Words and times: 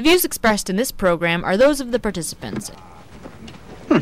The 0.00 0.08
views 0.08 0.24
expressed 0.24 0.70
in 0.70 0.76
this 0.76 0.90
program 0.90 1.44
are 1.44 1.58
those 1.58 1.78
of 1.78 1.92
the 1.92 1.98
participants. 1.98 2.70
Hmm. 3.88 3.98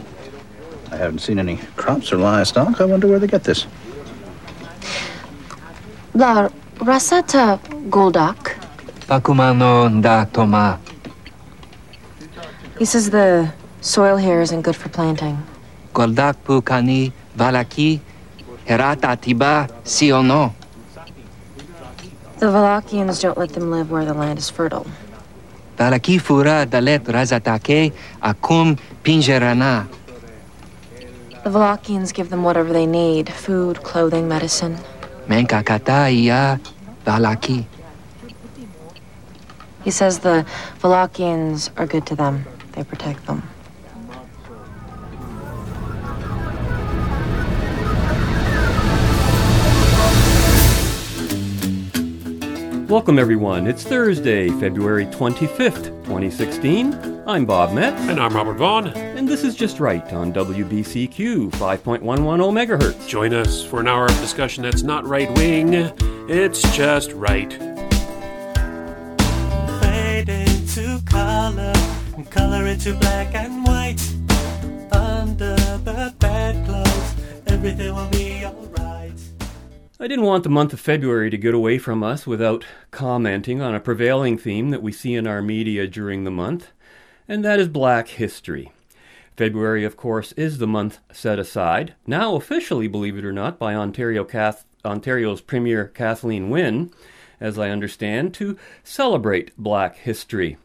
I 0.95 0.97
haven't 0.97 1.19
seen 1.19 1.41
any 1.41 1.57
crops 1.75 2.13
or 2.13 2.19
livestock. 2.19 2.81
I 2.81 2.85
wonder 2.85 3.09
where 3.09 3.19
they 3.19 3.27
get 3.27 3.43
this. 3.43 3.67
La 6.15 6.51
rasata 6.79 7.59
goldak. 7.91 8.55
Pakumano 9.11 10.01
da 10.01 10.25
toma. 10.27 10.79
He 12.79 12.85
says 12.85 13.11
the 13.11 13.53
soil 13.81 14.17
here 14.19 14.41
isn't 14.41 14.63
good 14.63 14.77
for 14.77 14.89
planting. 14.91 15.43
Goldak 15.95 16.37
pukani 16.47 17.11
valaki 17.37 17.99
herata 18.69 19.19
tiba 19.21 19.69
si. 19.83 20.11
The 20.11 20.55
Valakians 22.47 23.21
don't 23.21 23.37
let 23.37 23.51
them 23.51 23.73
live 23.73 23.91
where 23.91 24.05
the 24.05 24.15
land 24.15 24.39
is 24.39 24.49
fertile. 24.49 24.87
Valaki 25.79 26.19
fura 26.19 26.67
dalet 26.67 27.05
razatake 27.07 27.93
akum 28.21 28.77
pingerana. 29.05 29.87
The 31.45 31.51
Valakians 31.51 32.13
give 32.13 32.31
them 32.31 32.43
whatever 32.43 32.73
they 32.73 32.85
need 32.85 33.31
food, 33.31 33.83
clothing, 33.85 34.29
medicine. 34.29 34.77
Menkakata 35.29 36.11
iya 36.11 36.59
valaki. 37.07 37.65
He 39.85 39.91
says 39.93 40.19
the 40.19 40.45
Valakians 40.83 41.71
are 41.79 41.87
good 41.87 42.05
to 42.07 42.17
them, 42.17 42.45
they 42.73 42.83
protect 42.83 43.25
them. 43.27 43.43
Welcome, 52.89 53.19
everyone. 53.19 53.67
It's 53.67 53.83
Thursday, 53.85 54.49
February 54.49 55.05
25th, 55.07 55.85
2016. 56.05 57.23
I'm 57.27 57.45
Bob 57.45 57.75
Metz, 57.75 58.01
And 58.09 58.19
I'm 58.19 58.35
Robert 58.35 58.55
Vaughn. 58.55 58.87
and 58.89 59.29
this 59.29 59.45
is 59.45 59.55
Just 59.55 59.79
Right 59.79 60.11
on 60.13 60.33
WBCQ 60.33 61.51
5.110 61.51 62.01
megahertz. 62.01 63.07
Join 63.07 63.35
us 63.35 63.63
for 63.63 63.81
an 63.81 63.89
hour 63.89 64.07
of 64.07 64.19
discussion 64.21 64.63
that's 64.63 64.83
not 64.83 65.05
right 65.07 65.31
wing, 65.37 65.75
it's 66.31 66.63
just 66.75 67.13
right. 67.13 67.53
fade 69.83 70.29
into 70.31 71.01
color 71.05 71.73
and 72.17 72.31
color 72.31 72.67
into 72.67 72.95
black 72.95 73.35
and 73.35 73.65
white. 73.67 74.01
Under 74.93 75.57
the 75.85 76.15
bedclothes, 76.19 77.15
everything 77.49 77.95
will 77.95 78.09
be 78.09 78.45
alright. 78.47 78.68
I 80.01 80.07
didn't 80.07 80.27
want 80.27 80.45
the 80.45 80.49
month 80.49 80.73
of 80.73 80.79
February 80.79 81.29
to 81.29 81.37
get 81.37 81.55
away 81.55 81.77
from 81.77 82.05
us 82.05 82.25
without 82.25 82.65
commenting 82.93 83.61
on 83.61 83.75
a 83.75 83.81
prevailing 83.81 84.39
theme 84.39 84.71
that 84.71 84.81
we 84.81 84.93
see 84.93 85.17
in 85.17 85.27
our 85.27 85.43
media 85.43 85.89
during 85.89 86.23
the 86.23 86.31
month, 86.31 86.71
and 87.27 87.45
that 87.45 87.59
is 87.59 87.67
black 87.67 88.07
history. 88.07 88.71
February, 89.37 89.83
of 89.83 89.97
course, 89.97 90.31
is 90.33 90.59
the 90.59 90.69
month 90.69 91.01
set 91.11 91.41
aside, 91.41 91.95
now 92.07 92.37
officially, 92.37 92.87
believe 92.87 93.19
it 93.19 93.25
or 93.25 93.33
not, 93.33 93.59
by 93.59 93.75
Ontario 93.75 94.23
Cath- 94.23 94.67
Ontario's 94.85 95.41
Premier 95.41 95.89
Kathleen 95.89 96.49
Wynne, 96.49 96.93
as 97.41 97.59
I 97.59 97.71
understand, 97.71 98.33
to 98.35 98.57
celebrate 98.85 99.51
black 99.59 99.97
history. 99.97 100.59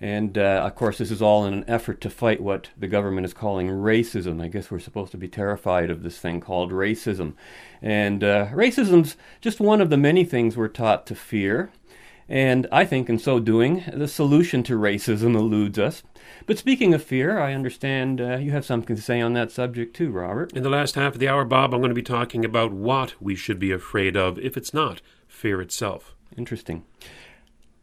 And 0.00 0.36
uh, 0.36 0.62
of 0.64 0.74
course, 0.74 0.98
this 0.98 1.10
is 1.10 1.22
all 1.22 1.46
in 1.46 1.54
an 1.54 1.64
effort 1.68 2.00
to 2.02 2.10
fight 2.10 2.42
what 2.42 2.70
the 2.76 2.88
government 2.88 3.24
is 3.24 3.32
calling 3.32 3.68
racism. 3.68 4.42
I 4.42 4.48
guess 4.48 4.70
we're 4.70 4.78
supposed 4.78 5.12
to 5.12 5.18
be 5.18 5.28
terrified 5.28 5.90
of 5.90 6.02
this 6.02 6.18
thing 6.18 6.40
called 6.40 6.72
racism. 6.72 7.34
And 7.80 8.22
uh, 8.22 8.48
racism's 8.48 9.16
just 9.40 9.60
one 9.60 9.80
of 9.80 9.90
the 9.90 9.96
many 9.96 10.24
things 10.24 10.56
we're 10.56 10.68
taught 10.68 11.06
to 11.06 11.14
fear. 11.14 11.70
And 12.28 12.66
I 12.72 12.84
think 12.84 13.08
in 13.08 13.18
so 13.18 13.38
doing, 13.38 13.84
the 13.92 14.08
solution 14.08 14.62
to 14.64 14.78
racism 14.78 15.34
eludes 15.34 15.78
us. 15.78 16.02
But 16.46 16.58
speaking 16.58 16.94
of 16.94 17.02
fear, 17.02 17.38
I 17.38 17.52
understand 17.52 18.20
uh, 18.20 18.36
you 18.36 18.50
have 18.52 18.64
something 18.64 18.96
to 18.96 19.02
say 19.02 19.20
on 19.20 19.34
that 19.34 19.50
subject 19.50 19.94
too, 19.94 20.10
Robert. 20.10 20.52
In 20.54 20.62
the 20.62 20.70
last 20.70 20.94
half 20.94 21.14
of 21.14 21.18
the 21.18 21.28
hour, 21.28 21.44
Bob, 21.44 21.74
I'm 21.74 21.80
going 21.80 21.90
to 21.90 21.94
be 21.94 22.02
talking 22.02 22.44
about 22.44 22.72
what 22.72 23.14
we 23.20 23.34
should 23.34 23.58
be 23.58 23.72
afraid 23.72 24.16
of 24.16 24.38
if 24.38 24.56
it's 24.56 24.72
not 24.72 25.02
fear 25.28 25.60
itself. 25.60 26.14
Interesting. 26.36 26.84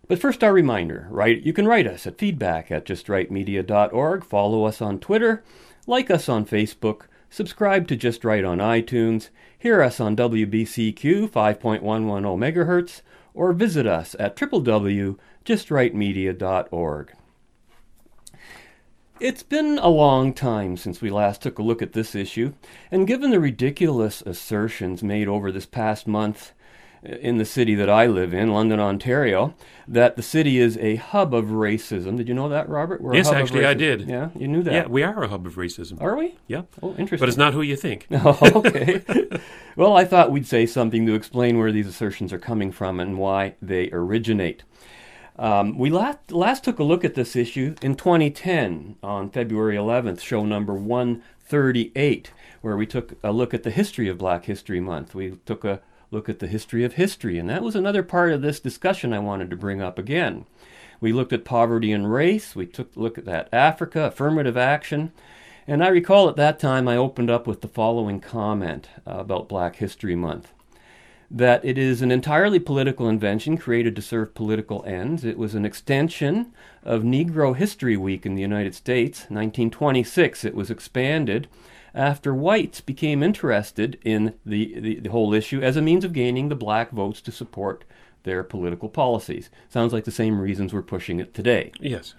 But 0.07 0.19
first, 0.19 0.43
our 0.43 0.51
reminder, 0.51 1.07
right? 1.09 1.39
You 1.41 1.53
can 1.53 1.67
write 1.67 1.87
us 1.87 2.05
at 2.05 2.17
feedback 2.17 2.69
at 2.71 2.85
justrightmedia.org, 2.85 4.25
follow 4.25 4.65
us 4.65 4.81
on 4.81 4.99
Twitter, 4.99 5.43
like 5.87 6.11
us 6.11 6.27
on 6.27 6.45
Facebook, 6.45 7.03
subscribe 7.29 7.87
to 7.87 7.95
Just 7.95 8.25
Right 8.25 8.43
on 8.43 8.57
iTunes, 8.57 9.29
hear 9.57 9.81
us 9.81 9.99
on 9.99 10.17
WBCQ 10.17 11.29
5.110 11.29 11.81
megahertz, 11.81 13.01
or 13.33 13.53
visit 13.53 13.87
us 13.87 14.15
at 14.19 14.35
www.justrightmedia.org. 14.35 17.13
It's 19.21 19.43
been 19.43 19.77
a 19.77 19.87
long 19.87 20.33
time 20.33 20.77
since 20.77 20.99
we 20.99 21.11
last 21.11 21.43
took 21.43 21.59
a 21.59 21.63
look 21.63 21.83
at 21.83 21.93
this 21.93 22.15
issue, 22.15 22.53
and 22.89 23.05
given 23.05 23.29
the 23.29 23.39
ridiculous 23.39 24.23
assertions 24.23 25.03
made 25.03 25.27
over 25.27 25.51
this 25.51 25.67
past 25.67 26.07
month 26.07 26.53
in 27.03 27.37
the 27.37 27.45
city 27.45 27.73
that 27.75 27.89
I 27.89 28.05
live 28.05 28.33
in, 28.33 28.51
London, 28.51 28.79
Ontario, 28.79 29.55
that 29.87 30.15
the 30.15 30.21
city 30.21 30.59
is 30.59 30.77
a 30.77 30.97
hub 30.97 31.33
of 31.33 31.45
racism. 31.45 32.15
Did 32.15 32.27
you 32.27 32.35
know 32.35 32.49
that, 32.49 32.69
Robert? 32.69 33.01
We're 33.01 33.13
a 33.13 33.17
Yes, 33.17 33.31
actually, 33.31 33.65
I 33.65 33.73
did. 33.73 34.07
Yeah, 34.07 34.29
you 34.37 34.47
knew 34.47 34.61
that. 34.63 34.73
Yeah, 34.73 34.87
we 34.87 35.01
are 35.01 35.23
a 35.23 35.27
hub 35.27 35.47
of 35.47 35.55
racism. 35.55 35.99
Are 35.99 36.15
we? 36.15 36.35
Yeah. 36.47 36.63
Oh, 36.81 36.91
interesting. 36.91 37.19
But 37.19 37.29
it's 37.29 37.37
not 37.37 37.53
who 37.53 37.61
you 37.61 37.75
think. 37.75 38.07
Oh, 38.23 38.37
okay. 38.57 39.01
well, 39.75 39.97
I 39.97 40.05
thought 40.05 40.31
we'd 40.31 40.45
say 40.45 40.67
something 40.67 41.07
to 41.07 41.15
explain 41.15 41.57
where 41.57 41.71
these 41.71 41.87
assertions 41.87 42.31
are 42.31 42.37
coming 42.37 42.71
from 42.71 42.99
and 42.99 43.17
why 43.17 43.55
they 43.61 43.89
originate. 43.91 44.63
Um, 45.39 45.75
we 45.77 45.89
last, 45.89 46.31
last 46.31 46.63
took 46.63 46.77
a 46.77 46.83
look 46.83 47.03
at 47.03 47.15
this 47.15 47.35
issue 47.35 47.73
in 47.81 47.95
2010 47.95 48.97
on 49.01 49.31
February 49.31 49.75
11th, 49.75 50.19
show 50.19 50.45
number 50.45 50.75
138, 50.75 52.31
where 52.61 52.77
we 52.77 52.85
took 52.85 53.15
a 53.23 53.31
look 53.31 53.55
at 53.55 53.63
the 53.63 53.71
history 53.71 54.07
of 54.07 54.19
Black 54.19 54.45
History 54.45 54.79
Month. 54.79 55.15
We 55.15 55.39
took 55.47 55.65
a 55.65 55.81
look 56.11 56.29
at 56.29 56.39
the 56.39 56.47
history 56.47 56.83
of 56.83 56.93
history, 56.93 57.39
and 57.39 57.49
that 57.49 57.63
was 57.63 57.75
another 57.75 58.03
part 58.03 58.31
of 58.31 58.41
this 58.41 58.59
discussion 58.59 59.13
I 59.13 59.19
wanted 59.19 59.49
to 59.49 59.55
bring 59.55 59.81
up 59.81 59.97
again. 59.97 60.45
We 60.99 61.13
looked 61.13 61.33
at 61.33 61.45
poverty 61.45 61.91
and 61.91 62.11
race, 62.11 62.55
we 62.55 62.67
took 62.67 62.95
a 62.95 62.99
look 62.99 63.17
at 63.17 63.25
that 63.25 63.49
Africa, 63.51 64.05
affirmative 64.05 64.57
action, 64.57 65.11
and 65.67 65.83
I 65.83 65.87
recall 65.87 66.29
at 66.29 66.35
that 66.35 66.59
time 66.59 66.87
I 66.87 66.97
opened 66.97 67.31
up 67.31 67.47
with 67.47 67.61
the 67.61 67.67
following 67.67 68.19
comment 68.19 68.89
uh, 69.07 69.15
about 69.19 69.49
Black 69.49 69.77
History 69.77 70.15
Month 70.15 70.53
that 71.33 71.63
it 71.63 71.77
is 71.77 72.01
an 72.01 72.11
entirely 72.11 72.59
political 72.59 73.07
invention 73.07 73.57
created 73.57 73.95
to 73.95 74.01
serve 74.01 74.35
political 74.35 74.83
ends. 74.85 75.23
It 75.23 75.37
was 75.37 75.55
an 75.55 75.63
extension 75.63 76.51
of 76.83 77.03
Negro 77.03 77.55
History 77.55 77.95
Week 77.95 78.25
in 78.25 78.35
the 78.35 78.41
United 78.41 78.75
States. 78.75 79.21
1926, 79.29 80.43
it 80.43 80.53
was 80.53 80.69
expanded 80.69 81.47
after 81.93 82.33
whites 82.33 82.81
became 82.81 83.21
interested 83.23 83.99
in 84.03 84.35
the, 84.45 84.79
the, 84.79 84.99
the 85.01 85.09
whole 85.09 85.33
issue 85.33 85.61
as 85.61 85.77
a 85.77 85.81
means 85.81 86.05
of 86.05 86.13
gaining 86.13 86.49
the 86.49 86.55
black 86.55 86.91
votes 86.91 87.21
to 87.21 87.31
support 87.31 87.83
their 88.23 88.43
political 88.43 88.89
policies. 88.89 89.49
Sounds 89.69 89.93
like 89.93 90.05
the 90.05 90.11
same 90.11 90.39
reasons 90.39 90.73
we're 90.73 90.81
pushing 90.81 91.19
it 91.19 91.33
today. 91.33 91.71
Yes. 91.79 92.15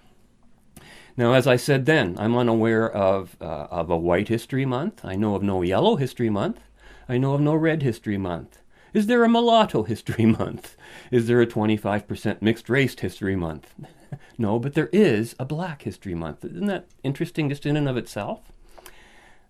Now, 1.16 1.34
as 1.34 1.46
I 1.46 1.56
said 1.56 1.84
then, 1.86 2.16
I'm 2.18 2.36
unaware 2.36 2.90
of, 2.90 3.36
uh, 3.40 3.66
of 3.70 3.90
a 3.90 3.96
White 3.96 4.28
History 4.28 4.64
Month. 4.64 5.04
I 5.04 5.14
know 5.14 5.34
of 5.34 5.42
no 5.42 5.62
Yellow 5.62 5.96
History 5.96 6.30
Month. 6.30 6.60
I 7.08 7.18
know 7.18 7.34
of 7.34 7.40
no 7.40 7.54
Red 7.54 7.82
History 7.82 8.16
Month. 8.16 8.62
Is 8.94 9.06
there 9.06 9.24
a 9.24 9.28
Mulatto 9.28 9.82
History 9.84 10.26
Month? 10.26 10.76
Is 11.10 11.26
there 11.26 11.40
a 11.40 11.46
25% 11.46 12.42
Mixed 12.42 12.68
Race 12.68 12.98
History 12.98 13.36
Month? 13.36 13.74
no, 14.38 14.58
but 14.58 14.74
there 14.74 14.90
is 14.92 15.34
a 15.38 15.44
Black 15.44 15.82
History 15.82 16.14
Month. 16.14 16.44
Isn't 16.44 16.66
that 16.66 16.86
interesting 17.02 17.48
just 17.48 17.66
in 17.66 17.76
and 17.76 17.88
of 17.88 17.96
itself? 17.96 18.51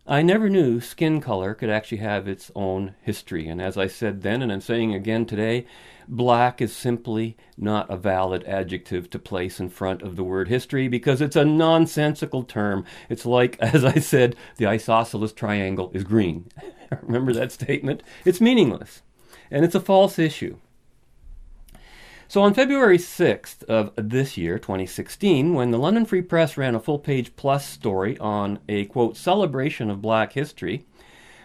I 0.06 0.22
never 0.22 0.50
knew 0.50 0.80
skin 0.80 1.20
color 1.20 1.54
could 1.54 1.70
actually 1.70 1.98
have 1.98 2.26
its 2.26 2.50
own 2.56 2.96
history. 3.02 3.46
And 3.46 3.62
as 3.62 3.78
I 3.78 3.86
said 3.86 4.22
then, 4.22 4.42
and 4.42 4.50
I'm 4.50 4.60
saying 4.60 4.92
again 4.92 5.26
today, 5.26 5.64
black 6.08 6.60
is 6.60 6.74
simply 6.74 7.36
not 7.56 7.88
a 7.88 7.96
valid 7.96 8.42
adjective 8.42 9.08
to 9.10 9.20
place 9.20 9.60
in 9.60 9.68
front 9.68 10.02
of 10.02 10.16
the 10.16 10.24
word 10.24 10.48
history 10.48 10.88
because 10.88 11.20
it's 11.20 11.36
a 11.36 11.44
nonsensical 11.44 12.42
term. 12.42 12.84
It's 13.08 13.24
like, 13.24 13.56
as 13.60 13.84
I 13.84 13.94
said, 13.94 14.34
the 14.56 14.66
isosceles 14.66 15.32
triangle 15.32 15.92
is 15.94 16.02
green. 16.02 16.48
Remember 17.02 17.32
that 17.32 17.52
statement? 17.52 18.02
It's 18.24 18.40
meaningless. 18.40 19.02
And 19.52 19.64
it's 19.64 19.76
a 19.76 19.80
false 19.80 20.18
issue. 20.18 20.56
So 22.32 22.40
on 22.40 22.54
February 22.54 22.96
6th 22.96 23.62
of 23.64 23.92
this 23.94 24.38
year, 24.38 24.58
2016, 24.58 25.52
when 25.52 25.70
the 25.70 25.76
London 25.76 26.06
Free 26.06 26.22
Press 26.22 26.56
ran 26.56 26.74
a 26.74 26.80
full 26.80 26.98
page 26.98 27.36
plus 27.36 27.68
story 27.68 28.16
on 28.20 28.58
a 28.70 28.86
quote 28.86 29.18
celebration 29.18 29.90
of 29.90 30.00
black 30.00 30.32
history, 30.32 30.86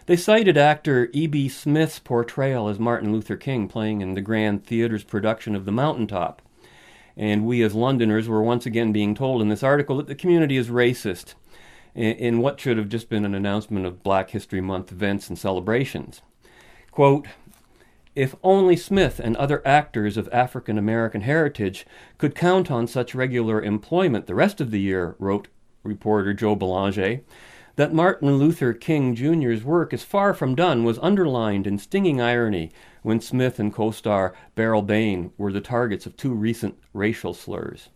they 0.05 0.15
cited 0.15 0.57
actor 0.57 1.09
E.B. 1.11 1.49
Smith's 1.49 1.99
portrayal 1.99 2.69
as 2.69 2.79
Martin 2.79 3.11
Luther 3.11 3.35
King 3.35 3.67
playing 3.67 3.99
in 3.99 4.13
the 4.13 4.21
Grand 4.21 4.65
Theatre's 4.65 5.03
production 5.03 5.55
of 5.55 5.65
The 5.65 5.73
Mountaintop. 5.73 6.41
And 7.17 7.45
we 7.45 7.61
as 7.63 7.75
Londoners 7.75 8.29
were 8.29 8.41
once 8.41 8.65
again 8.65 8.93
being 8.93 9.13
told 9.13 9.41
in 9.41 9.49
this 9.49 9.63
article 9.63 9.97
that 9.97 10.07
the 10.07 10.15
community 10.15 10.55
is 10.55 10.69
racist 10.69 11.33
in, 11.95 12.39
what 12.39 12.61
should 12.61 12.77
have 12.77 12.87
just 12.87 13.09
been 13.09 13.25
an 13.25 13.35
announcement 13.35 13.85
of 13.85 14.03
Black 14.03 14.29
History 14.29 14.61
Month 14.61 14.93
events 14.93 15.27
and 15.27 15.37
celebrations. 15.37 16.21
Quote, 16.91 17.27
If 18.17 18.33
only 18.41 18.75
Smith 18.75 19.19
and 19.19 19.37
other 19.37 19.61
actors 19.63 20.17
of 20.17 20.27
African 20.31 20.79
American 20.79 21.21
heritage 21.21 21.85
could 22.17 22.33
count 22.33 22.71
on 22.71 22.87
such 22.87 23.13
regular 23.13 23.61
employment 23.61 24.25
the 24.25 24.33
rest 24.33 24.59
of 24.59 24.71
the 24.71 24.79
year, 24.79 25.15
wrote 25.19 25.49
reporter 25.83 26.33
Joe 26.33 26.55
Belanger, 26.55 27.21
that 27.75 27.93
Martin 27.93 28.39
Luther 28.39 28.73
King 28.73 29.13
Jr.'s 29.13 29.63
work 29.63 29.93
is 29.93 30.01
far 30.01 30.33
from 30.33 30.55
done 30.55 30.83
was 30.83 30.97
underlined 30.97 31.67
in 31.67 31.77
stinging 31.77 32.19
irony 32.19 32.71
when 33.03 33.21
Smith 33.21 33.59
and 33.59 33.71
co 33.71 33.91
star 33.91 34.33
Beryl 34.55 34.81
Bain 34.81 35.31
were 35.37 35.53
the 35.53 35.61
targets 35.61 36.07
of 36.07 36.17
two 36.17 36.33
recent 36.33 36.75
racial 36.93 37.35
slurs. 37.35 37.89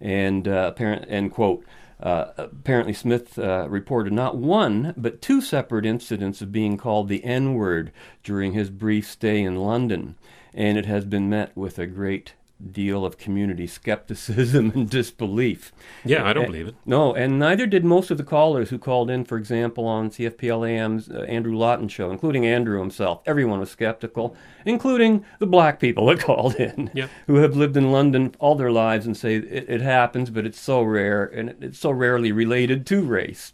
And, 0.00 0.48
uh, 0.48 0.72
apparent, 0.72 1.06
and 1.08 1.30
quote, 1.30 1.64
uh, 2.04 2.32
apparently, 2.36 2.92
Smith 2.92 3.38
uh, 3.38 3.66
reported 3.68 4.12
not 4.12 4.36
one, 4.36 4.92
but 4.94 5.22
two 5.22 5.40
separate 5.40 5.86
incidents 5.86 6.42
of 6.42 6.52
being 6.52 6.76
called 6.76 7.08
the 7.08 7.24
N 7.24 7.54
word 7.54 7.90
during 8.22 8.52
his 8.52 8.68
brief 8.68 9.08
stay 9.10 9.42
in 9.42 9.56
London, 9.56 10.16
and 10.52 10.76
it 10.76 10.84
has 10.84 11.06
been 11.06 11.30
met 11.30 11.56
with 11.56 11.78
a 11.78 11.86
great 11.86 12.34
deal 12.70 13.04
of 13.04 13.18
community 13.18 13.66
skepticism 13.66 14.70
and 14.74 14.88
disbelief. 14.88 15.72
Yeah, 16.04 16.24
I 16.24 16.32
don't 16.32 16.46
believe 16.46 16.68
it. 16.68 16.74
No, 16.86 17.14
and 17.14 17.38
neither 17.38 17.66
did 17.66 17.84
most 17.84 18.10
of 18.10 18.16
the 18.16 18.24
callers 18.24 18.70
who 18.70 18.78
called 18.78 19.10
in, 19.10 19.24
for 19.24 19.36
example, 19.36 19.86
on 19.86 20.10
CFPLAM's 20.10 21.10
uh, 21.10 21.22
Andrew 21.22 21.56
Lawton 21.56 21.88
show, 21.88 22.10
including 22.10 22.46
Andrew 22.46 22.78
himself. 22.78 23.20
Everyone 23.26 23.60
was 23.60 23.70
skeptical, 23.70 24.36
including 24.64 25.24
the 25.40 25.46
black 25.46 25.80
people 25.80 26.06
that 26.08 26.20
called 26.20 26.54
in, 26.56 26.90
who 27.26 27.36
have 27.36 27.56
lived 27.56 27.76
in 27.76 27.90
London 27.92 28.34
all 28.38 28.54
their 28.54 28.72
lives 28.72 29.04
and 29.06 29.16
say 29.16 29.36
it, 29.36 29.68
it 29.68 29.80
happens, 29.80 30.30
but 30.30 30.46
it's 30.46 30.60
so 30.60 30.82
rare 30.82 31.24
and 31.24 31.50
it- 31.50 31.58
it's 31.60 31.78
so 31.78 31.90
rarely 31.90 32.30
related 32.32 32.86
to 32.86 33.02
race. 33.02 33.52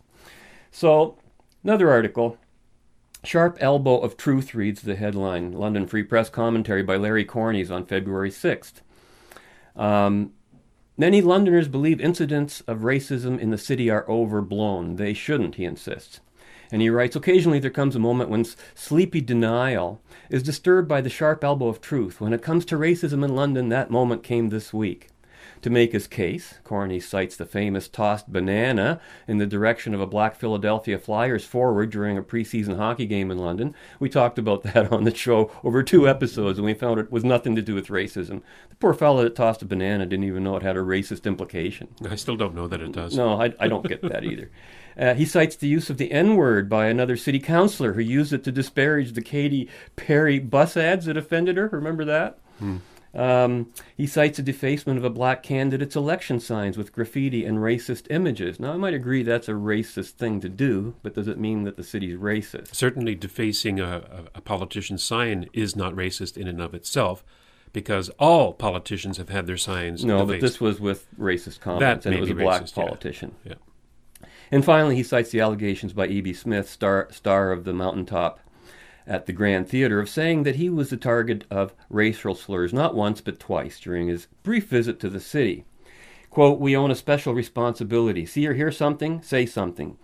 So, 0.70 1.17
another 1.64 1.91
article. 1.91 2.37
Sharp 3.23 3.58
Elbow 3.61 3.99
of 3.99 4.17
Truth 4.17 4.55
reads 4.55 4.81
the 4.81 4.97
headline 4.97 5.52
London 5.52 5.87
Free 5.87 6.02
Press 6.02 6.31
commentary 6.31 6.82
by 6.82 6.97
Larry 6.97 7.25
Cornies 7.26 7.70
on 7.70 7.85
February 7.85 8.31
6th. 8.31 8.81
Um, 9.76 10.32
Many 11.00 11.22
Londoners 11.22 11.67
believe 11.67 11.99
incidents 11.99 12.61
of 12.67 12.81
racism 12.81 13.38
in 13.38 13.49
the 13.49 13.56
city 13.56 13.88
are 13.88 14.06
overblown. 14.06 14.96
They 14.96 15.14
shouldn't, 15.14 15.55
he 15.55 15.64
insists. 15.64 16.20
And 16.70 16.82
he 16.82 16.90
writes 16.90 17.17
Occasionally 17.17 17.58
there 17.58 17.70
comes 17.70 17.96
a 17.96 17.99
moment 17.99 18.28
when 18.28 18.44
sleepy 18.75 19.22
denial 19.22 20.02
is 20.28 20.43
disturbed 20.43 20.88
by 20.88 21.00
the 21.00 21.08
sharp 21.08 21.43
elbow 21.43 21.69
of 21.69 21.81
truth. 21.81 22.20
When 22.20 22.34
it 22.34 22.43
comes 22.43 22.67
to 22.67 22.76
racism 22.76 23.25
in 23.25 23.34
London, 23.34 23.70
that 23.70 23.90
moment 23.90 24.22
came 24.22 24.50
this 24.50 24.75
week. 24.75 25.08
To 25.62 25.68
make 25.68 25.92
his 25.92 26.06
case, 26.06 26.54
Cornies 26.64 27.02
cites 27.02 27.36
the 27.36 27.44
famous 27.44 27.86
tossed 27.86 28.32
banana 28.32 28.98
in 29.28 29.36
the 29.36 29.46
direction 29.46 29.92
of 29.92 30.00
a 30.00 30.06
black 30.06 30.34
Philadelphia 30.36 30.98
Flyers 30.98 31.44
forward 31.44 31.90
during 31.90 32.16
a 32.16 32.22
preseason 32.22 32.76
hockey 32.76 33.04
game 33.04 33.30
in 33.30 33.36
London. 33.36 33.74
We 33.98 34.08
talked 34.08 34.38
about 34.38 34.62
that 34.74 34.90
on 34.90 35.04
the 35.04 35.14
show 35.14 35.50
over 35.62 35.82
two 35.82 36.08
episodes, 36.08 36.58
and 36.58 36.64
we 36.64 36.72
found 36.72 36.98
it 36.98 37.12
was 37.12 37.24
nothing 37.24 37.54
to 37.56 37.62
do 37.62 37.74
with 37.74 37.88
racism. 37.88 38.40
The 38.70 38.76
poor 38.76 38.94
fellow 38.94 39.22
that 39.22 39.36
tossed 39.36 39.60
a 39.60 39.66
banana 39.66 40.06
didn't 40.06 40.24
even 40.24 40.44
know 40.44 40.56
it 40.56 40.62
had 40.62 40.76
a 40.76 40.80
racist 40.80 41.26
implication. 41.26 41.88
I 42.08 42.16
still 42.16 42.36
don't 42.36 42.54
know 42.54 42.66
that 42.66 42.80
it 42.80 42.92
does. 42.92 43.14
No, 43.14 43.40
I, 43.40 43.52
I 43.60 43.68
don't 43.68 43.86
get 43.86 44.00
that 44.02 44.24
either. 44.24 44.50
Uh, 44.96 45.14
he 45.14 45.24
cites 45.24 45.56
the 45.56 45.68
use 45.68 45.90
of 45.90 45.98
the 45.98 46.10
N 46.10 46.36
word 46.36 46.68
by 46.68 46.86
another 46.86 47.16
city 47.16 47.38
councilor 47.38 47.92
who 47.92 48.00
used 48.00 48.32
it 48.32 48.44
to 48.44 48.52
disparage 48.52 49.12
the 49.12 49.22
Katy 49.22 49.68
Perry 49.96 50.38
bus 50.38 50.76
ads 50.76 51.06
that 51.06 51.16
offended 51.16 51.56
her. 51.58 51.68
Remember 51.68 52.04
that? 52.06 52.38
Um, 53.12 53.72
he 53.96 54.06
cites 54.06 54.38
a 54.38 54.42
defacement 54.42 54.98
of 54.98 55.04
a 55.04 55.10
black 55.10 55.42
candidate's 55.42 55.96
election 55.96 56.38
signs 56.38 56.78
with 56.78 56.92
graffiti 56.92 57.44
and 57.44 57.58
racist 57.58 58.06
images. 58.08 58.60
Now, 58.60 58.72
I 58.72 58.76
might 58.76 58.94
agree 58.94 59.22
that's 59.22 59.48
a 59.48 59.52
racist 59.52 60.12
thing 60.12 60.40
to 60.40 60.48
do, 60.48 60.94
but 61.02 61.14
does 61.14 61.26
it 61.26 61.38
mean 61.38 61.64
that 61.64 61.76
the 61.76 61.82
city's 61.82 62.16
racist? 62.16 62.74
Certainly, 62.74 63.16
defacing 63.16 63.80
a, 63.80 64.26
a, 64.34 64.40
politician's 64.40 65.02
sign 65.02 65.48
is 65.52 65.74
not 65.74 65.94
racist 65.94 66.36
in 66.36 66.46
and 66.46 66.60
of 66.60 66.72
itself, 66.72 67.24
because 67.72 68.10
all 68.18 68.52
politicians 68.52 69.16
have 69.16 69.28
had 69.28 69.46
their 69.46 69.56
signs 69.56 70.02
defaced. 70.02 70.06
No, 70.06 70.24
defaced. 70.24 70.40
but 70.40 70.46
this 70.46 70.60
was 70.60 70.80
with 70.80 71.08
racist 71.18 71.60
comments, 71.60 72.04
That 72.04 72.06
and 72.06 72.14
it 72.14 72.20
was 72.20 72.30
a 72.30 72.34
black 72.34 72.62
racist, 72.62 72.76
yeah. 72.76 72.84
politician. 72.84 73.34
Yeah. 73.44 73.54
And 74.52 74.64
finally, 74.64 74.96
he 74.96 75.02
cites 75.02 75.30
the 75.30 75.40
allegations 75.40 75.92
by 75.92 76.06
E.B. 76.06 76.32
Smith, 76.32 76.68
star, 76.68 77.08
star 77.10 77.52
of 77.52 77.64
the 77.64 77.72
Mountaintop 77.72 78.40
at 79.06 79.26
the 79.26 79.32
Grand 79.32 79.69
Theater, 79.69 80.00
of 80.00 80.08
saying 80.08 80.43
that 80.44 80.56
he 80.56 80.69
was 80.69 80.91
the 80.91 80.97
target 80.97 81.44
of 81.50 81.75
racial 81.88 82.35
slurs 82.35 82.73
not 82.73 82.94
once 82.94 83.20
but 83.20 83.41
twice 83.41 83.81
during 83.81 84.08
his 84.08 84.26
brief 84.43 84.69
visit 84.69 85.00
to 85.00 85.08
the 85.08 85.20
city. 85.20 85.64
Quote, 86.31 86.61
We 86.61 86.76
own 86.76 86.91
a 86.91 86.94
special 86.94 87.35
responsibility. 87.35 88.25
See 88.25 88.47
or 88.47 88.55
hear 88.55 88.70
something? 88.70 89.20
Say 89.23 89.47
something. 89.47 89.97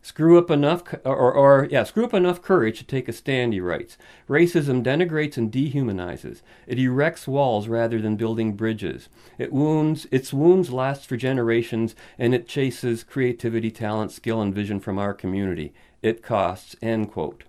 Screw 0.00 0.38
up 0.38 0.50
enough, 0.50 0.82
or, 1.04 1.32
or 1.32 1.68
yeah, 1.70 1.84
screw 1.84 2.04
up 2.04 2.14
enough 2.14 2.40
courage 2.40 2.78
to 2.78 2.84
take 2.84 3.08
a 3.08 3.12
stand. 3.12 3.52
He 3.52 3.60
writes. 3.60 3.98
Racism 4.28 4.82
denigrates 4.82 5.36
and 5.36 5.52
dehumanizes. 5.52 6.40
It 6.66 6.78
erects 6.78 7.26
walls 7.28 7.68
rather 7.68 8.00
than 8.00 8.16
building 8.16 8.54
bridges. 8.54 9.08
It 9.38 9.52
wounds. 9.52 10.06
Its 10.10 10.32
wounds 10.32 10.72
last 10.72 11.06
for 11.06 11.16
generations, 11.16 11.94
and 12.18 12.34
it 12.34 12.48
chases 12.48 13.04
creativity, 13.04 13.70
talent, 13.70 14.12
skill, 14.12 14.40
and 14.40 14.54
vision 14.54 14.80
from 14.80 14.98
our 14.98 15.14
community. 15.14 15.74
It 16.00 16.22
costs. 16.22 16.74
End 16.80 17.10
quote. 17.12 17.44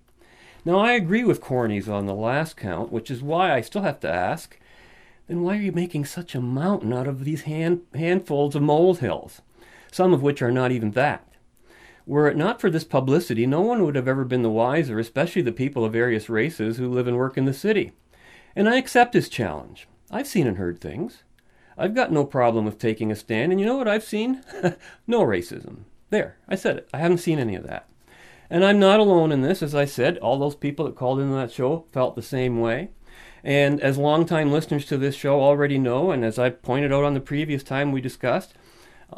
Now 0.65 0.79
I 0.79 0.93
agree 0.93 1.23
with 1.23 1.41
Cornies 1.41 1.87
on 1.87 2.05
the 2.05 2.13
last 2.13 2.57
count, 2.57 2.91
which 2.91 3.09
is 3.09 3.21
why 3.21 3.53
I 3.53 3.61
still 3.61 3.81
have 3.81 3.99
to 4.01 4.11
ask. 4.11 4.59
Then 5.27 5.41
why 5.41 5.57
are 5.57 5.61
you 5.61 5.71
making 5.71 6.05
such 6.05 6.35
a 6.35 6.41
mountain 6.41 6.91
out 6.91 7.07
of 7.07 7.23
these 7.23 7.43
hand, 7.43 7.81
handfuls 7.93 8.55
of 8.55 8.61
molehills, 8.61 9.41
some 9.91 10.13
of 10.13 10.21
which 10.21 10.41
are 10.41 10.51
not 10.51 10.71
even 10.71 10.91
that? 10.91 11.25
Were 12.05 12.27
it 12.27 12.35
not 12.35 12.59
for 12.59 12.71
this 12.71 12.83
publicity, 12.83 13.45
no 13.45 13.61
one 13.61 13.85
would 13.85 13.95
have 13.95 14.07
ever 14.07 14.25
been 14.25 14.41
the 14.41 14.49
wiser, 14.49 14.97
especially 14.97 15.43
the 15.43 15.51
people 15.51 15.85
of 15.85 15.93
various 15.93 16.27
races 16.27 16.77
who 16.77 16.89
live 16.89 17.07
and 17.07 17.15
work 17.15 17.37
in 17.37 17.45
the 17.45 17.53
city. 17.53 17.91
And 18.55 18.67
I 18.67 18.77
accept 18.77 19.13
his 19.13 19.29
challenge. 19.29 19.87
I've 20.09 20.27
seen 20.27 20.47
and 20.47 20.57
heard 20.57 20.81
things. 20.81 21.23
I've 21.77 21.93
got 21.93 22.11
no 22.11 22.25
problem 22.25 22.65
with 22.65 22.79
taking 22.79 23.11
a 23.11 23.15
stand, 23.15 23.51
and 23.51 23.61
you 23.61 23.65
know 23.67 23.77
what 23.77 23.87
I've 23.87 24.03
seen? 24.03 24.43
no 25.07 25.21
racism. 25.21 25.83
There, 26.09 26.37
I 26.47 26.55
said 26.55 26.77
it. 26.77 26.89
I 26.91 26.97
haven't 26.97 27.19
seen 27.19 27.37
any 27.37 27.55
of 27.55 27.65
that. 27.67 27.87
And 28.49 28.65
I'm 28.65 28.79
not 28.79 28.99
alone 28.99 29.31
in 29.31 29.41
this. 29.41 29.61
As 29.61 29.75
I 29.75 29.85
said, 29.85 30.17
all 30.17 30.39
those 30.39 30.55
people 30.55 30.85
that 30.85 30.95
called 30.95 31.19
into 31.19 31.35
that 31.35 31.51
show 31.51 31.85
felt 31.91 32.15
the 32.15 32.21
same 32.21 32.59
way. 32.59 32.89
And 33.43 33.79
as 33.81 33.97
longtime 33.97 34.51
listeners 34.51 34.85
to 34.85 34.97
this 34.97 35.15
show 35.15 35.41
already 35.41 35.77
know, 35.77 36.11
and 36.11 36.25
as 36.25 36.37
I 36.39 36.49
pointed 36.49 36.91
out 36.91 37.03
on 37.03 37.13
the 37.13 37.19
previous 37.19 37.63
time 37.63 37.91
we 37.91 38.01
discussed, 38.01 38.53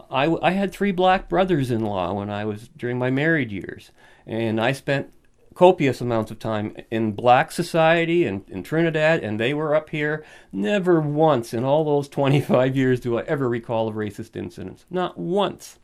I, 0.09 0.35
I 0.41 0.51
had 0.51 0.71
three 0.71 0.91
black 0.91 1.27
brothers-in-law 1.27 2.13
when 2.13 2.29
I 2.29 2.45
was 2.45 2.69
during 2.77 2.97
my 2.97 3.09
married 3.09 3.51
years, 3.51 3.91
and 4.25 4.59
I 4.59 4.71
spent 4.71 5.11
copious 5.53 5.99
amounts 5.99 6.31
of 6.31 6.39
time 6.39 6.75
in 6.89 7.11
black 7.11 7.51
society 7.51 8.25
and 8.25 8.47
in 8.49 8.63
Trinidad, 8.63 9.21
and 9.23 9.39
they 9.39 9.53
were 9.53 9.75
up 9.75 9.89
here. 9.89 10.23
Never 10.51 11.01
once 11.01 11.53
in 11.53 11.63
all 11.63 11.83
those 11.83 12.07
25 12.09 12.75
years 12.75 12.99
do 12.99 13.17
I 13.17 13.23
ever 13.23 13.49
recall 13.49 13.89
a 13.89 13.93
racist 13.93 14.35
incident. 14.35 14.85
Not 14.89 15.17
once. 15.17 15.79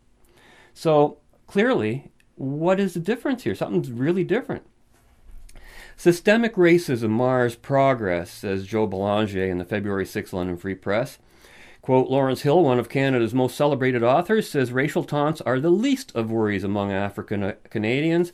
So 0.74 1.18
clearly, 1.48 2.12
what 2.38 2.80
is 2.80 2.94
the 2.94 3.00
difference 3.00 3.44
here? 3.44 3.56
Something's 3.56 3.92
really 3.92 4.24
different. 4.24 4.64
Systemic 5.96 6.56
racism 6.56 7.10
mars 7.10 7.56
progress, 7.56 8.30
says 8.30 8.68
Joe 8.68 8.86
Belanger 8.86 9.44
in 9.46 9.58
the 9.58 9.66
February 9.66 10.06
6 10.06 10.32
London 10.32 10.56
Free 10.56 10.76
Press. 10.76 11.18
Quote, 11.82 12.10
Lawrence 12.10 12.42
Hill, 12.42 12.62
one 12.64 12.78
of 12.78 12.90
Canada's 12.90 13.34
most 13.34 13.56
celebrated 13.56 14.04
authors, 14.04 14.48
says 14.50 14.72
racial 14.72 15.04
taunts 15.04 15.42
are 15.42 15.60
the 15.60 15.72
least 15.72 16.12
of 16.16 16.30
worries 16.30 16.64
among 16.64 16.92
African 16.92 17.42
uh, 17.42 17.54
Canadians. 17.72 18.32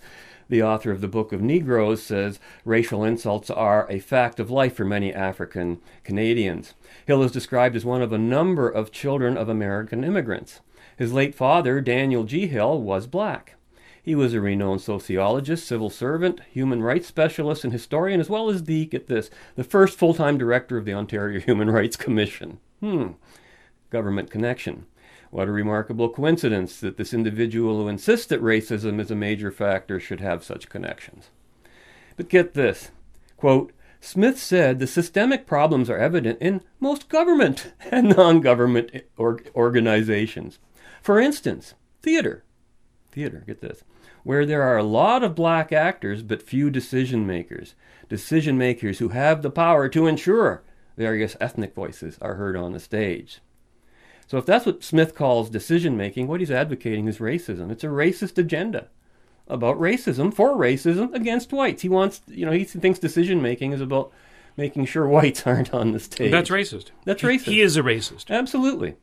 The 0.49 0.61
author 0.61 0.91
of 0.91 0.99
the 0.99 1.07
Book 1.07 1.31
of 1.31 1.41
Negroes 1.41 2.03
says 2.03 2.39
racial 2.65 3.05
insults 3.05 3.49
are 3.49 3.89
a 3.89 3.99
fact 3.99 4.39
of 4.41 4.51
life 4.51 4.75
for 4.75 4.83
many 4.83 5.13
African 5.13 5.79
Canadians. 6.03 6.73
Hill 7.05 7.23
is 7.23 7.31
described 7.31 7.77
as 7.77 7.85
one 7.85 8.01
of 8.01 8.11
a 8.11 8.17
number 8.17 8.67
of 8.67 8.91
children 8.91 9.37
of 9.37 9.47
American 9.47 10.03
immigrants. 10.03 10.59
His 10.97 11.13
late 11.13 11.33
father, 11.33 11.79
Daniel 11.79 12.25
G. 12.25 12.47
Hill, 12.47 12.81
was 12.81 13.07
black. 13.07 13.55
He 14.03 14.15
was 14.15 14.33
a 14.33 14.41
renowned 14.41 14.81
sociologist, 14.81 15.65
civil 15.65 15.89
servant, 15.89 16.41
human 16.51 16.83
rights 16.83 17.07
specialist, 17.07 17.63
and 17.63 17.71
historian, 17.71 18.19
as 18.19 18.29
well 18.29 18.49
as 18.49 18.65
the, 18.65 18.85
get 18.85 19.07
this, 19.07 19.29
the 19.55 19.63
first 19.63 19.97
full 19.97 20.13
time 20.13 20.37
director 20.37 20.77
of 20.77 20.83
the 20.83 20.93
Ontario 20.93 21.39
Human 21.45 21.71
Rights 21.71 21.95
Commission. 21.95 22.59
Hmm, 22.81 23.11
government 23.89 24.29
connection. 24.29 24.87
What 25.31 25.47
a 25.47 25.51
remarkable 25.51 26.09
coincidence 26.09 26.81
that 26.81 26.97
this 26.97 27.13
individual 27.13 27.81
who 27.81 27.87
insists 27.87 28.25
that 28.27 28.41
racism 28.41 28.99
is 28.99 29.09
a 29.09 29.15
major 29.15 29.51
factor 29.51 30.01
should 30.01 30.19
have 30.19 30.43
such 30.43 30.69
connections. 30.69 31.29
But 32.17 32.29
get 32.29 32.53
this 32.53 32.91
quote, 33.37 33.71
Smith 34.01 34.37
said 34.37 34.79
the 34.79 34.85
systemic 34.85 35.47
problems 35.47 35.89
are 35.89 35.97
evident 35.97 36.39
in 36.41 36.61
most 36.81 37.07
government 37.07 37.71
and 37.89 38.17
non 38.17 38.41
government 38.41 38.91
or- 39.15 39.39
organizations. 39.55 40.59
For 41.01 41.21
instance, 41.21 41.73
theater. 42.01 42.43
Theater, 43.13 43.43
get 43.47 43.61
this. 43.61 43.83
Where 44.23 44.45
there 44.45 44.61
are 44.63 44.77
a 44.77 44.83
lot 44.83 45.23
of 45.23 45.35
black 45.35 45.71
actors 45.71 46.23
but 46.23 46.41
few 46.41 46.69
decision 46.69 47.27
makers. 47.27 47.75
Decision 48.09 48.57
makers 48.57 48.99
who 48.99 49.09
have 49.09 49.41
the 49.41 49.49
power 49.49 49.89
to 49.89 50.07
ensure 50.07 50.63
various 50.97 51.35
ethnic 51.41 51.73
voices 51.75 52.17
are 52.21 52.35
heard 52.35 52.55
on 52.55 52.71
the 52.73 52.79
stage. 52.79 53.39
So 54.27 54.37
if 54.37 54.45
that's 54.45 54.65
what 54.65 54.83
Smith 54.83 55.13
calls 55.15 55.49
decision 55.49 55.97
making, 55.97 56.27
what 56.27 56.39
he's 56.39 56.51
advocating 56.51 57.07
is 57.07 57.17
racism. 57.17 57.69
It's 57.71 57.83
a 57.83 57.87
racist 57.87 58.37
agenda. 58.37 58.87
about 59.47 59.77
racism 59.77 60.33
for 60.33 60.55
racism 60.55 61.13
against 61.13 61.51
whites. 61.51 61.81
He 61.81 61.89
wants, 61.89 62.21
you 62.27 62.45
know, 62.45 62.53
he 62.53 62.63
thinks 62.63 62.97
decision 62.99 63.41
making 63.41 63.73
is 63.73 63.81
about 63.81 64.11
making 64.55 64.85
sure 64.85 65.05
whites 65.09 65.45
aren't 65.45 65.73
on 65.73 65.91
the 65.91 65.99
stage. 65.99 66.31
That's 66.31 66.49
racist. 66.49 66.91
That's 67.03 67.21
racist. 67.21 67.43
He 67.43 67.61
is 67.61 67.75
a 67.75 67.81
racist. 67.83 68.29
Absolutely. 68.29 68.95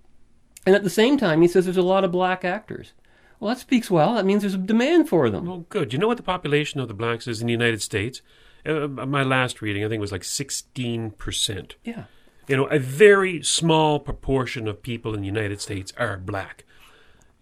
And 0.67 0.75
at 0.75 0.83
the 0.83 0.91
same 0.91 1.19
time, 1.19 1.43
he 1.43 1.49
says 1.49 1.65
there's 1.65 1.77
a 1.77 1.83
lot 1.83 2.05
of 2.05 2.12
black 2.12 2.45
actors. 2.45 2.93
Well, 3.40 3.54
that 3.54 3.61
speaks 3.61 3.90
well. 3.90 4.14
That 4.14 4.26
means 4.26 4.42
there's 4.42 4.54
a 4.54 4.59
demand 4.59 5.09
for 5.09 5.30
them. 5.30 5.47
Well, 5.47 5.64
good. 5.70 5.92
You 5.92 5.99
know 5.99 6.06
what 6.06 6.18
the 6.18 6.23
population 6.23 6.78
of 6.78 6.88
the 6.88 6.94
blacks 6.94 7.26
is 7.26 7.40
in 7.40 7.47
the 7.47 7.52
United 7.52 7.80
States? 7.82 8.20
Uh, 8.66 8.87
my 8.87 9.23
last 9.23 9.62
reading, 9.62 9.82
I 9.82 9.88
think, 9.88 9.99
it 9.99 10.02
was 10.02 10.12
like 10.12 10.23
16%. 10.23 11.73
Yeah. 11.85 12.04
You 12.49 12.56
know, 12.56 12.66
a 12.66 12.78
very 12.78 13.42
small 13.42 13.99
proportion 13.99 14.68
of 14.68 14.82
people 14.82 15.14
in 15.14 15.20
the 15.20 15.26
United 15.26 15.61
States 15.61 15.92
are 15.97 16.16
black. 16.16 16.64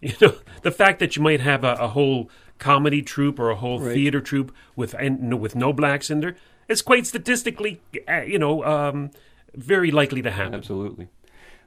You 0.01 0.13
know, 0.21 0.35
the 0.61 0.71
fact 0.71 0.99
that 0.99 1.17
you 1.17 1.21
might 1.21 1.41
have 1.41 1.65
a, 1.65 1.73
a 1.73 1.89
whole 1.89 2.29
comedy 2.57 3.01
troupe 3.01 3.37
or 3.37 3.49
a 3.49 3.55
whole 3.57 3.81
Right. 3.81 3.93
theater 3.93 4.21
troupe 4.21 4.55
with 4.77 4.93
and 4.93 5.21
no, 5.23 5.35
with 5.35 5.57
no 5.57 5.73
blacks 5.73 6.09
in 6.09 6.21
there, 6.21 6.37
it's 6.69 6.81
quite 6.81 7.05
statistically, 7.05 7.81
uh, 8.07 8.21
you 8.21 8.39
know, 8.39 8.63
um, 8.63 9.11
very 9.55 9.91
likely 9.91 10.21
to 10.21 10.31
happen. 10.31 10.53
Absolutely. 10.53 11.09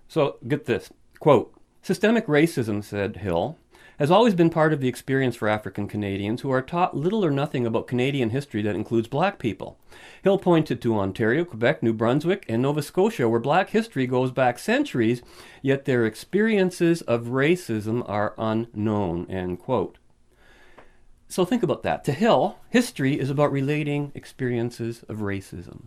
So 0.08 0.38
get 0.48 0.64
this 0.64 0.88
quote: 1.18 1.52
"Systemic 1.82 2.26
racism," 2.26 2.82
said 2.82 3.16
Hill, 3.16 3.58
"has 4.02 4.10
always 4.10 4.34
been 4.34 4.50
part 4.50 4.72
of 4.72 4.80
the 4.80 4.88
experience 4.88 5.36
for 5.36 5.48
African 5.48 5.86
Canadians 5.86 6.40
who 6.40 6.50
are 6.50 6.60
taught 6.60 6.96
little 6.96 7.24
or 7.24 7.30
nothing 7.30 7.64
about 7.64 7.86
Canadian 7.86 8.30
history 8.30 8.60
that 8.62 8.74
includes 8.74 9.06
black 9.06 9.38
people." 9.38 9.78
Hill 10.22 10.38
pointed 10.38 10.82
to 10.82 10.98
Ontario, 10.98 11.44
Quebec, 11.44 11.82
New 11.82 11.92
Brunswick, 11.92 12.44
and 12.48 12.62
Nova 12.62 12.82
Scotia, 12.82 13.28
where 13.28 13.38
black 13.38 13.70
history 13.70 14.06
goes 14.08 14.32
back 14.32 14.58
centuries, 14.58 15.22
yet 15.62 15.84
their 15.84 16.04
experiences 16.04 17.02
of 17.02 17.28
racism 17.28 18.02
are 18.08 18.34
unknown. 18.36 19.26
End 19.30 19.60
quote. 19.60 19.98
So 21.28 21.44
think 21.44 21.62
about 21.62 21.82
that. 21.84 22.04
To 22.04 22.12
Hill, 22.12 22.58
history 22.70 23.18
is 23.18 23.30
about 23.30 23.52
relating 23.52 24.12
experiences 24.14 25.04
of 25.08 25.18
racism. 25.18 25.84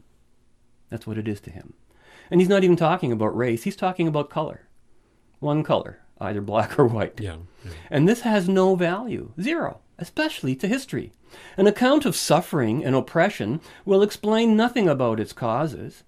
That's 0.89 1.05
what 1.05 1.17
it 1.17 1.27
is 1.27 1.41
to 1.41 1.51
him. 1.51 1.73
And 2.31 2.39
he's 2.39 2.49
not 2.49 2.63
even 2.63 2.77
talking 2.77 3.11
about 3.11 3.35
race, 3.35 3.63
he's 3.63 3.75
talking 3.75 4.07
about 4.07 4.29
color. 4.29 4.67
One 5.39 5.63
color, 5.63 5.99
either 6.19 6.41
black 6.41 6.79
or 6.79 6.85
white. 6.85 7.19
Yeah. 7.19 7.37
yeah. 7.63 7.71
And 7.89 8.07
this 8.07 8.21
has 8.21 8.47
no 8.47 8.75
value, 8.75 9.31
zero, 9.39 9.79
especially 9.97 10.55
to 10.57 10.67
history. 10.67 11.11
An 11.57 11.67
account 11.67 12.05
of 12.05 12.15
suffering 12.15 12.85
and 12.85 12.95
oppression 12.95 13.59
will 13.83 14.01
explain 14.01 14.55
nothing 14.55 14.87
about 14.87 15.19
its 15.19 15.33
causes. 15.33 16.03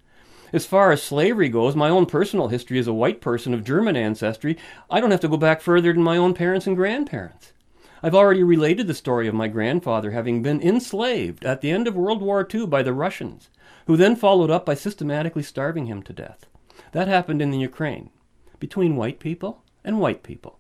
As 0.54 0.66
far 0.66 0.92
as 0.92 1.04
slavery 1.04 1.50
goes, 1.50 1.76
my 1.76 1.90
own 1.90 2.06
personal 2.06 2.48
history 2.48 2.80
as 2.80 2.88
a 2.88 2.94
white 2.94 3.20
person 3.20 3.54
of 3.54 3.66
German 3.66 3.98
ancestry, 3.98 4.58
I 4.90 5.02
don't 5.02 5.12
have 5.12 5.20
to 5.22 5.28
go 5.28 5.36
back 5.36 5.60
further 5.60 5.92
than 5.92 6.04
my 6.04 6.16
own 6.16 6.34
parents 6.34 6.68
and 6.68 6.78
grandparents. 6.78 7.52
I've 8.02 8.16
already 8.16 8.44
related 8.44 8.88
the 8.88 8.94
story 8.94 9.28
of 9.28 9.36
my 9.36 9.48
grandfather 9.48 10.12
having 10.12 10.42
been 10.42 10.62
enslaved 10.62 11.44
at 11.44 11.62
the 11.62 11.72
end 11.72 11.88
of 11.88 11.96
World 11.96 12.22
War 12.22 12.48
II 12.50 12.68
by 12.68 12.84
the 12.84 12.94
Russians, 12.94 13.50
who 13.88 13.98
then 13.98 14.16
followed 14.16 14.52
up 14.52 14.66
by 14.66 14.76
systematically 14.76 15.44
starving 15.44 15.88
him 15.88 16.02
to 16.04 16.14
death. 16.14 16.46
That 16.94 17.08
happened 17.10 17.42
in 17.42 17.52
the 17.52 17.58
Ukraine, 17.58 18.12
between 18.60 18.96
white 18.96 19.20
people 19.20 19.64
and 19.88 20.00
white 20.00 20.22
people. 20.22 20.60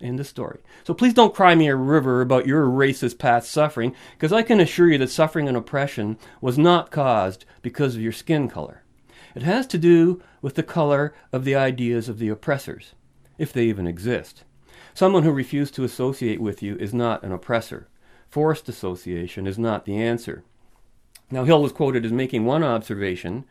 End 0.00 0.20
of 0.20 0.26
story. 0.26 0.60
So 0.84 0.94
please 0.94 1.12
don't 1.12 1.34
cry 1.34 1.54
me 1.54 1.68
a 1.68 1.76
river 1.76 2.22
about 2.22 2.46
your 2.46 2.64
racist 2.64 3.18
past 3.18 3.50
suffering, 3.50 3.94
because 4.14 4.32
I 4.32 4.42
can 4.42 4.60
assure 4.60 4.88
you 4.88 4.96
that 4.98 5.10
suffering 5.10 5.48
and 5.48 5.56
oppression 5.56 6.16
was 6.40 6.56
not 6.56 6.90
caused 6.90 7.44
because 7.60 7.96
of 7.96 8.00
your 8.00 8.12
skin 8.12 8.48
color. 8.48 8.82
It 9.34 9.42
has 9.42 9.66
to 9.66 9.78
do 9.78 10.22
with 10.40 10.54
the 10.54 10.62
color 10.62 11.12
of 11.32 11.44
the 11.44 11.56
ideas 11.56 12.08
of 12.08 12.18
the 12.18 12.28
oppressors, 12.28 12.94
if 13.36 13.52
they 13.52 13.64
even 13.64 13.86
exist. 13.86 14.44
Someone 14.94 15.24
who 15.24 15.32
refused 15.32 15.74
to 15.74 15.84
associate 15.84 16.40
with 16.40 16.62
you 16.62 16.76
is 16.76 16.94
not 16.94 17.22
an 17.22 17.32
oppressor. 17.32 17.88
Forced 18.28 18.68
association 18.68 19.46
is 19.46 19.58
not 19.58 19.84
the 19.84 19.96
answer. 19.96 20.44
Now, 21.30 21.44
Hill 21.44 21.62
was 21.62 21.72
quoted 21.72 22.06
as 22.06 22.12
making 22.12 22.44
one 22.44 22.62
observation 22.62 23.44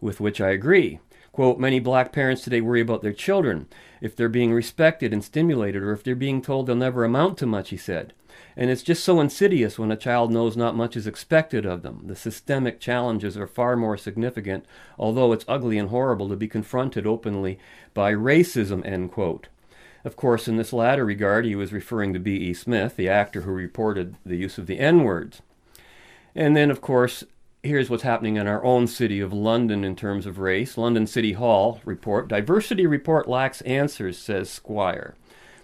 with 0.00 0.18
which 0.18 0.40
I 0.40 0.50
agree. 0.50 1.00
Quote, 1.34 1.58
many 1.58 1.80
black 1.80 2.12
parents 2.12 2.42
today 2.42 2.60
worry 2.60 2.80
about 2.80 3.02
their 3.02 3.12
children, 3.12 3.66
if 4.00 4.14
they're 4.14 4.28
being 4.28 4.52
respected 4.52 5.12
and 5.12 5.24
stimulated, 5.24 5.82
or 5.82 5.90
if 5.90 6.04
they're 6.04 6.14
being 6.14 6.40
told 6.40 6.68
they'll 6.68 6.76
never 6.76 7.04
amount 7.04 7.38
to 7.38 7.44
much, 7.44 7.70
he 7.70 7.76
said. 7.76 8.12
And 8.56 8.70
it's 8.70 8.84
just 8.84 9.02
so 9.02 9.18
insidious 9.18 9.76
when 9.76 9.90
a 9.90 9.96
child 9.96 10.30
knows 10.30 10.56
not 10.56 10.76
much 10.76 10.96
is 10.96 11.08
expected 11.08 11.66
of 11.66 11.82
them. 11.82 12.04
The 12.06 12.14
systemic 12.14 12.78
challenges 12.78 13.36
are 13.36 13.48
far 13.48 13.74
more 13.74 13.96
significant, 13.96 14.64
although 14.96 15.32
it's 15.32 15.44
ugly 15.48 15.76
and 15.76 15.88
horrible 15.88 16.28
to 16.28 16.36
be 16.36 16.46
confronted 16.46 17.04
openly 17.04 17.58
by 17.94 18.12
racism, 18.12 18.86
end 18.86 19.10
quote. 19.10 19.48
Of 20.04 20.14
course, 20.14 20.46
in 20.46 20.56
this 20.56 20.72
latter 20.72 21.04
regard, 21.04 21.46
he 21.46 21.56
was 21.56 21.72
referring 21.72 22.12
to 22.12 22.20
B.E. 22.20 22.54
Smith, 22.54 22.94
the 22.94 23.08
actor 23.08 23.40
who 23.40 23.50
reported 23.50 24.14
the 24.24 24.36
use 24.36 24.56
of 24.56 24.68
the 24.68 24.78
N 24.78 25.02
words. 25.02 25.42
And 26.32 26.56
then, 26.56 26.70
of 26.70 26.80
course, 26.80 27.24
here's 27.64 27.88
what's 27.88 28.02
happening 28.02 28.36
in 28.36 28.46
our 28.46 28.62
own 28.62 28.86
city 28.86 29.20
of 29.20 29.32
London 29.32 29.84
in 29.84 29.96
terms 29.96 30.26
of 30.26 30.38
race. 30.38 30.76
London 30.76 31.06
City 31.06 31.32
Hall 31.32 31.80
report 31.84 32.28
Diversity 32.28 32.86
report 32.86 33.28
lacks 33.28 33.62
answers, 33.62 34.18
says 34.18 34.50
Squire. 34.50 35.16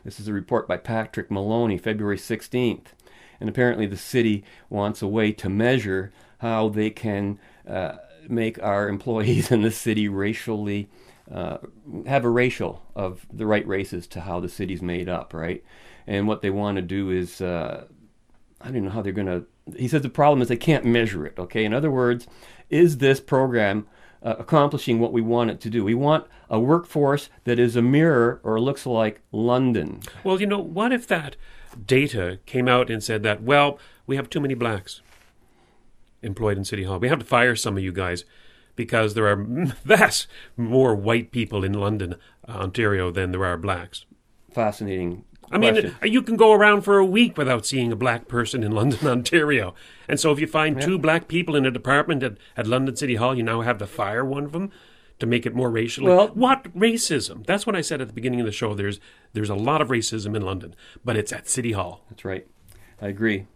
This 0.05 0.19
is 0.19 0.27
a 0.27 0.33
report 0.33 0.67
by 0.67 0.79
Patrick 0.79 1.31
Maloney, 1.31 1.77
February 1.77 2.17
16th. 2.17 2.87
And 3.39 3.49
apparently, 3.49 3.87
the 3.87 3.97
city 3.97 4.45
wants 4.69 5.03
a 5.03 5.07
way 5.07 5.33
to 5.33 5.49
measure 5.49 6.13
how 6.39 6.71
they 6.71 6.91
can 6.91 7.39
uh, 7.69 7.97
make 8.29 8.63
our 8.63 8.89
employees 8.89 9.51
in 9.53 9.63
the 9.63 9.71
city 9.71 10.09
racially 10.09 10.89
uh, 11.31 11.59
have 12.07 12.25
a 12.25 12.31
racial 12.31 12.83
of 12.97 13.27
the 13.33 13.47
right 13.47 13.67
races 13.67 14.07
to 14.09 14.21
how 14.21 14.41
the 14.41 14.49
city's 14.49 14.83
made 14.83 15.09
up, 15.09 15.33
right? 15.33 15.63
And 16.07 16.27
what 16.27 16.41
they 16.41 16.51
want 16.51 16.77
to 16.77 16.83
do 16.83 17.11
is, 17.11 17.41
uh, 17.41 17.85
I 18.61 18.71
don't 18.71 18.85
know 18.85 18.91
how 18.91 19.03
they're 19.03 19.13
going 19.13 19.27
to. 19.27 19.45
He 19.79 19.89
says 19.89 20.03
the 20.03 20.09
problem 20.09 20.43
is 20.43 20.49
they 20.49 20.57
can't 20.57 20.85
measure 20.85 21.27
it, 21.27 21.39
okay? 21.39 21.65
In 21.65 21.75
other 21.75 21.91
words, 21.91 22.27
is 22.69 22.99
this 22.99 23.21
program 23.21 23.87
uh, 24.23 24.37
accomplishing 24.39 24.99
what 24.99 25.13
we 25.13 25.21
want 25.21 25.51
it 25.51 25.61
to 25.63 25.71
do? 25.71 25.85
We 25.85 25.95
want 25.95 26.27
a 26.49 26.61
workforce 26.61 27.31
that 27.45 27.59
is 27.59 27.77
a 27.77 27.83
mirror 27.83 28.41
or 28.43 28.61
looks 28.61 28.87
like 28.87 29.23
London. 29.33 30.01
Well, 30.25 30.41
you 30.41 30.47
know, 30.47 30.59
what 30.59 30.93
if 30.93 31.07
that 31.09 31.37
data 31.87 32.39
came 32.47 32.69
out 32.69 32.91
and 32.91 33.03
said 33.03 33.23
that, 33.23 33.43
well, 33.43 33.79
we 34.07 34.17
have 34.17 34.29
too 34.29 34.41
many 34.41 34.55
blacks 34.55 35.03
employed 36.23 36.59
in 36.59 36.65
City 36.65 36.85
Hall. 36.85 36.99
We 36.99 37.09
have 37.09 37.21
to 37.21 37.25
fire 37.25 37.57
some 37.57 37.77
of 37.77 37.83
you 37.83 37.93
guys 37.93 38.25
because 38.77 39.15
there 39.15 39.27
are 39.27 39.37
vast 39.85 40.27
more 40.57 40.95
white 40.95 41.31
people 41.33 41.65
in 41.65 41.73
London, 41.73 42.17
uh, 42.49 42.53
Ontario, 42.53 43.11
than 43.11 43.33
there 43.33 43.45
are 43.45 43.57
blacks. 43.57 44.05
Fascinating. 44.53 45.25
I 45.51 45.59
mean, 45.59 45.95
uh, 46.03 46.07
you 46.07 46.23
can 46.23 46.37
go 46.37 46.53
around 46.53 46.83
for 46.83 46.99
a 46.99 47.05
week 47.05 47.37
without 47.37 47.67
seeing 47.67 47.91
a 47.93 47.97
black 47.97 48.29
person 48.29 48.63
in 48.63 48.71
London, 48.81 49.07
Ontario. 49.09 49.75
And 50.09 50.21
so 50.21 50.31
if 50.33 50.39
you 50.39 50.47
find 50.47 50.81
two 50.81 50.99
black 50.99 51.29
people 51.29 51.57
in 51.57 51.67
a 51.67 51.71
department 51.71 52.23
at, 52.23 52.37
at 52.57 52.67
London 52.67 52.95
City 52.97 53.17
Hall, 53.17 53.37
you 53.37 53.43
now 53.43 53.61
have 53.63 53.79
to 53.79 53.87
fire 53.87 54.25
one 54.25 54.45
of 54.45 54.53
them 54.53 54.71
to 55.19 55.27
make 55.27 55.45
it 55.47 55.55
more 55.55 55.71
racial. 55.71 56.07
Well- 56.07 56.29
what 56.29 56.65
racism? 56.77 57.45
That's 57.47 57.67
what 57.67 57.77
I 57.77 57.81
said 57.81 58.01
at 58.01 58.07
the 58.09 58.15
beginning 58.15 58.41
of 58.41 58.47
the 58.47 58.53
show. 58.53 58.75
There's 58.75 59.01
there's 59.33 59.51
a 59.51 59.55
lot 59.55 59.81
of 59.83 59.89
racism 59.89 60.35
in 60.37 60.43
London, 60.43 60.75
but 61.05 61.17
it's 61.17 61.33
at 61.33 61.49
City 61.49 61.73
Hall. 61.73 62.05
That's 62.11 62.25
right. 62.25 62.47
I 63.03 63.09
agree. 63.09 63.47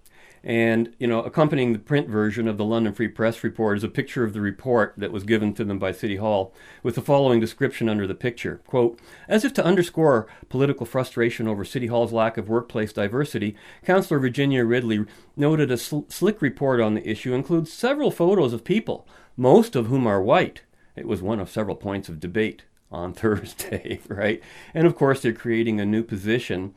And, 0.45 0.95
you 0.99 1.07
know, 1.07 1.23
accompanying 1.23 1.73
the 1.73 1.79
print 1.79 2.07
version 2.07 2.47
of 2.47 2.59
the 2.59 2.67
London 2.67 2.93
Free 2.93 3.09
Press 3.09 3.43
report 3.43 3.79
is 3.79 3.85
a 3.85 3.89
picture 3.89 4.25
of 4.25 4.35
the 4.35 4.43
report 4.43 4.93
that 4.99 5.11
was 5.11 5.25
given 5.25 5.55
to 5.55 5.65
them 5.65 5.79
by 5.79 5.91
City 5.91 6.17
Hall 6.17 6.53
with 6.83 6.97
the 6.97 7.01
following 7.01 7.41
description 7.41 7.89
under 7.89 8.07
the 8.07 8.15
picture. 8.15 8.61
Quote, 8.67 9.01
as 9.27 9.43
if 9.43 9.55
to 9.55 9.65
underscore 9.65 10.27
political 10.51 10.85
frustration 10.85 11.49
over 11.49 11.65
City 11.65 11.87
Hall's 11.87 12.13
lack 12.13 12.37
of 12.37 12.51
workplace 12.51 12.93
diversity, 12.93 13.57
Councillor 13.87 14.21
Virginia 14.21 14.67
Ridley 14.67 15.07
noted 15.35 15.71
a 15.71 15.79
sl- 15.79 16.01
slick 16.09 16.43
report 16.43 16.79
on 16.79 16.93
the 16.93 17.09
issue 17.09 17.33
includes 17.33 17.73
several 17.73 18.11
photos 18.11 18.53
of 18.53 18.65
people, 18.65 19.09
most 19.39 19.75
of 19.75 19.87
whom 19.87 20.07
are 20.07 20.23
white. 20.23 20.61
It 20.95 21.09
was 21.09 21.23
one 21.23 21.41
of 21.41 21.49
several 21.49 21.75
points 21.75 22.11
of 22.11 22.21
debate 22.21 22.65
on 22.93 23.13
Thursday, 23.15 24.01
right? 24.09 24.43
And 24.75 24.87
of 24.87 24.95
course, 24.95 25.23
they're 25.23 25.33
creating 25.33 25.81
a 25.81 25.87
new 25.87 26.03
position 26.03 26.75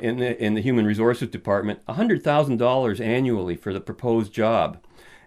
in 0.00 0.18
the 0.18 0.42
in 0.42 0.54
the 0.54 0.60
Human 0.60 0.86
Resources 0.86 1.28
Department, 1.28 1.80
hundred 1.88 2.22
thousand 2.22 2.58
dollars 2.58 3.00
annually 3.00 3.56
for 3.56 3.72
the 3.72 3.80
proposed 3.80 4.32
job, 4.32 4.78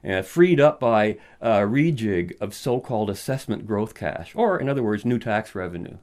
uh, 0.08 0.22
freed 0.22 0.60
up 0.60 0.80
by 0.80 1.18
a 1.40 1.60
rejig 1.60 2.34
of 2.40 2.54
so-called 2.54 3.10
assessment 3.10 3.66
growth 3.66 3.94
cash, 3.94 4.34
or 4.36 4.60
in 4.60 4.70
other 4.70 4.84
words, 4.84 5.06
new 5.06 5.20
tax 5.20 5.56
revenue. 5.56 5.98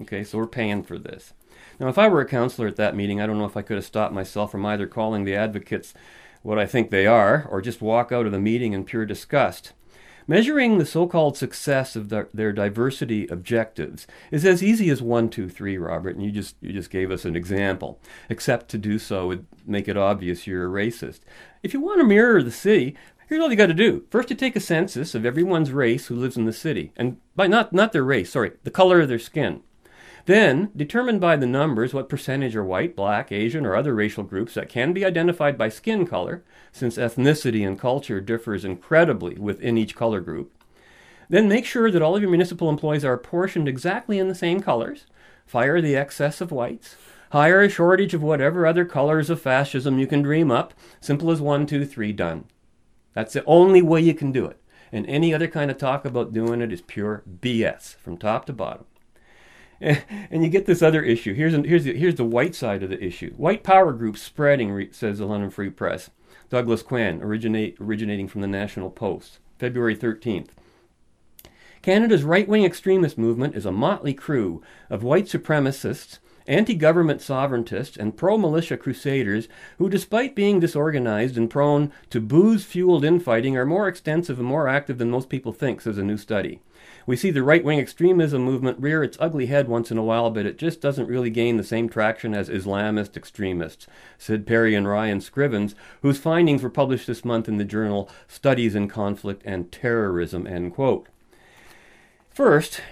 Okay, 0.00 0.24
so 0.24 0.38
we're 0.38 0.46
paying 0.46 0.82
for 0.82 0.98
this. 0.98 1.32
Now, 1.78 1.88
if 1.88 1.98
I 1.98 2.08
were 2.08 2.20
a 2.20 2.26
counselor 2.26 2.66
at 2.66 2.76
that 2.76 2.96
meeting, 2.96 3.20
I 3.20 3.26
don't 3.26 3.38
know 3.38 3.44
if 3.44 3.56
I 3.56 3.62
could 3.62 3.76
have 3.76 3.84
stopped 3.84 4.12
myself 4.12 4.50
from 4.50 4.66
either 4.66 4.86
calling 4.86 5.24
the 5.24 5.36
advocates 5.36 5.94
what 6.42 6.58
I 6.58 6.66
think 6.66 6.90
they 6.90 7.06
are, 7.06 7.46
or 7.48 7.60
just 7.60 7.80
walk 7.80 8.10
out 8.10 8.26
of 8.26 8.32
the 8.32 8.40
meeting 8.40 8.72
in 8.72 8.84
pure 8.84 9.06
disgust. 9.06 9.72
Measuring 10.30 10.76
the 10.76 10.84
so 10.84 11.06
called 11.06 11.38
success 11.38 11.96
of 11.96 12.10
their, 12.10 12.28
their 12.34 12.52
diversity 12.52 13.26
objectives 13.28 14.06
is 14.30 14.44
as 14.44 14.62
easy 14.62 14.90
as 14.90 15.00
one, 15.00 15.30
two, 15.30 15.48
three, 15.48 15.78
Robert, 15.78 16.14
and 16.14 16.22
you 16.22 16.30
just, 16.30 16.54
you 16.60 16.70
just 16.70 16.90
gave 16.90 17.10
us 17.10 17.24
an 17.24 17.34
example. 17.34 17.98
Except 18.28 18.68
to 18.68 18.76
do 18.76 18.98
so 18.98 19.28
would 19.28 19.46
make 19.66 19.88
it 19.88 19.96
obvious 19.96 20.46
you're 20.46 20.66
a 20.66 20.86
racist. 20.86 21.20
If 21.62 21.72
you 21.72 21.80
want 21.80 22.00
to 22.00 22.06
mirror 22.06 22.42
the 22.42 22.50
city, 22.50 22.94
here's 23.26 23.40
all 23.40 23.50
you 23.50 23.56
got 23.56 23.68
to 23.68 23.74
do. 23.74 24.04
First, 24.10 24.28
you 24.28 24.36
take 24.36 24.54
a 24.54 24.60
census 24.60 25.14
of 25.14 25.24
everyone's 25.24 25.72
race 25.72 26.08
who 26.08 26.14
lives 26.14 26.36
in 26.36 26.44
the 26.44 26.52
city, 26.52 26.92
and 26.94 27.16
by 27.34 27.46
not, 27.46 27.72
not 27.72 27.92
their 27.92 28.04
race, 28.04 28.32
sorry, 28.32 28.52
the 28.64 28.70
color 28.70 29.00
of 29.00 29.08
their 29.08 29.18
skin. 29.18 29.62
Then, 30.28 30.72
determine 30.76 31.20
by 31.20 31.36
the 31.36 31.46
numbers 31.46 31.94
what 31.94 32.10
percentage 32.10 32.54
are 32.54 32.62
white, 32.62 32.94
black, 32.94 33.32
Asian, 33.32 33.64
or 33.64 33.74
other 33.74 33.94
racial 33.94 34.24
groups 34.24 34.52
that 34.52 34.68
can 34.68 34.92
be 34.92 35.02
identified 35.02 35.56
by 35.56 35.70
skin 35.70 36.06
color, 36.06 36.44
since 36.70 36.98
ethnicity 36.98 37.66
and 37.66 37.80
culture 37.80 38.20
differs 38.20 38.62
incredibly 38.62 39.36
within 39.36 39.78
each 39.78 39.96
color 39.96 40.20
group. 40.20 40.52
Then 41.30 41.48
make 41.48 41.64
sure 41.64 41.90
that 41.90 42.02
all 42.02 42.14
of 42.14 42.20
your 42.20 42.30
municipal 42.30 42.68
employees 42.68 43.06
are 43.06 43.14
apportioned 43.14 43.68
exactly 43.68 44.18
in 44.18 44.28
the 44.28 44.34
same 44.34 44.60
colors. 44.60 45.06
Fire 45.46 45.80
the 45.80 45.96
excess 45.96 46.42
of 46.42 46.52
whites. 46.52 46.96
Hire 47.32 47.62
a 47.62 47.70
shortage 47.70 48.12
of 48.12 48.22
whatever 48.22 48.66
other 48.66 48.84
colors 48.84 49.30
of 49.30 49.40
fascism 49.40 49.98
you 49.98 50.06
can 50.06 50.20
dream 50.20 50.50
up. 50.50 50.74
Simple 51.00 51.30
as 51.30 51.40
one, 51.40 51.64
two, 51.64 51.86
three, 51.86 52.12
done. 52.12 52.44
That's 53.14 53.32
the 53.32 53.46
only 53.46 53.80
way 53.80 54.02
you 54.02 54.12
can 54.12 54.30
do 54.30 54.44
it. 54.44 54.60
And 54.92 55.06
any 55.06 55.32
other 55.32 55.48
kind 55.48 55.70
of 55.70 55.78
talk 55.78 56.04
about 56.04 56.34
doing 56.34 56.60
it 56.60 56.70
is 56.70 56.82
pure 56.82 57.22
BS 57.40 57.96
from 57.96 58.18
top 58.18 58.44
to 58.44 58.52
bottom. 58.52 58.84
And 60.30 60.42
you 60.42 60.50
get 60.50 60.66
this 60.66 60.82
other 60.82 61.02
issue. 61.02 61.34
Here's, 61.34 61.54
an, 61.54 61.64
here's, 61.64 61.84
the, 61.84 61.96
here's 61.96 62.16
the 62.16 62.24
white 62.24 62.54
side 62.54 62.82
of 62.82 62.90
the 62.90 63.02
issue. 63.02 63.32
White 63.36 63.62
power 63.62 63.92
groups 63.92 64.20
spreading, 64.20 64.70
re- 64.70 64.92
says 64.92 65.18
the 65.18 65.26
London 65.26 65.50
Free 65.50 65.70
Press. 65.70 66.10
Douglas 66.50 66.82
Quan, 66.82 67.22
originate, 67.22 67.76
originating 67.80 68.26
from 68.26 68.40
the 68.40 68.46
National 68.46 68.90
Post, 68.90 69.38
February 69.58 69.96
13th. 69.96 70.48
Canada's 71.82 72.24
right 72.24 72.48
wing 72.48 72.64
extremist 72.64 73.18
movement 73.18 73.54
is 73.54 73.64
a 73.64 73.72
motley 73.72 74.14
crew 74.14 74.62
of 74.90 75.02
white 75.02 75.26
supremacists, 75.26 76.18
anti 76.46 76.74
government 76.74 77.20
sovereigntists, 77.20 77.96
and 77.96 78.16
pro 78.16 78.36
militia 78.36 78.76
crusaders 78.76 79.48
who, 79.76 79.88
despite 79.88 80.34
being 80.34 80.58
disorganized 80.58 81.36
and 81.36 81.50
prone 81.50 81.92
to 82.10 82.20
booze 82.20 82.64
fueled 82.64 83.04
infighting, 83.04 83.56
are 83.56 83.66
more 83.66 83.86
extensive 83.86 84.38
and 84.38 84.48
more 84.48 84.66
active 84.66 84.98
than 84.98 85.10
most 85.10 85.28
people 85.28 85.52
think, 85.52 85.80
says 85.80 85.98
a 85.98 86.02
new 86.02 86.16
study. 86.16 86.60
We 87.08 87.16
see 87.16 87.30
the 87.30 87.42
right 87.42 87.64
wing 87.64 87.80
extremism 87.80 88.42
movement 88.42 88.80
rear 88.80 89.02
its 89.02 89.16
ugly 89.18 89.46
head 89.46 89.66
once 89.66 89.90
in 89.90 89.96
a 89.96 90.02
while, 90.02 90.28
but 90.28 90.44
it 90.44 90.58
just 90.58 90.82
doesn't 90.82 91.08
really 91.08 91.30
gain 91.30 91.56
the 91.56 91.64
same 91.64 91.88
traction 91.88 92.34
as 92.34 92.50
Islamist 92.50 93.16
extremists, 93.16 93.86
said 94.18 94.46
Perry 94.46 94.74
and 94.74 94.86
Ryan 94.86 95.20
Scrivens, 95.20 95.74
whose 96.02 96.18
findings 96.18 96.62
were 96.62 96.68
published 96.68 97.06
this 97.06 97.24
month 97.24 97.48
in 97.48 97.56
the 97.56 97.64
journal 97.64 98.10
Studies 98.26 98.74
in 98.74 98.88
Conflict 98.88 99.40
and 99.46 99.72
Terrorism. 99.72 100.46
End 100.46 100.74
quote. 100.74 101.08
First, 102.28 102.82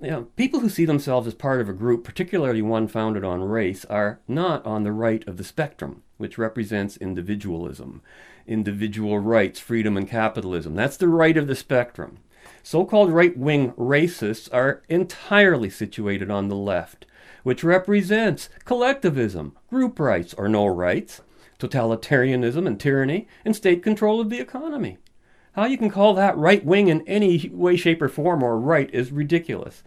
you 0.00 0.10
know, 0.10 0.22
people 0.36 0.60
who 0.60 0.70
see 0.70 0.86
themselves 0.86 1.26
as 1.26 1.34
part 1.34 1.60
of 1.60 1.68
a 1.68 1.74
group, 1.74 2.02
particularly 2.02 2.62
one 2.62 2.88
founded 2.88 3.24
on 3.24 3.42
race, 3.42 3.84
are 3.90 4.20
not 4.26 4.64
on 4.64 4.84
the 4.84 4.92
right 4.92 5.28
of 5.28 5.36
the 5.36 5.44
spectrum, 5.44 6.02
which 6.16 6.38
represents 6.38 6.96
individualism, 6.96 8.00
individual 8.46 9.18
rights, 9.18 9.60
freedom, 9.60 9.98
and 9.98 10.08
capitalism. 10.08 10.74
That's 10.74 10.96
the 10.96 11.08
right 11.08 11.36
of 11.36 11.46
the 11.46 11.54
spectrum. 11.54 12.20
So 12.62 12.84
called 12.84 13.12
right 13.12 13.36
wing 13.36 13.72
racists 13.72 14.52
are 14.52 14.82
entirely 14.88 15.70
situated 15.70 16.30
on 16.30 16.48
the 16.48 16.56
left, 16.56 17.06
which 17.42 17.64
represents 17.64 18.48
collectivism, 18.64 19.56
group 19.68 19.98
rights 19.98 20.34
or 20.34 20.48
no 20.48 20.66
rights, 20.66 21.22
totalitarianism 21.58 22.66
and 22.66 22.78
tyranny, 22.78 23.28
and 23.44 23.54
state 23.54 23.82
control 23.82 24.20
of 24.20 24.30
the 24.30 24.40
economy. 24.40 24.98
How 25.54 25.64
you 25.66 25.78
can 25.78 25.90
call 25.90 26.14
that 26.14 26.36
right 26.36 26.64
wing 26.64 26.88
in 26.88 27.06
any 27.08 27.50
way, 27.52 27.76
shape, 27.76 28.00
or 28.02 28.08
form 28.08 28.42
or 28.42 28.58
right 28.58 28.88
is 28.92 29.10
ridiculous. 29.10 29.82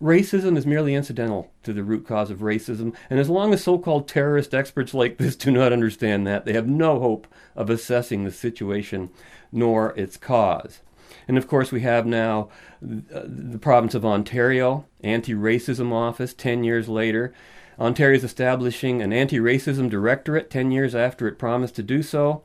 Racism 0.00 0.56
is 0.56 0.64
merely 0.64 0.94
incidental 0.94 1.50
to 1.62 1.74
the 1.74 1.84
root 1.84 2.06
cause 2.06 2.30
of 2.30 2.38
racism, 2.38 2.94
and 3.10 3.20
as 3.20 3.28
long 3.28 3.52
as 3.52 3.62
so 3.62 3.76
called 3.76 4.08
terrorist 4.08 4.54
experts 4.54 4.94
like 4.94 5.18
this 5.18 5.36
do 5.36 5.50
not 5.50 5.74
understand 5.74 6.26
that, 6.26 6.46
they 6.46 6.54
have 6.54 6.68
no 6.68 7.00
hope 7.00 7.26
of 7.54 7.68
assessing 7.68 8.24
the 8.24 8.30
situation 8.30 9.10
nor 9.52 9.90
its 9.98 10.16
cause. 10.16 10.80
And 11.30 11.38
of 11.38 11.46
course, 11.46 11.70
we 11.70 11.82
have 11.82 12.06
now 12.06 12.48
the 12.82 13.60
province 13.60 13.94
of 13.94 14.04
Ontario, 14.04 14.86
anti 15.04 15.32
racism 15.32 15.92
office 15.92 16.34
10 16.34 16.64
years 16.64 16.88
later. 16.88 17.32
Ontario 17.78 18.16
is 18.16 18.24
establishing 18.24 19.00
an 19.00 19.12
anti 19.12 19.38
racism 19.38 19.88
directorate 19.88 20.50
10 20.50 20.72
years 20.72 20.92
after 20.92 21.28
it 21.28 21.38
promised 21.38 21.76
to 21.76 21.84
do 21.84 22.02
so. 22.02 22.42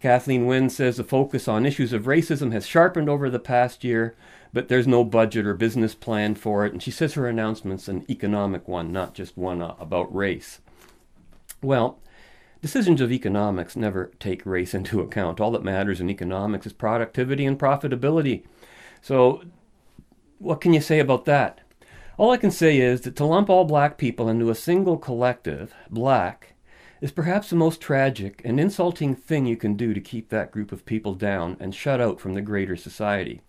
Kathleen 0.00 0.46
Wynne 0.46 0.70
says 0.70 0.96
the 0.96 1.04
focus 1.04 1.48
on 1.48 1.66
issues 1.66 1.92
of 1.92 2.04
racism 2.04 2.50
has 2.52 2.66
sharpened 2.66 3.10
over 3.10 3.28
the 3.28 3.38
past 3.38 3.84
year, 3.84 4.16
but 4.54 4.68
there's 4.68 4.86
no 4.86 5.04
budget 5.04 5.44
or 5.44 5.52
business 5.52 5.94
plan 5.94 6.34
for 6.34 6.64
it. 6.64 6.72
And 6.72 6.82
she 6.82 6.90
says 6.90 7.12
her 7.12 7.28
announcement's 7.28 7.88
an 7.88 8.06
economic 8.08 8.66
one, 8.66 8.90
not 8.90 9.12
just 9.12 9.36
one 9.36 9.60
uh, 9.60 9.74
about 9.78 10.14
race. 10.14 10.60
Well, 11.60 11.98
decisions 12.64 13.02
of 13.02 13.12
economics 13.12 13.76
never 13.76 14.10
take 14.18 14.46
race 14.46 14.72
into 14.80 15.02
account. 15.02 15.38
All 15.38 15.50
that 15.50 15.62
matters 15.62 16.00
in 16.00 16.08
economics 16.08 16.64
is 16.64 16.72
productivity 16.72 17.44
and 17.44 17.58
profitability. 17.58 18.42
So, 19.02 19.42
what 20.38 20.62
can 20.62 20.72
you 20.72 20.80
say 20.80 20.98
about 20.98 21.26
that? 21.26 21.60
All 22.16 22.30
I 22.30 22.38
can 22.38 22.50
say 22.50 22.78
is 22.78 23.02
that 23.02 23.16
to 23.16 23.26
lump 23.26 23.50
all 23.50 23.66
black 23.66 23.98
people 23.98 24.30
into 24.30 24.48
a 24.48 24.54
single 24.54 24.96
collective, 24.96 25.74
black, 25.90 26.54
is 27.02 27.12
perhaps 27.12 27.50
the 27.50 27.56
most 27.56 27.82
tragic 27.82 28.40
and 28.46 28.58
insulting 28.58 29.14
thing 29.14 29.44
you 29.44 29.58
can 29.58 29.76
do 29.76 29.92
to 29.92 30.00
keep 30.00 30.30
that 30.30 30.50
group 30.50 30.72
of 30.72 30.86
people 30.86 31.12
down 31.12 31.58
and 31.60 31.74
shut 31.74 32.00
out 32.00 32.18
from 32.18 32.32
the 32.32 32.40
greater 32.40 32.76
society. 32.76 33.42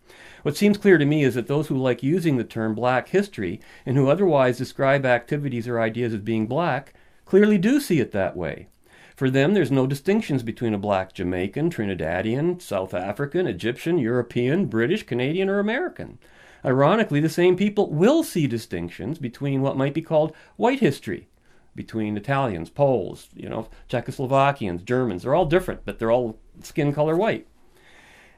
What 0.44 0.58
seems 0.58 0.78
clear 0.78 0.98
to 0.98 1.06
me 1.06 1.24
is 1.24 1.36
that 1.36 1.48
those 1.48 1.68
who 1.68 1.78
like 1.78 2.04
using 2.04 2.36
the 2.36 2.44
term 2.44 2.76
black 2.76 3.08
history 3.08 3.62
and 3.86 3.96
who 3.96 4.10
otherwise 4.10 4.58
describe 4.58 5.06
activities 5.06 5.70
or 5.70 5.80
ideas 5.80 6.14
as 6.14 6.20
being 6.20 6.48
black 6.48 6.94
clearly 7.24 7.58
do 7.58 7.80
see 7.80 8.02
it 8.02 8.12
that 8.12 8.36
way. 8.36 8.68
For 9.16 9.30
them, 9.30 9.54
there's 9.54 9.72
no 9.72 9.88
distinctions 9.88 10.44
between 10.44 10.74
a 10.74 10.78
black 10.78 11.14
Jamaican, 11.14 11.70
Trinidadian, 11.70 12.62
South 12.62 12.94
African, 12.94 13.48
Egyptian, 13.48 13.98
European, 13.98 14.66
British, 14.66 15.04
Canadian, 15.04 15.48
or 15.48 15.60
American. 15.60 16.20
Ironically, 16.66 17.22
the 17.22 17.30
same 17.30 17.56
people 17.56 17.90
will 17.90 18.24
see 18.24 18.46
distinctions 18.48 19.18
between 19.18 19.62
what 19.62 19.78
might 19.78 19.94
be 19.94 20.02
called 20.02 20.36
white 20.58 20.82
history, 20.82 21.30
between 21.76 22.18
Italians, 22.18 22.70
Poles, 22.70 23.30
you 23.34 23.48
know, 23.48 23.70
Czechoslovakians, 23.90 24.84
Germans. 24.84 25.24
They're 25.24 25.36
all 25.36 25.46
different, 25.46 25.86
but 25.86 25.98
they're 25.98 26.12
all 26.12 26.38
skin 26.62 26.92
color 26.92 27.16
white. 27.16 27.48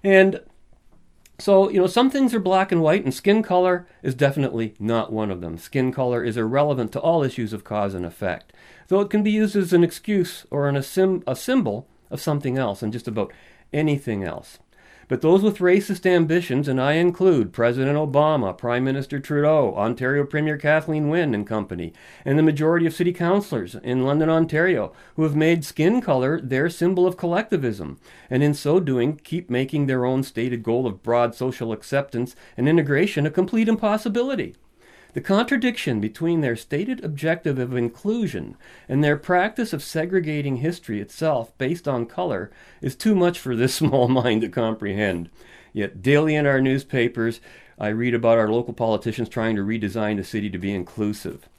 And 0.04 0.42
so, 1.40 1.70
you 1.70 1.80
know, 1.80 1.88
some 1.88 2.10
things 2.10 2.34
are 2.34 2.40
black 2.40 2.72
and 2.72 2.82
white, 2.82 3.04
and 3.04 3.14
skin 3.14 3.44
color 3.44 3.88
is 4.02 4.16
definitely 4.16 4.74
not 4.80 5.14
one 5.14 5.30
of 5.30 5.40
them. 5.40 5.58
Skin 5.58 5.92
color 5.92 6.24
is 6.24 6.36
irrelevant 6.36 6.92
to 6.94 7.00
all 7.00 7.24
issues 7.24 7.54
of 7.54 7.64
cause 7.64 7.94
and 7.94 8.06
effect, 8.06 8.54
though 8.88 9.02
it 9.02 9.12
can 9.12 9.22
be 9.22 9.32
used 9.32 9.56
as 9.56 9.72
an 9.72 9.84
excuse 9.84 10.48
or 10.50 10.68
an, 10.68 10.76
a, 10.76 10.82
sim, 10.82 11.22
a 11.28 11.36
symbol 11.36 11.88
of 12.10 12.20
something 12.20 12.58
else 12.58 12.82
and 12.82 12.92
just 12.92 13.08
about 13.08 13.32
anything 13.72 14.24
else. 14.24 14.58
But 15.10 15.22
those 15.22 15.42
with 15.42 15.60
racist 15.60 16.06
ambitions, 16.06 16.68
and 16.68 16.82
I 16.82 16.94
include 16.94 17.54
President 17.54 17.98
Obama, 17.98 18.58
Prime 18.58 18.84
Minister 18.84 19.20
Trudeau, 19.20 19.74
Ontario 19.76 20.26
Premier 20.26 20.58
Kathleen 20.58 21.08
Wynne 21.08 21.34
and 21.34 21.48
company, 21.48 21.94
and 22.26 22.38
the 22.38 22.44
majority 22.44 22.86
of 22.86 22.94
city 22.94 23.14
councillors 23.14 23.76
in 23.76 24.04
London, 24.04 24.30
Ontario, 24.30 24.92
who 25.16 25.24
have 25.24 25.36
made 25.36 25.64
skin 25.64 26.02
color 26.02 26.42
their 26.42 26.70
symbol 26.70 27.08
of 27.08 27.16
collectivism, 27.16 27.98
and 28.30 28.44
in 28.44 28.54
so 28.54 28.82
doing 28.82 29.16
keep 29.24 29.50
making 29.50 29.88
their 29.88 30.04
own 30.04 30.24
stated 30.24 30.62
goal 30.62 30.86
of 30.86 31.04
broad 31.04 31.34
social 31.34 31.72
acceptance 31.72 32.36
and 32.58 32.68
integration 32.68 33.26
a 33.26 33.32
complete 33.32 33.70
impossibility. 33.70 34.56
The 35.18 35.24
contradiction 35.24 36.00
between 36.00 36.42
their 36.42 36.56
stated 36.56 37.04
objective 37.04 37.58
of 37.58 37.76
inclusion 37.76 38.56
and 38.88 39.04
their 39.04 39.18
practice 39.18 39.74
of 39.74 39.82
segregating 39.82 40.58
history 40.58 41.02
itself 41.02 41.58
based 41.58 41.88
on 41.88 42.06
color 42.06 42.52
is 42.84 42.96
too 42.96 43.16
much 43.16 43.40
for 43.40 43.56
this 43.56 43.74
small 43.82 44.08
mind 44.10 44.42
to 44.42 44.48
comprehend. 44.48 45.32
Yet, 45.74 46.04
daily 46.04 46.36
in 46.36 46.46
our 46.46 46.62
newspapers, 46.62 47.42
I 47.80 47.88
read 47.88 48.14
about 48.14 48.38
our 48.38 48.48
local 48.48 48.76
politicians 48.76 49.28
trying 49.28 49.56
to 49.56 49.64
redesign 49.64 50.18
the 50.18 50.24
city 50.24 50.52
to 50.52 50.60
be 50.60 50.72
inclusive. 50.72 51.50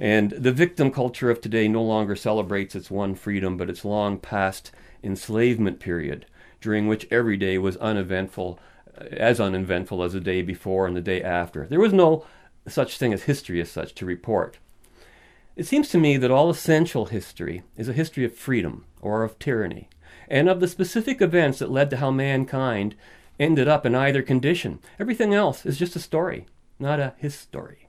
And 0.00 0.32
the 0.32 0.50
victim 0.50 0.90
culture 0.90 1.30
of 1.30 1.40
today 1.40 1.68
no 1.68 1.84
longer 1.84 2.16
celebrates 2.16 2.74
its 2.74 2.90
one 2.90 3.14
freedom, 3.14 3.56
but 3.56 3.70
its 3.70 3.84
long 3.84 4.18
past 4.18 4.72
enslavement 5.04 5.78
period, 5.78 6.26
during 6.60 6.88
which 6.88 7.06
every 7.12 7.36
day 7.36 7.56
was 7.56 7.76
uneventful, 7.76 8.58
as 8.98 9.38
uneventful 9.38 10.02
as 10.02 10.14
the 10.14 10.20
day 10.20 10.42
before 10.42 10.88
and 10.88 10.96
the 10.96 11.00
day 11.00 11.22
after. 11.22 11.68
There 11.68 11.78
was 11.78 11.92
no 11.92 12.26
such 12.68 12.98
thing 12.98 13.12
as 13.12 13.24
history 13.24 13.60
as 13.60 13.70
such 13.70 13.94
to 13.94 14.06
report. 14.06 14.58
It 15.56 15.66
seems 15.66 15.88
to 15.88 15.98
me 15.98 16.16
that 16.18 16.30
all 16.30 16.50
essential 16.50 17.06
history 17.06 17.62
is 17.76 17.88
a 17.88 17.94
history 17.94 18.24
of 18.24 18.34
freedom 18.34 18.84
or 19.00 19.22
of 19.22 19.38
tyranny, 19.38 19.88
and 20.28 20.48
of 20.48 20.60
the 20.60 20.68
specific 20.68 21.22
events 21.22 21.58
that 21.60 21.70
led 21.70 21.90
to 21.90 21.96
how 21.96 22.10
mankind 22.10 22.94
ended 23.38 23.68
up 23.68 23.86
in 23.86 23.94
either 23.94 24.22
condition. 24.22 24.80
Everything 24.98 25.32
else 25.32 25.64
is 25.64 25.78
just 25.78 25.96
a 25.96 26.00
story, 26.00 26.46
not 26.78 27.00
a 27.00 27.14
history. 27.18 27.88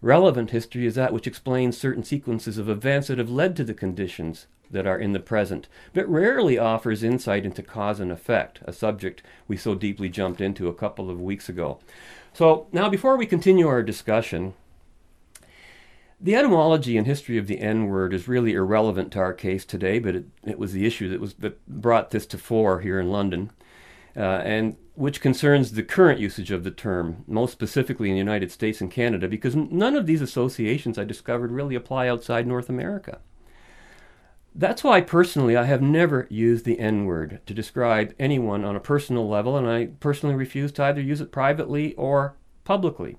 Relevant 0.00 0.50
history 0.50 0.86
is 0.86 0.94
that 0.94 1.12
which 1.12 1.26
explains 1.26 1.76
certain 1.76 2.04
sequences 2.04 2.56
of 2.56 2.68
events 2.68 3.08
that 3.08 3.18
have 3.18 3.30
led 3.30 3.56
to 3.56 3.64
the 3.64 3.74
conditions 3.74 4.46
that 4.70 4.86
are 4.86 4.98
in 4.98 5.12
the 5.12 5.20
present, 5.20 5.66
but 5.92 6.08
rarely 6.08 6.58
offers 6.58 7.02
insight 7.02 7.44
into 7.44 7.62
cause 7.62 7.98
and 8.00 8.12
effect, 8.12 8.60
a 8.64 8.72
subject 8.72 9.22
we 9.48 9.56
so 9.56 9.74
deeply 9.74 10.08
jumped 10.08 10.40
into 10.40 10.68
a 10.68 10.74
couple 10.74 11.10
of 11.10 11.20
weeks 11.20 11.48
ago. 11.48 11.80
So, 12.38 12.68
now 12.70 12.88
before 12.88 13.16
we 13.16 13.26
continue 13.26 13.66
our 13.66 13.82
discussion, 13.82 14.54
the 16.20 16.36
etymology 16.36 16.96
and 16.96 17.04
history 17.04 17.36
of 17.36 17.48
the 17.48 17.58
N 17.58 17.88
word 17.88 18.14
is 18.14 18.28
really 18.28 18.52
irrelevant 18.52 19.10
to 19.14 19.18
our 19.18 19.32
case 19.32 19.64
today, 19.64 19.98
but 19.98 20.14
it, 20.14 20.26
it 20.44 20.56
was 20.56 20.72
the 20.72 20.86
issue 20.86 21.08
that 21.08 21.20
was 21.20 21.34
that 21.34 21.66
brought 21.66 22.12
this 22.12 22.26
to 22.26 22.38
fore 22.38 22.78
here 22.78 23.00
in 23.00 23.10
London. 23.10 23.50
uh, 24.18 24.42
and 24.44 24.76
which 24.94 25.20
concerns 25.20 25.72
the 25.72 25.82
current 25.82 26.18
usage 26.18 26.50
of 26.50 26.64
the 26.64 26.72
term, 26.72 27.24
most 27.28 27.52
specifically 27.52 28.08
in 28.08 28.14
the 28.14 28.18
United 28.18 28.50
States 28.50 28.80
and 28.80 28.90
Canada, 28.90 29.28
because 29.28 29.54
none 29.54 29.94
of 29.94 30.06
these 30.06 30.20
associations 30.20 30.98
I 30.98 31.04
discovered 31.04 31.52
really 31.52 31.76
apply 31.76 32.08
outside 32.08 32.44
North 32.46 32.68
America. 32.68 33.20
That's 34.54 34.82
why 34.82 35.00
personally 35.02 35.56
I 35.56 35.64
have 35.64 35.82
never 35.82 36.26
used 36.30 36.64
the 36.64 36.80
N 36.80 37.04
word 37.04 37.40
to 37.46 37.54
describe 37.54 38.14
anyone 38.18 38.64
on 38.64 38.74
a 38.74 38.80
personal 38.80 39.28
level, 39.28 39.56
and 39.56 39.68
I 39.68 39.86
personally 40.00 40.34
refuse 40.34 40.72
to 40.72 40.84
either 40.84 41.00
use 41.00 41.20
it 41.20 41.30
privately 41.30 41.94
or 41.94 42.34
publicly. 42.64 43.18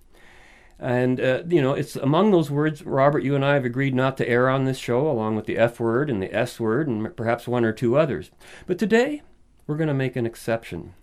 And, 0.79 1.19
uh, 1.19 1.43
you 1.47 1.61
know, 1.61 1.73
it's 1.73 1.95
among 1.97 2.31
those 2.31 2.49
words, 2.49 2.85
Robert, 2.85 3.23
you 3.23 3.35
and 3.35 3.43
I 3.43 3.53
have 3.53 3.65
agreed 3.65 3.93
not 3.93 4.15
to 4.17 4.27
air 4.27 4.49
on 4.49 4.63
this 4.63 4.77
show, 4.77 5.09
along 5.09 5.35
with 5.35 5.45
the 5.45 5.57
F 5.57 5.79
word 5.79 6.09
and 6.09 6.21
the 6.21 6.33
S 6.33 6.59
word, 6.59 6.87
and 6.87 7.15
perhaps 7.15 7.47
one 7.47 7.65
or 7.65 7.73
two 7.73 7.97
others. 7.97 8.31
But 8.65 8.79
today, 8.79 9.21
we're 9.67 9.77
going 9.77 9.89
to 9.89 9.93
make 9.93 10.15
an 10.15 10.25
exception. 10.25 10.93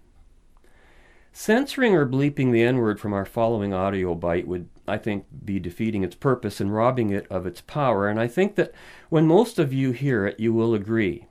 Censoring 1.39 1.95
or 1.95 2.07
bleeping 2.07 2.51
the 2.51 2.63
N 2.63 2.79
word 2.79 2.99
from 2.99 3.13
our 3.13 3.27
following 3.27 3.75
audio 3.75 4.15
bite 4.15 4.49
would, 4.49 4.71
I 4.89 4.97
think, 4.97 5.27
be 5.45 5.59
defeating 5.59 6.03
its 6.03 6.15
purpose 6.15 6.63
and 6.63 6.75
robbing 6.75 7.11
it 7.11 7.27
of 7.29 7.45
its 7.45 7.61
power, 7.61 8.09
and 8.09 8.19
I 8.19 8.27
think 8.27 8.55
that 8.55 8.73
when 9.11 9.27
most 9.27 9.59
of 9.59 9.71
you 9.71 9.93
hear 9.93 10.25
it, 10.25 10.41
you 10.41 10.55
will 10.55 10.73
agree. 10.73 11.27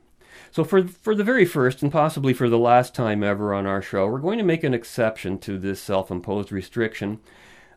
So, 0.52 0.64
for, 0.64 0.88
for 0.88 1.16
the 1.16 1.24
very 1.24 1.44
first 1.44 1.82
and 1.82 1.92
possibly 1.92 2.36
for 2.36 2.50
the 2.50 2.60
last 2.60 2.94
time 2.94 3.24
ever 3.24 3.52
on 3.52 3.66
our 3.66 3.82
show, 3.82 4.06
we're 4.06 4.20
going 4.20 4.38
to 4.38 4.44
make 4.44 4.64
an 4.64 4.76
exception 4.76 5.40
to 5.40 5.58
this 5.58 5.82
self 5.82 6.12
imposed 6.12 6.52
restriction 6.52 7.20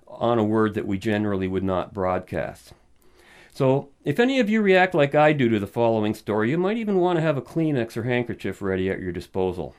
on 0.07 0.39
a 0.39 0.45
word 0.45 0.75
that 0.75 0.87
we 0.87 0.99
generally 0.99 1.49
would 1.49 1.65
not 1.65 1.95
broadcast. 1.95 2.75
So, 3.55 3.89
if 4.05 4.21
any 4.21 4.39
of 4.39 4.51
you 4.51 4.61
react 4.61 4.95
like 4.95 5.15
I 5.15 5.33
do 5.33 5.49
to 5.49 5.59
the 5.59 5.67
following 5.67 6.13
story, 6.13 6.51
you 6.51 6.59
might 6.59 6.77
even 6.77 6.99
want 6.99 7.17
to 7.17 7.23
have 7.23 7.39
a 7.39 7.43
Kleenex 7.43 7.97
or 7.97 8.03
handkerchief 8.03 8.61
ready 8.61 8.91
at 8.91 9.01
your 9.01 9.13
disposal. 9.13 9.75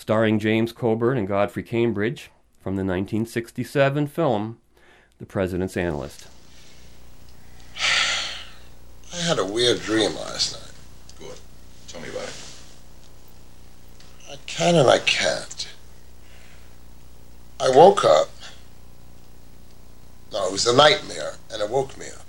Starring 0.00 0.38
James 0.38 0.72
Coburn 0.72 1.18
and 1.18 1.28
Godfrey 1.28 1.62
Cambridge 1.62 2.30
from 2.62 2.76
the 2.76 2.84
1967 2.84 4.06
film 4.06 4.56
The 5.18 5.26
President's 5.26 5.76
Analyst. 5.76 6.26
I 9.12 9.16
had 9.16 9.38
a 9.38 9.44
weird 9.44 9.80
dream 9.80 10.14
last 10.14 10.54
night. 10.54 10.72
Good. 11.18 11.38
Tell 11.86 12.00
me 12.00 12.08
about 12.08 12.22
it. 12.22 12.34
I 14.30 14.36
can 14.46 14.74
and 14.74 14.88
I 14.88 15.00
can't. 15.00 15.68
I 17.60 17.68
woke 17.68 18.02
up. 18.02 18.30
No, 20.32 20.46
it 20.46 20.52
was 20.52 20.66
a 20.66 20.74
nightmare, 20.74 21.34
and 21.52 21.60
it 21.60 21.68
woke 21.68 21.98
me 21.98 22.06
up. 22.06 22.24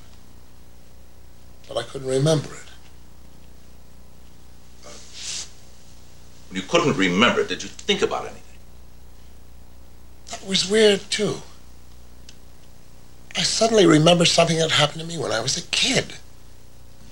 But 1.69 1.77
I 1.77 1.83
couldn't 1.83 2.09
remember 2.09 2.53
it. 2.53 2.70
When 6.51 6.61
you 6.61 6.67
couldn't 6.67 6.97
remember 6.97 7.45
did 7.45 7.63
you 7.63 7.69
think 7.69 8.01
about 8.01 8.23
anything? 8.23 8.41
That 10.31 10.45
was 10.45 10.69
weird, 10.69 10.99
too. 11.09 11.37
I 13.37 13.43
suddenly 13.43 13.85
remembered 13.85 14.27
something 14.27 14.57
that 14.57 14.71
happened 14.71 14.99
to 14.99 15.07
me 15.07 15.17
when 15.17 15.31
I 15.31 15.39
was 15.39 15.55
a 15.55 15.61
kid. 15.61 16.15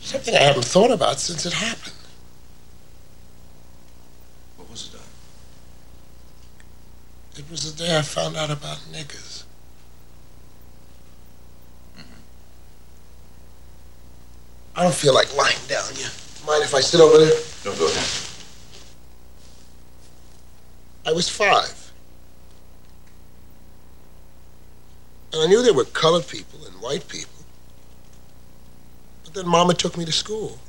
Something 0.02 0.36
I 0.36 0.40
haven't 0.40 0.66
thought 0.66 0.92
about 0.92 1.22
since 1.22 1.46
it 1.46 1.54
happened. 1.54 1.96
What 4.58 4.70
was 4.70 4.88
it, 4.88 4.98
Don? 4.98 5.02
It 7.42 7.50
was 7.50 7.74
the 7.74 7.82
day 7.86 7.98
I 7.98 8.02
found 8.02 8.36
out 8.36 8.52
about 8.52 8.80
niggers. 8.92 9.46
Mm-hmm. 11.98 12.20
I 14.76 14.84
don't 14.84 14.94
feel 14.94 15.14
like 15.14 15.34
lying 15.38 15.56
down. 15.70 15.86
You 15.96 16.08
mind 16.46 16.66
if 16.66 16.76
I 16.76 16.82
sit 16.82 17.00
over 17.00 17.18
there? 17.18 17.40
No, 17.64 17.74
go 17.80 17.86
ahead. 17.88 18.29
I 21.06 21.12
was 21.12 21.30
five. 21.30 21.92
And 25.32 25.42
I 25.42 25.46
knew 25.46 25.62
there 25.62 25.74
were 25.74 25.86
colored 25.86 26.28
people 26.28 26.66
and 26.66 26.82
white 26.82 27.08
people. 27.08 27.44
But 29.24 29.34
then 29.34 29.48
Mama 29.48 29.74
took 29.74 29.98
me 29.98 30.06
to 30.06 30.12
school. 30.12 30.60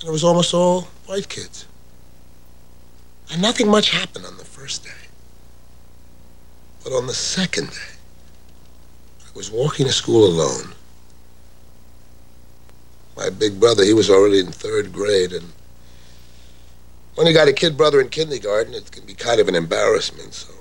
And 0.00 0.08
it 0.08 0.12
was 0.12 0.24
almost 0.24 0.52
all 0.52 0.82
white 1.06 1.28
kids. 1.28 1.66
And 3.32 3.40
nothing 3.40 3.68
much 3.68 3.90
happened 3.90 4.26
on 4.26 4.36
the 4.36 4.44
first 4.44 4.84
day. 4.84 4.90
But 6.82 6.92
on 6.92 7.06
the 7.06 7.14
second 7.14 7.70
day, 7.70 7.94
I 9.24 9.28
was 9.34 9.50
walking 9.50 9.86
to 9.86 9.92
school 9.92 10.24
alone. 10.24 10.74
My 13.16 13.30
big 13.30 13.60
brother, 13.60 13.84
he 13.84 13.92
was 13.92 14.10
already 14.10 14.40
in 14.40 14.50
third 14.50 14.92
grade, 14.92 15.32
and 15.32 15.52
when 17.14 17.26
you 17.26 17.32
got 17.32 17.48
a 17.48 17.52
kid 17.52 17.76
brother 17.76 18.00
in 18.00 18.08
kindergarten, 18.08 18.74
it 18.74 18.90
can 18.90 19.04
be 19.04 19.14
kind 19.14 19.40
of 19.40 19.48
an 19.48 19.54
embarrassment, 19.54 20.34
so 20.34 20.52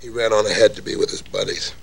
he 0.00 0.08
ran 0.08 0.32
on 0.32 0.46
ahead 0.46 0.74
to 0.74 0.82
be 0.82 0.96
with 0.96 1.10
his 1.10 1.22
buddies. 1.22 1.74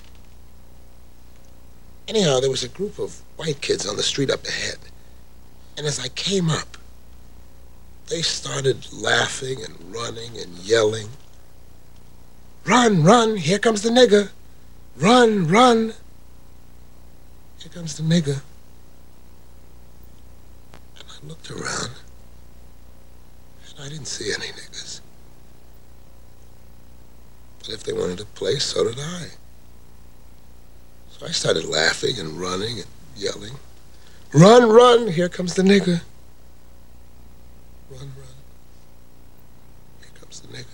Anyhow, 2.07 2.39
there 2.39 2.49
was 2.49 2.63
a 2.63 2.69
group 2.69 2.99
of 2.99 3.21
white 3.35 3.61
kids 3.61 3.85
on 3.85 3.97
the 3.97 4.03
street 4.03 4.29
up 4.29 4.45
ahead. 4.45 4.77
And 5.77 5.85
as 5.85 5.99
I 5.99 6.07
came 6.09 6.49
up, 6.49 6.77
they 8.07 8.21
started 8.21 8.91
laughing 8.93 9.63
and 9.63 9.75
running 9.93 10.37
and 10.37 10.57
yelling. 10.59 11.09
Run, 12.65 13.03
run, 13.03 13.37
here 13.37 13.59
comes 13.59 13.81
the 13.81 13.89
nigger. 13.89 14.29
Run, 14.95 15.47
run. 15.47 15.93
Here 17.59 17.71
comes 17.71 17.97
the 17.97 18.03
nigger. 18.03 18.41
And 20.95 21.05
I 21.07 21.27
looked 21.27 21.51
around. 21.51 21.91
I 23.79 23.89
didn't 23.89 24.07
see 24.07 24.33
any 24.33 24.47
niggas. 24.47 25.01
But 27.59 27.69
if 27.69 27.83
they 27.83 27.93
wanted 27.93 28.17
to 28.19 28.25
play, 28.25 28.55
so 28.55 28.83
did 28.83 28.99
I. 28.99 29.27
So 31.11 31.25
I 31.25 31.29
started 31.29 31.65
laughing 31.65 32.19
and 32.19 32.39
running 32.39 32.79
and 32.79 32.87
yelling. 33.15 33.53
Run, 34.33 34.69
run, 34.69 35.07
here 35.07 35.29
comes 35.29 35.53
the 35.53 35.63
nigger. 35.63 36.01
Run, 37.89 37.99
run. 37.99 38.35
Here 39.99 40.09
comes 40.19 40.41
the 40.41 40.47
nigger. 40.47 40.65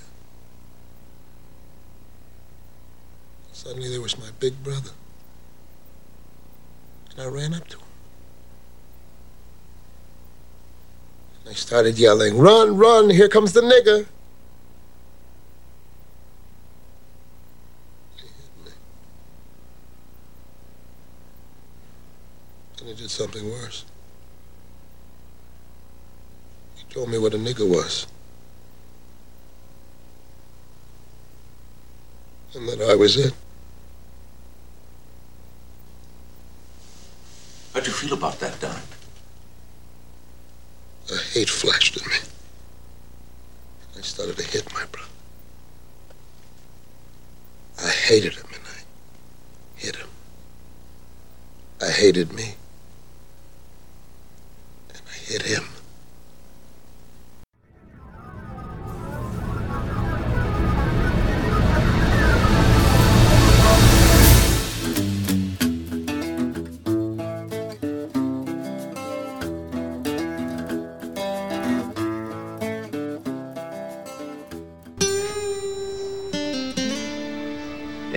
Suddenly 3.51 3.89
there 3.89 4.01
was 4.01 4.17
my 4.17 4.29
big 4.39 4.63
brother. 4.63 4.91
And 7.11 7.21
I 7.21 7.25
ran 7.27 7.53
up 7.53 7.67
to 7.69 7.77
him. 7.77 7.82
I 11.47 11.53
started 11.53 11.99
yelling, 11.99 12.37
Run, 12.37 12.77
run, 12.77 13.09
here 13.09 13.27
comes 13.27 13.53
the 13.53 13.61
nigger. 13.61 14.07
And 22.79 22.87
he 22.87 22.95
did 22.95 23.09
something 23.09 23.49
worse. 23.49 23.85
He 26.75 26.83
told 26.93 27.09
me 27.09 27.17
what 27.17 27.33
a 27.33 27.37
nigger 27.37 27.67
was. 27.69 28.07
And 32.55 32.67
that 32.67 32.81
I 32.81 32.95
was 32.95 33.17
it. 33.17 33.33
How'd 37.73 37.87
you 37.87 37.93
feel 37.93 38.13
about 38.13 38.39
that, 38.39 38.59
Don? 38.59 38.75
A 41.11 41.17
hate 41.17 41.49
flashed 41.49 41.97
in 41.97 42.09
me. 42.09 42.17
I 43.97 44.01
started 44.01 44.37
to 44.37 44.43
hit 44.43 44.71
my 44.73 44.85
brother. 44.85 45.09
I 47.83 47.89
hated 47.89 48.33
him 48.33 48.45
and 48.53 48.63
I 48.65 49.79
hit 49.79 49.97
him. 49.97 50.07
I 51.81 51.89
hated 51.89 52.31
me. 52.31 52.55
And 54.93 55.01
I 55.09 55.31
hit 55.31 55.41
him. 55.41 55.72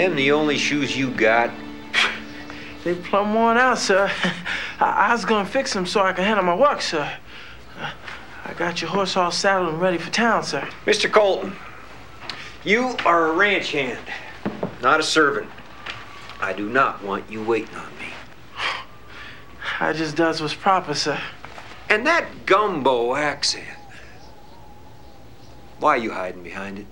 Them 0.06 0.14
the 0.14 0.30
only 0.30 0.56
shoes 0.56 0.96
you 0.96 1.10
got? 1.10 1.50
They 2.84 2.94
plumb 2.94 3.34
worn 3.34 3.56
out, 3.56 3.78
sir. 3.78 4.08
I, 4.80 5.08
I 5.08 5.12
was 5.12 5.24
gonna 5.24 5.48
fix 5.48 5.72
them 5.72 5.84
so 5.84 6.00
I 6.02 6.12
can 6.12 6.22
handle 6.22 6.44
my 6.44 6.54
work, 6.54 6.80
sir. 6.80 7.12
I 8.44 8.54
got 8.54 8.80
your 8.80 8.90
horse 8.90 9.16
all 9.16 9.32
saddled 9.32 9.70
and 9.70 9.80
ready 9.80 9.98
for 9.98 10.12
town, 10.12 10.44
sir. 10.44 10.68
Mr. 10.84 11.10
Colton, 11.10 11.56
you 12.62 12.94
are 13.04 13.26
a 13.26 13.32
ranch 13.32 13.72
hand, 13.72 13.98
not 14.80 15.00
a 15.00 15.02
servant. 15.02 15.50
I 16.40 16.52
do 16.52 16.68
not 16.68 17.02
want 17.02 17.28
you 17.28 17.42
waiting 17.42 17.74
on 17.74 17.90
me. 17.98 18.10
I 19.80 19.92
just 19.92 20.14
does 20.14 20.40
what's 20.40 20.54
proper, 20.54 20.94
sir. 20.94 21.20
And 21.88 22.06
that 22.06 22.46
gumbo 22.46 23.16
accent. 23.16 23.66
Why 25.80 25.94
are 25.94 25.98
you 25.98 26.12
hiding 26.12 26.44
behind 26.44 26.78
it? 26.78 26.86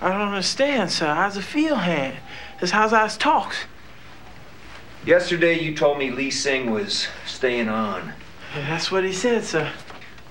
I 0.00 0.10
don't 0.10 0.28
understand, 0.28 0.90
sir. 0.90 1.12
How's 1.12 1.36
a 1.36 1.42
field 1.42 1.80
hand? 1.80 2.16
That's 2.58 2.72
how 2.72 2.88
I 2.94 3.08
talks. 3.08 3.64
Yesterday 5.04 5.58
you 5.58 5.74
told 5.74 5.98
me 5.98 6.10
Lee 6.10 6.30
Sing 6.30 6.70
was 6.70 7.08
staying 7.26 7.68
on. 7.68 8.14
That's 8.54 8.90
what 8.90 9.04
he 9.04 9.12
said, 9.12 9.44
sir. 9.44 9.70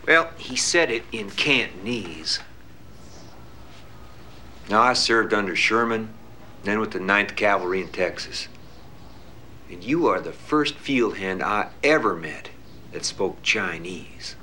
Well, 0.08 0.32
he 0.38 0.56
said 0.56 0.90
it 0.90 1.04
in 1.12 1.30
Cantonese. 1.32 2.40
Now, 4.70 4.82
I 4.82 4.94
served 4.94 5.34
under 5.34 5.56
Sherman, 5.56 6.14
then 6.64 6.80
with 6.80 6.92
the 6.92 7.00
9th 7.00 7.36
Cavalry 7.36 7.82
in 7.82 7.90
Texas. 7.90 8.48
And 9.70 9.84
you 9.84 10.08
are 10.08 10.20
the 10.20 10.32
first 10.32 10.76
field 10.76 11.18
hand 11.18 11.42
I 11.44 11.70
ever 11.84 12.16
met 12.16 12.50
that 12.92 13.06
spoke 13.06 13.42
Chinese. 13.44 14.36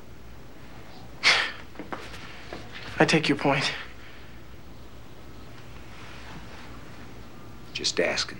I 2.98 3.04
take 3.04 3.28
your 3.28 3.38
point. 3.38 3.72
Just 7.76 8.00
asking. 8.00 8.38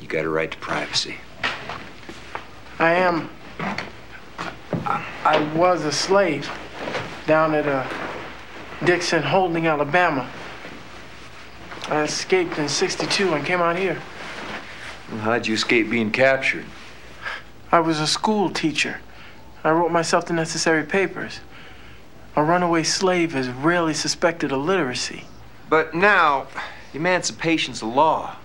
You 0.00 0.08
got 0.08 0.24
a 0.24 0.28
right 0.28 0.50
to 0.50 0.58
privacy. 0.58 1.14
I 2.80 2.90
am. 2.90 3.30
I, 3.60 5.06
I 5.24 5.54
was 5.54 5.84
a 5.84 5.92
slave 5.92 6.50
down 7.28 7.54
at 7.54 7.68
uh, 7.68 7.88
Dixon 8.84 9.22
Holding, 9.22 9.68
Alabama. 9.68 10.28
I 11.86 12.02
escaped 12.02 12.58
in 12.58 12.68
62 12.68 13.32
and 13.32 13.46
came 13.46 13.60
out 13.60 13.78
here. 13.78 14.02
Well, 15.12 15.20
how'd 15.20 15.46
you 15.46 15.54
escape 15.54 15.88
being 15.88 16.10
captured? 16.10 16.64
I 17.70 17.78
was 17.78 18.00
a 18.00 18.08
school 18.08 18.50
teacher. 18.50 18.98
I 19.62 19.70
wrote 19.70 19.92
myself 19.92 20.26
the 20.26 20.32
necessary 20.32 20.82
papers. 20.82 21.38
A 22.34 22.42
runaway 22.42 22.82
slave 22.82 23.36
is 23.36 23.48
rarely 23.48 23.94
suspected 23.94 24.50
of 24.50 24.62
literacy. 24.62 25.26
But 25.70 25.94
now, 25.94 26.48
emancipation's 26.94 27.82
a 27.82 27.86
law. 27.86 28.36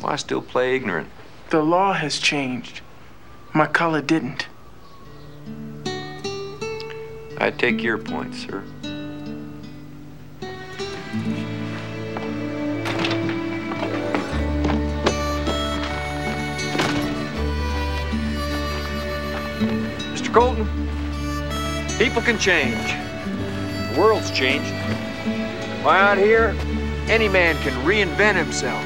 Why 0.00 0.16
still 0.16 0.42
play 0.42 0.76
ignorant? 0.76 1.08
The 1.50 1.62
law 1.62 1.92
has 1.92 2.18
changed. 2.18 2.80
My 3.54 3.66
color 3.66 4.02
didn't. 4.02 4.48
I 7.38 7.50
take 7.50 7.82
your 7.82 7.98
point, 7.98 8.34
sir. 8.34 8.64
Mr. 20.12 20.32
Colton, 20.32 20.66
people 21.98 22.22
can 22.22 22.38
change. 22.38 22.74
The 23.92 24.00
world's 24.00 24.30
changed. 24.30 24.72
Why 25.82 26.00
out 26.00 26.18
here, 26.18 26.54
any 27.08 27.28
man 27.28 27.56
can 27.62 27.72
reinvent 27.84 28.36
himself. 28.36 28.84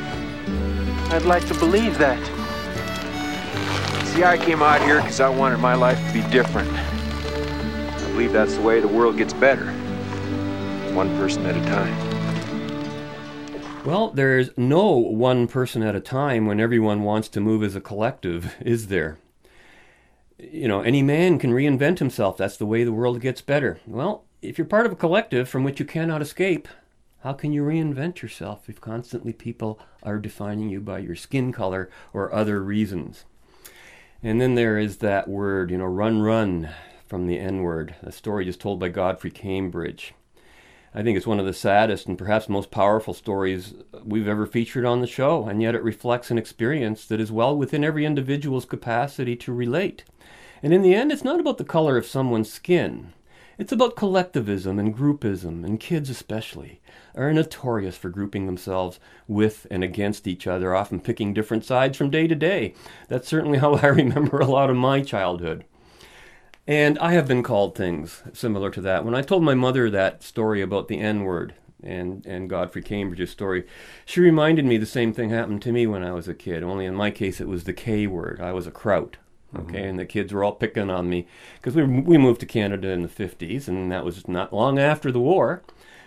I'd 1.13 1.25
like 1.25 1.47
to 1.49 1.55
believe 1.55 1.99
that. 1.99 2.19
See, 4.09 4.25
I 4.25 4.37
came 4.37 4.63
out 4.63 4.83
here 4.83 5.01
because 5.01 5.21
I 5.21 5.29
wanted 5.29 5.59
my 5.59 5.75
life 5.75 5.99
to 6.07 6.13
be 6.13 6.29
different. 6.31 6.71
I 6.73 8.11
believe 8.11 8.33
that's 8.33 8.57
the 8.57 8.63
way 8.63 8.81
the 8.81 8.89
world 8.89 9.17
gets 9.17 9.33
better. 9.33 9.73
One 10.93 11.09
person 11.17 11.47
at 11.47 11.57
a 11.57 11.65
time. 11.67 12.11
Well, 13.85 14.11
there's 14.11 14.51
no 14.59 14.97
one 14.97 15.49
person 15.49 15.83
at 15.83 15.97
a 15.97 16.01
time 16.01 16.45
when 16.47 16.61
everyone 16.61 17.03
wants 17.03 17.29
to 17.31 17.41
move 17.41 17.63
as 17.63 17.75
a 17.75 17.81
collective, 17.81 18.55
is 18.61 18.89
there? 18.89 19.17
You 20.39 20.69
know, 20.69 20.83
any 20.83 21.03
man 21.03 21.39
can 21.39 21.53
reinvent 21.53 21.99
himself. 21.99 22.37
That's 22.37 22.59
the 22.59 22.67
way 22.67 22.85
the 22.85 22.93
world 22.93 23.21
gets 23.21 23.41
better. 23.41 23.81
Well, 23.87 24.25
if 24.43 24.59
you're 24.59 24.67
part 24.67 24.85
of 24.85 24.93
a 24.93 24.97
collective 24.97 25.49
from 25.49 25.65
which 25.65 25.81
you 25.81 25.87
cannot 25.87 26.21
escape, 26.21 26.69
how 27.23 27.35
can 27.35 27.53
you 27.53 27.63
reinvent 27.63 28.23
yourself 28.23 28.69
if 28.69 28.81
constantly 28.81 29.33
people 29.35 29.79
are 30.03 30.19
defining 30.19 30.71
you 30.71 30.81
by 30.81 30.99
your 31.01 31.17
skin 31.17 31.53
color 31.53 31.91
or 32.15 32.33
other 32.33 32.63
reasons? 32.63 33.25
And 34.23 34.41
then 34.41 34.55
there 34.55 34.79
is 34.79 34.99
that 34.99 35.29
word, 35.29 35.71
you 35.71 35.79
know, 35.79 35.85
run, 35.85 36.23
run 36.23 36.71
from 37.07 37.27
the 37.27 37.39
N 37.39 37.63
word, 37.63 37.95
a 38.03 38.11
story 38.11 38.47
just 38.47 38.61
told 38.61 38.81
by 38.81 38.89
Godfrey 38.89 39.31
Cambridge. 39.31 40.15
I 40.95 41.03
think 41.03 41.17
it's 41.17 41.27
one 41.27 41.39
of 41.39 41.47
the 41.47 41.53
saddest 41.53 42.09
and 42.09 42.17
perhaps 42.17 42.49
most 42.49 42.71
powerful 42.71 43.15
stories 43.15 43.75
we've 44.03 44.27
ever 44.27 44.47
featured 44.47 44.85
on 44.85 45.01
the 45.01 45.07
show, 45.07 45.47
and 45.47 45.61
yet 45.61 45.75
it 45.75 45.83
reflects 45.83 46.31
an 46.31 46.39
experience 46.39 47.05
that 47.07 47.21
is 47.21 47.31
well 47.31 47.57
within 47.57 47.85
every 47.85 48.05
individual's 48.05 48.65
capacity 48.65 49.37
to 49.37 49.53
relate. 49.53 50.05
And 50.63 50.73
in 50.73 50.83
the 50.83 50.95
end, 50.95 51.13
it's 51.13 51.25
not 51.25 51.39
about 51.39 51.59
the 51.59 51.65
color 51.65 51.97
of 51.97 52.07
someone's 52.07 52.53
skin. 52.53 53.13
It's 53.57 53.73
about 53.73 53.95
collectivism 53.95 54.79
and 54.79 54.97
groupism, 54.97 55.65
and 55.65 55.79
kids 55.79 56.11
especially 56.11 56.80
are 57.15 57.33
notorious 57.33 57.97
for 57.97 58.09
grouping 58.09 58.47
themselves 58.47 59.01
with 59.27 59.67
and 59.71 59.83
against 59.85 60.27
each 60.27 60.47
other, 60.47 60.75
often 60.75 61.01
picking 61.01 61.35
different 61.35 61.65
sides 61.65 61.97
from 61.97 62.11
day 62.11 62.27
to 62.27 62.35
day. 62.35 62.75
That's 63.09 63.29
certainly 63.29 63.59
how 63.59 63.75
I 63.75 63.87
remember 63.89 64.39
a 64.39 64.47
lot 64.47 64.71
of 64.71 64.77
my 64.77 65.03
childhood. 65.03 65.65
And 66.67 66.99
I 66.99 67.13
have 67.13 67.27
been 67.27 67.43
called 67.43 67.75
things 67.75 68.23
similar 68.33 68.71
to 68.71 68.81
that. 68.83 69.05
When 69.05 69.15
I 69.15 69.23
told 69.23 69.43
my 69.43 69.55
mother 69.55 69.91
that 69.91 70.23
story 70.23 70.61
about 70.63 70.89
the 70.89 71.01
N 71.01 71.25
word 71.25 71.55
and, 71.83 72.25
and 72.27 72.49
Godfrey 72.49 72.83
Cambridge's 72.83 73.31
story, 73.31 73.67
she 74.05 74.21
reminded 74.21 74.65
me 74.65 74.77
the 74.77 74.87
same 74.87 75.13
thing 75.13 75.31
happened 75.31 75.63
to 75.63 75.73
me 75.73 75.87
when 75.87 76.05
I 76.05 76.13
was 76.13 76.29
a 76.29 76.35
kid, 76.35 76.63
only 76.63 76.85
in 76.87 76.95
my 76.95 77.11
case 77.11 77.41
it 77.41 77.49
was 77.49 77.65
the 77.65 77.73
K 77.73 78.07
word. 78.07 78.41
I 78.41 78.53
was 78.53 78.67
a 78.67 78.71
kraut. 78.71 79.17
Okay, 79.53 79.65
mm-hmm. 79.65 79.77
and 79.77 79.99
the 79.99 80.07
kids 80.07 80.33
were 80.33 80.45
all 80.45 80.53
picking 80.53 80.91
on 80.91 81.11
me 81.11 81.27
because 81.57 81.75
we, 81.75 81.83
we 81.83 82.17
moved 82.17 82.39
to 82.39 82.47
Canada 82.47 82.91
in 82.91 83.03
the 83.03 83.09
50s, 83.09 83.67
and 83.67 83.91
that 83.91 84.05
was 84.05 84.29
not 84.29 84.53
long 84.53 84.79
after 84.79 85.11
the 85.11 85.19
war. 85.19 85.63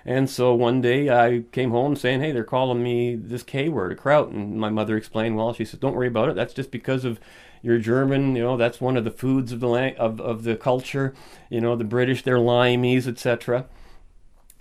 And 0.05 0.29
so 0.29 0.53
one 0.53 0.81
day 0.81 1.09
I 1.09 1.43
came 1.51 1.71
home 1.71 1.95
saying, 1.95 2.21
"Hey, 2.21 2.31
they're 2.31 2.43
calling 2.43 2.83
me 2.83 3.15
this 3.15 3.43
K 3.43 3.69
word, 3.69 3.91
a 3.91 3.95
kraut." 3.95 4.29
And 4.29 4.59
my 4.59 4.69
mother 4.69 4.97
explained, 4.97 5.37
"Well, 5.37 5.53
she 5.53 5.65
said, 5.65 5.79
don't 5.79 5.95
worry 5.95 6.07
about 6.07 6.29
it. 6.29 6.35
That's 6.35 6.53
just 6.53 6.71
because 6.71 7.05
of 7.05 7.19
you're 7.61 7.79
German, 7.79 8.35
you 8.35 8.43
know, 8.43 8.57
that's 8.57 8.81
one 8.81 8.97
of 8.97 9.05
the 9.05 9.11
foods 9.11 9.53
of 9.53 9.61
the 9.61 9.67
lang- 9.67 9.95
of 9.97 10.19
of 10.19 10.43
the 10.43 10.55
culture. 10.57 11.13
You 11.49 11.61
know, 11.61 11.75
the 11.75 11.85
British, 11.85 12.23
they're 12.23 12.37
limeys, 12.37 13.07
etc." 13.07 13.65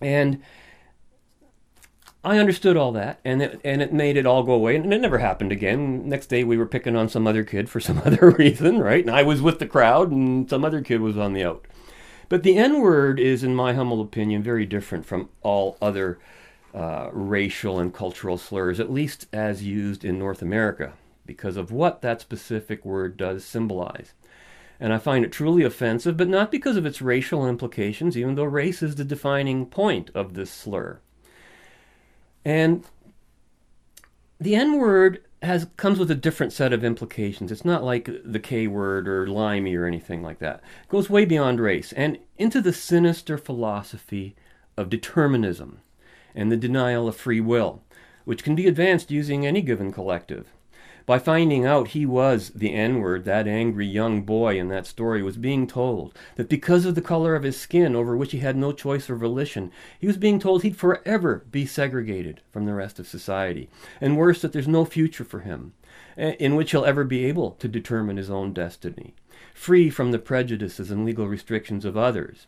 And 0.00 0.42
I 2.24 2.38
understood 2.38 2.76
all 2.76 2.92
that, 2.92 3.18
and 3.24 3.42
it 3.42 3.60
and 3.64 3.82
it 3.82 3.92
made 3.92 4.16
it 4.16 4.26
all 4.26 4.44
go 4.44 4.52
away, 4.52 4.76
and 4.76 4.92
it 4.92 5.00
never 5.00 5.18
happened 5.18 5.50
again. 5.50 6.08
Next 6.08 6.28
day, 6.28 6.44
we 6.44 6.56
were 6.56 6.66
picking 6.66 6.94
on 6.94 7.08
some 7.08 7.26
other 7.26 7.42
kid 7.42 7.68
for 7.68 7.80
some 7.80 7.98
other 8.04 8.30
reason, 8.30 8.78
right? 8.78 9.04
And 9.04 9.14
I 9.14 9.24
was 9.24 9.42
with 9.42 9.58
the 9.58 9.66
crowd, 9.66 10.12
and 10.12 10.48
some 10.48 10.64
other 10.64 10.82
kid 10.82 11.00
was 11.00 11.18
on 11.18 11.32
the 11.32 11.44
out. 11.44 11.66
But 12.32 12.44
the 12.44 12.56
N 12.56 12.80
word 12.80 13.20
is, 13.20 13.44
in 13.44 13.54
my 13.54 13.74
humble 13.74 14.00
opinion, 14.00 14.42
very 14.42 14.64
different 14.64 15.04
from 15.04 15.28
all 15.42 15.76
other 15.82 16.18
uh, 16.72 17.10
racial 17.12 17.78
and 17.78 17.92
cultural 17.92 18.38
slurs, 18.38 18.80
at 18.80 18.90
least 18.90 19.26
as 19.34 19.62
used 19.62 20.02
in 20.02 20.18
North 20.18 20.40
America 20.40 20.94
because 21.26 21.58
of 21.58 21.70
what 21.70 22.00
that 22.00 22.22
specific 22.22 22.86
word 22.86 23.18
does 23.18 23.44
symbolize. 23.44 24.14
And 24.80 24.94
I 24.94 24.98
find 24.98 25.26
it 25.26 25.30
truly 25.30 25.62
offensive, 25.62 26.16
but 26.16 26.26
not 26.26 26.50
because 26.50 26.78
of 26.78 26.86
its 26.86 27.02
racial 27.02 27.46
implications, 27.46 28.16
even 28.16 28.34
though 28.34 28.44
race 28.44 28.82
is 28.82 28.94
the 28.94 29.04
defining 29.04 29.66
point 29.66 30.10
of 30.14 30.32
this 30.32 30.50
slur. 30.50 31.00
And 32.46 32.82
the 34.40 34.54
N 34.54 34.78
word 34.78 35.22
has 35.42 35.66
comes 35.76 35.98
with 35.98 36.10
a 36.10 36.16
different 36.16 36.52
set 36.52 36.72
of 36.72 36.84
implications. 36.84 37.50
It's 37.50 37.64
not 37.64 37.82
like 37.82 38.08
the 38.24 38.40
K 38.40 38.66
word 38.66 39.08
or 39.08 39.26
limey 39.26 39.74
or 39.74 39.86
anything 39.86 40.22
like 40.22 40.38
that. 40.38 40.62
It 40.84 40.88
goes 40.88 41.10
way 41.10 41.24
beyond 41.24 41.60
race 41.60 41.92
and 41.92 42.18
into 42.38 42.60
the 42.60 42.72
sinister 42.72 43.36
philosophy 43.36 44.36
of 44.76 44.88
determinism 44.88 45.80
and 46.34 46.50
the 46.50 46.56
denial 46.56 47.08
of 47.08 47.16
free 47.16 47.40
will, 47.40 47.82
which 48.24 48.44
can 48.44 48.54
be 48.54 48.66
advanced 48.66 49.10
using 49.10 49.46
any 49.46 49.62
given 49.62 49.92
collective. 49.92 50.48
By 51.04 51.18
finding 51.18 51.66
out 51.66 51.88
he 51.88 52.06
was 52.06 52.50
the 52.50 52.72
N 52.72 53.00
word, 53.00 53.24
that 53.24 53.48
angry 53.48 53.86
young 53.86 54.22
boy 54.22 54.58
in 54.58 54.68
that 54.68 54.86
story 54.86 55.22
was 55.22 55.36
being 55.36 55.66
told 55.66 56.16
that 56.36 56.48
because 56.48 56.84
of 56.84 56.94
the 56.94 57.02
color 57.02 57.34
of 57.34 57.42
his 57.42 57.56
skin, 57.56 57.96
over 57.96 58.16
which 58.16 58.32
he 58.32 58.38
had 58.38 58.56
no 58.56 58.72
choice 58.72 59.10
or 59.10 59.16
volition, 59.16 59.72
he 59.98 60.06
was 60.06 60.16
being 60.16 60.38
told 60.38 60.62
he'd 60.62 60.76
forever 60.76 61.44
be 61.50 61.66
segregated 61.66 62.40
from 62.50 62.66
the 62.66 62.74
rest 62.74 62.98
of 62.98 63.08
society. 63.08 63.68
And 64.00 64.16
worse, 64.16 64.40
that 64.42 64.52
there's 64.52 64.68
no 64.68 64.84
future 64.84 65.24
for 65.24 65.40
him 65.40 65.72
in 66.16 66.54
which 66.54 66.70
he'll 66.70 66.84
ever 66.84 67.04
be 67.04 67.24
able 67.24 67.52
to 67.52 67.68
determine 67.68 68.16
his 68.16 68.30
own 68.30 68.52
destiny, 68.52 69.14
free 69.54 69.90
from 69.90 70.12
the 70.12 70.18
prejudices 70.18 70.90
and 70.90 71.04
legal 71.04 71.26
restrictions 71.26 71.84
of 71.84 71.96
others. 71.96 72.46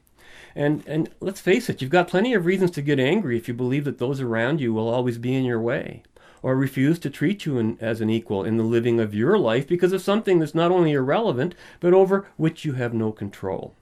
And 0.54 0.84
and 0.86 1.10
let's 1.20 1.40
face 1.40 1.68
it, 1.68 1.82
you've 1.82 1.90
got 1.90 2.08
plenty 2.08 2.34
of 2.34 2.46
reasons 2.46 2.70
to 2.72 2.82
get 2.82 3.00
angry 3.00 3.36
if 3.36 3.48
you 3.48 3.54
believe 3.54 3.84
that 3.84 3.98
those 3.98 4.20
around 4.20 4.60
you 4.60 4.72
will 4.72 4.88
always 4.88 5.18
be 5.18 5.34
in 5.34 5.44
your 5.44 5.60
way 5.60 6.02
or 6.44 6.54
refuse 6.54 6.98
to 6.98 7.08
treat 7.08 7.46
you 7.46 7.56
in, 7.56 7.78
as 7.80 8.02
an 8.02 8.10
equal 8.10 8.44
in 8.44 8.58
the 8.58 8.62
living 8.62 9.00
of 9.00 9.14
your 9.14 9.38
life 9.38 9.66
because 9.66 9.94
of 9.94 10.02
something 10.02 10.38
that's 10.38 10.54
not 10.54 10.70
only 10.70 10.92
irrelevant, 10.92 11.54
but 11.80 11.94
over 11.94 12.26
which 12.36 12.66
you 12.66 12.74
have 12.74 12.92
no 12.92 13.10
control. 13.10 13.74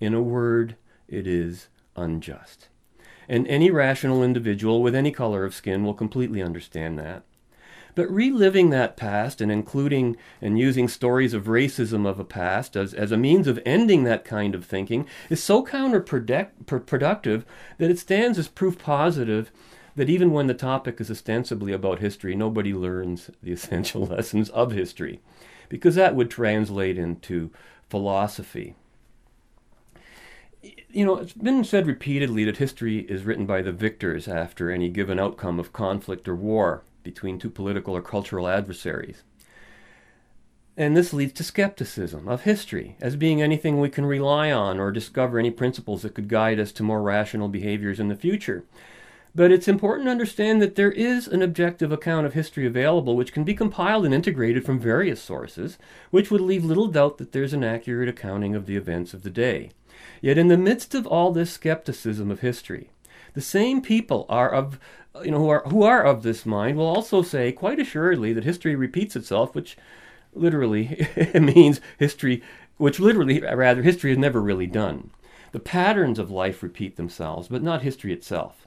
In 0.00 0.14
a 0.14 0.22
word, 0.22 0.76
it 1.08 1.26
is 1.26 1.68
unjust. 1.94 2.68
And 3.28 3.46
any 3.48 3.70
rational 3.70 4.24
individual 4.24 4.82
with 4.82 4.94
any 4.94 5.12
color 5.12 5.44
of 5.44 5.54
skin 5.54 5.84
will 5.84 5.92
completely 5.92 6.40
understand 6.40 6.98
that. 6.98 7.22
But 7.94 8.10
reliving 8.10 8.70
that 8.70 8.96
past 8.96 9.42
and 9.42 9.52
including 9.52 10.16
and 10.40 10.58
using 10.58 10.88
stories 10.88 11.34
of 11.34 11.44
racism 11.44 12.06
of 12.06 12.18
a 12.18 12.24
past 12.24 12.76
as, 12.76 12.94
as 12.94 13.12
a 13.12 13.18
means 13.18 13.46
of 13.46 13.60
ending 13.66 14.04
that 14.04 14.24
kind 14.24 14.54
of 14.54 14.64
thinking 14.64 15.06
is 15.28 15.44
so 15.44 15.62
counterproductive 15.62 17.44
that 17.76 17.90
it 17.90 17.98
stands 17.98 18.38
as 18.38 18.48
proof 18.48 18.78
positive 18.78 19.52
that 19.96 20.10
even 20.10 20.30
when 20.30 20.46
the 20.46 20.54
topic 20.54 21.00
is 21.00 21.10
ostensibly 21.10 21.72
about 21.72 21.98
history, 21.98 22.36
nobody 22.36 22.72
learns 22.72 23.30
the 23.42 23.52
essential 23.58 24.06
lessons 24.06 24.50
of 24.50 24.72
history, 24.72 25.20
because 25.68 25.94
that 25.96 26.14
would 26.14 26.30
translate 26.30 26.98
into 26.98 27.50
philosophy. 27.88 28.74
You 30.90 31.04
know, 31.04 31.16
it's 31.16 31.32
been 31.32 31.64
said 31.64 31.86
repeatedly 31.86 32.44
that 32.44 32.56
history 32.56 33.00
is 33.00 33.24
written 33.24 33.46
by 33.46 33.62
the 33.62 33.72
victors 33.72 34.28
after 34.28 34.70
any 34.70 34.88
given 34.88 35.18
outcome 35.18 35.58
of 35.58 35.72
conflict 35.72 36.28
or 36.28 36.34
war 36.34 36.82
between 37.02 37.38
two 37.38 37.50
political 37.50 37.96
or 37.96 38.02
cultural 38.02 38.48
adversaries. 38.48 39.22
And 40.76 40.96
this 40.96 41.12
leads 41.12 41.32
to 41.34 41.44
skepticism 41.44 42.28
of 42.28 42.42
history 42.42 42.96
as 43.00 43.16
being 43.16 43.40
anything 43.40 43.80
we 43.80 43.88
can 43.88 44.04
rely 44.04 44.50
on 44.50 44.78
or 44.78 44.90
discover 44.90 45.38
any 45.38 45.50
principles 45.50 46.02
that 46.02 46.14
could 46.14 46.28
guide 46.28 46.60
us 46.60 46.72
to 46.72 46.82
more 46.82 47.00
rational 47.00 47.48
behaviors 47.48 47.98
in 47.98 48.08
the 48.08 48.16
future. 48.16 48.64
But 49.36 49.52
it's 49.52 49.68
important 49.68 50.06
to 50.06 50.12
understand 50.12 50.62
that 50.62 50.76
there 50.76 50.90
is 50.90 51.28
an 51.28 51.42
objective 51.42 51.92
account 51.92 52.24
of 52.24 52.32
history 52.32 52.64
available 52.64 53.14
which 53.16 53.34
can 53.34 53.44
be 53.44 53.52
compiled 53.52 54.06
and 54.06 54.14
integrated 54.14 54.64
from 54.64 54.80
various 54.80 55.20
sources, 55.20 55.76
which 56.10 56.30
would 56.30 56.40
leave 56.40 56.64
little 56.64 56.86
doubt 56.86 57.18
that 57.18 57.32
there's 57.32 57.52
an 57.52 57.62
accurate 57.62 58.08
accounting 58.08 58.54
of 58.54 58.64
the 58.64 58.76
events 58.76 59.12
of 59.12 59.24
the 59.24 59.30
day. 59.30 59.72
Yet 60.22 60.38
in 60.38 60.48
the 60.48 60.56
midst 60.56 60.94
of 60.94 61.06
all 61.06 61.32
this 61.32 61.52
skepticism 61.52 62.30
of 62.30 62.40
history, 62.40 62.88
the 63.34 63.42
same 63.42 63.82
people 63.82 64.24
are 64.30 64.48
of 64.48 64.80
you 65.22 65.32
know 65.32 65.38
who 65.38 65.50
are 65.50 65.62
who 65.66 65.82
are 65.82 66.02
of 66.02 66.22
this 66.22 66.46
mind 66.46 66.78
will 66.78 66.86
also 66.86 67.20
say 67.20 67.52
quite 67.52 67.78
assuredly 67.78 68.32
that 68.32 68.44
history 68.44 68.74
repeats 68.74 69.16
itself, 69.16 69.54
which 69.54 69.76
literally 70.32 71.06
means 71.34 71.82
history 71.98 72.42
which 72.78 72.98
literally 72.98 73.42
rather 73.42 73.82
history 73.82 74.12
is 74.12 74.18
never 74.18 74.40
really 74.40 74.66
done. 74.66 75.10
The 75.52 75.60
patterns 75.60 76.18
of 76.18 76.30
life 76.30 76.62
repeat 76.62 76.96
themselves, 76.96 77.48
but 77.48 77.62
not 77.62 77.82
history 77.82 78.14
itself. 78.14 78.65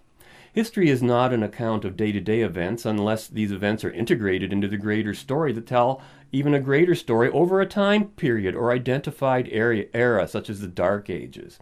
History 0.51 0.89
is 0.89 1.03
not 1.03 1.31
an 1.31 1.43
account 1.43 1.85
of 1.85 1.95
day 1.95 2.11
to 2.11 2.19
day 2.19 2.41
events 2.41 2.83
unless 2.83 3.27
these 3.27 3.51
events 3.51 3.83
are 3.83 3.91
integrated 3.91 4.51
into 4.51 4.67
the 4.67 4.77
greater 4.77 5.13
story 5.13 5.53
that 5.53 5.67
tell 5.67 6.01
even 6.31 6.55
a 6.55 6.59
greater 6.59 6.95
story 6.95 7.29
over 7.29 7.61
a 7.61 7.67
time 7.67 8.05
period 8.05 8.55
or 8.55 8.71
identified 8.71 9.47
area, 9.51 9.85
era, 9.93 10.27
such 10.27 10.49
as 10.49 10.59
the 10.59 10.67
Dark 10.67 11.07
Ages, 11.07 11.59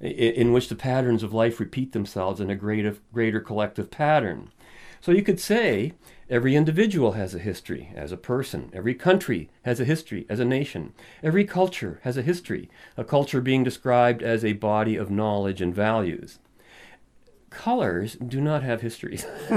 in, 0.00 0.10
in 0.10 0.52
which 0.52 0.68
the 0.68 0.74
patterns 0.74 1.22
of 1.22 1.32
life 1.32 1.60
repeat 1.60 1.92
themselves 1.92 2.40
in 2.40 2.50
a 2.50 2.56
greater, 2.56 2.96
greater 3.12 3.40
collective 3.40 3.92
pattern. 3.92 4.50
So 5.00 5.12
you 5.12 5.22
could 5.22 5.38
say 5.38 5.92
every 6.28 6.56
individual 6.56 7.12
has 7.12 7.32
a 7.32 7.38
history 7.38 7.92
as 7.94 8.10
a 8.10 8.16
person, 8.16 8.70
every 8.72 8.94
country 8.94 9.50
has 9.62 9.78
a 9.78 9.84
history 9.84 10.26
as 10.28 10.40
a 10.40 10.44
nation, 10.44 10.94
every 11.22 11.44
culture 11.44 12.00
has 12.02 12.16
a 12.16 12.22
history, 12.22 12.68
a 12.96 13.04
culture 13.04 13.40
being 13.40 13.62
described 13.62 14.20
as 14.20 14.44
a 14.44 14.54
body 14.54 14.96
of 14.96 15.12
knowledge 15.12 15.60
and 15.60 15.72
values 15.72 16.40
colors 17.56 18.16
do 18.16 18.40
not 18.40 18.62
have 18.62 18.82
histories. 18.82 19.26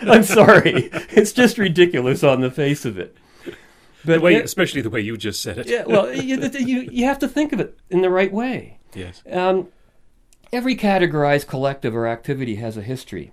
I'm 0.00 0.22
sorry. 0.22 0.88
It's 1.10 1.32
just 1.32 1.58
ridiculous 1.58 2.24
on 2.24 2.40
the 2.40 2.50
face 2.50 2.84
of 2.84 2.98
it. 2.98 3.16
But 4.04 4.14
the 4.14 4.20
way, 4.20 4.36
it, 4.36 4.44
especially 4.44 4.80
the 4.80 4.90
way 4.90 5.00
you 5.00 5.16
just 5.16 5.42
said 5.42 5.58
it. 5.58 5.66
yeah, 5.66 5.84
well, 5.84 6.12
you, 6.14 6.38
you, 6.38 6.88
you 6.90 7.04
have 7.04 7.18
to 7.18 7.28
think 7.28 7.52
of 7.52 7.60
it 7.60 7.78
in 7.90 8.00
the 8.00 8.10
right 8.10 8.32
way. 8.32 8.78
Yes. 8.94 9.22
Um, 9.30 9.68
every 10.52 10.76
categorized 10.76 11.46
collective 11.46 11.94
or 11.94 12.06
activity 12.06 12.56
has 12.56 12.76
a 12.76 12.82
history. 12.82 13.32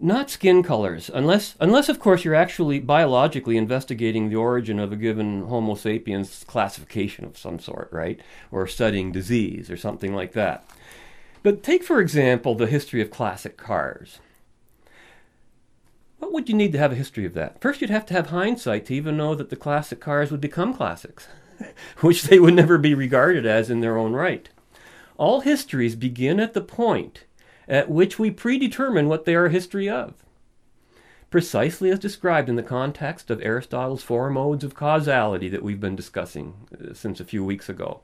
Not 0.00 0.30
skin 0.30 0.62
colors, 0.62 1.10
unless, 1.12 1.56
unless 1.60 1.88
of 1.88 1.98
course, 1.98 2.24
you're 2.24 2.34
actually 2.34 2.78
biologically 2.78 3.56
investigating 3.56 4.28
the 4.28 4.36
origin 4.36 4.78
of 4.78 4.92
a 4.92 4.96
given 4.96 5.42
Homo 5.46 5.74
sapiens 5.74 6.44
classification 6.46 7.24
of 7.24 7.36
some 7.36 7.58
sort, 7.58 7.88
right? 7.92 8.20
Or 8.52 8.66
studying 8.68 9.10
disease 9.10 9.70
or 9.70 9.76
something 9.76 10.14
like 10.14 10.32
that. 10.32 10.64
But 11.42 11.62
take, 11.62 11.84
for 11.84 12.00
example, 12.00 12.54
the 12.54 12.66
history 12.66 13.00
of 13.00 13.10
classic 13.10 13.56
cars. 13.56 14.18
What 16.18 16.32
would 16.32 16.48
you 16.48 16.54
need 16.54 16.72
to 16.72 16.78
have 16.78 16.92
a 16.92 16.96
history 16.96 17.24
of 17.24 17.34
that? 17.34 17.60
First, 17.60 17.80
you'd 17.80 17.90
have 17.90 18.06
to 18.06 18.14
have 18.14 18.30
hindsight 18.30 18.86
to 18.86 18.94
even 18.94 19.16
know 19.16 19.34
that 19.34 19.50
the 19.50 19.56
classic 19.56 20.00
cars 20.00 20.30
would 20.30 20.40
become 20.40 20.74
classics, 20.74 21.28
which 22.00 22.24
they 22.24 22.38
would 22.38 22.54
never 22.54 22.76
be 22.76 22.94
regarded 22.94 23.46
as 23.46 23.70
in 23.70 23.80
their 23.80 23.96
own 23.96 24.12
right. 24.12 24.48
All 25.16 25.40
histories 25.40 25.94
begin 25.94 26.40
at 26.40 26.54
the 26.54 26.60
point 26.60 27.24
at 27.68 27.90
which 27.90 28.18
we 28.18 28.30
predetermine 28.30 29.08
what 29.08 29.24
they 29.24 29.34
are 29.34 29.46
a 29.46 29.50
history 29.50 29.88
of. 29.88 30.14
Precisely 31.30 31.90
as 31.90 31.98
described 31.98 32.48
in 32.48 32.56
the 32.56 32.62
context 32.62 33.30
of 33.30 33.42
Aristotle's 33.42 34.02
four 34.02 34.30
modes 34.30 34.64
of 34.64 34.74
causality 34.74 35.48
that 35.50 35.62
we've 35.62 35.80
been 35.80 35.96
discussing 35.96 36.54
uh, 36.72 36.94
since 36.94 37.20
a 37.20 37.24
few 37.24 37.44
weeks 37.44 37.68
ago. 37.68 38.00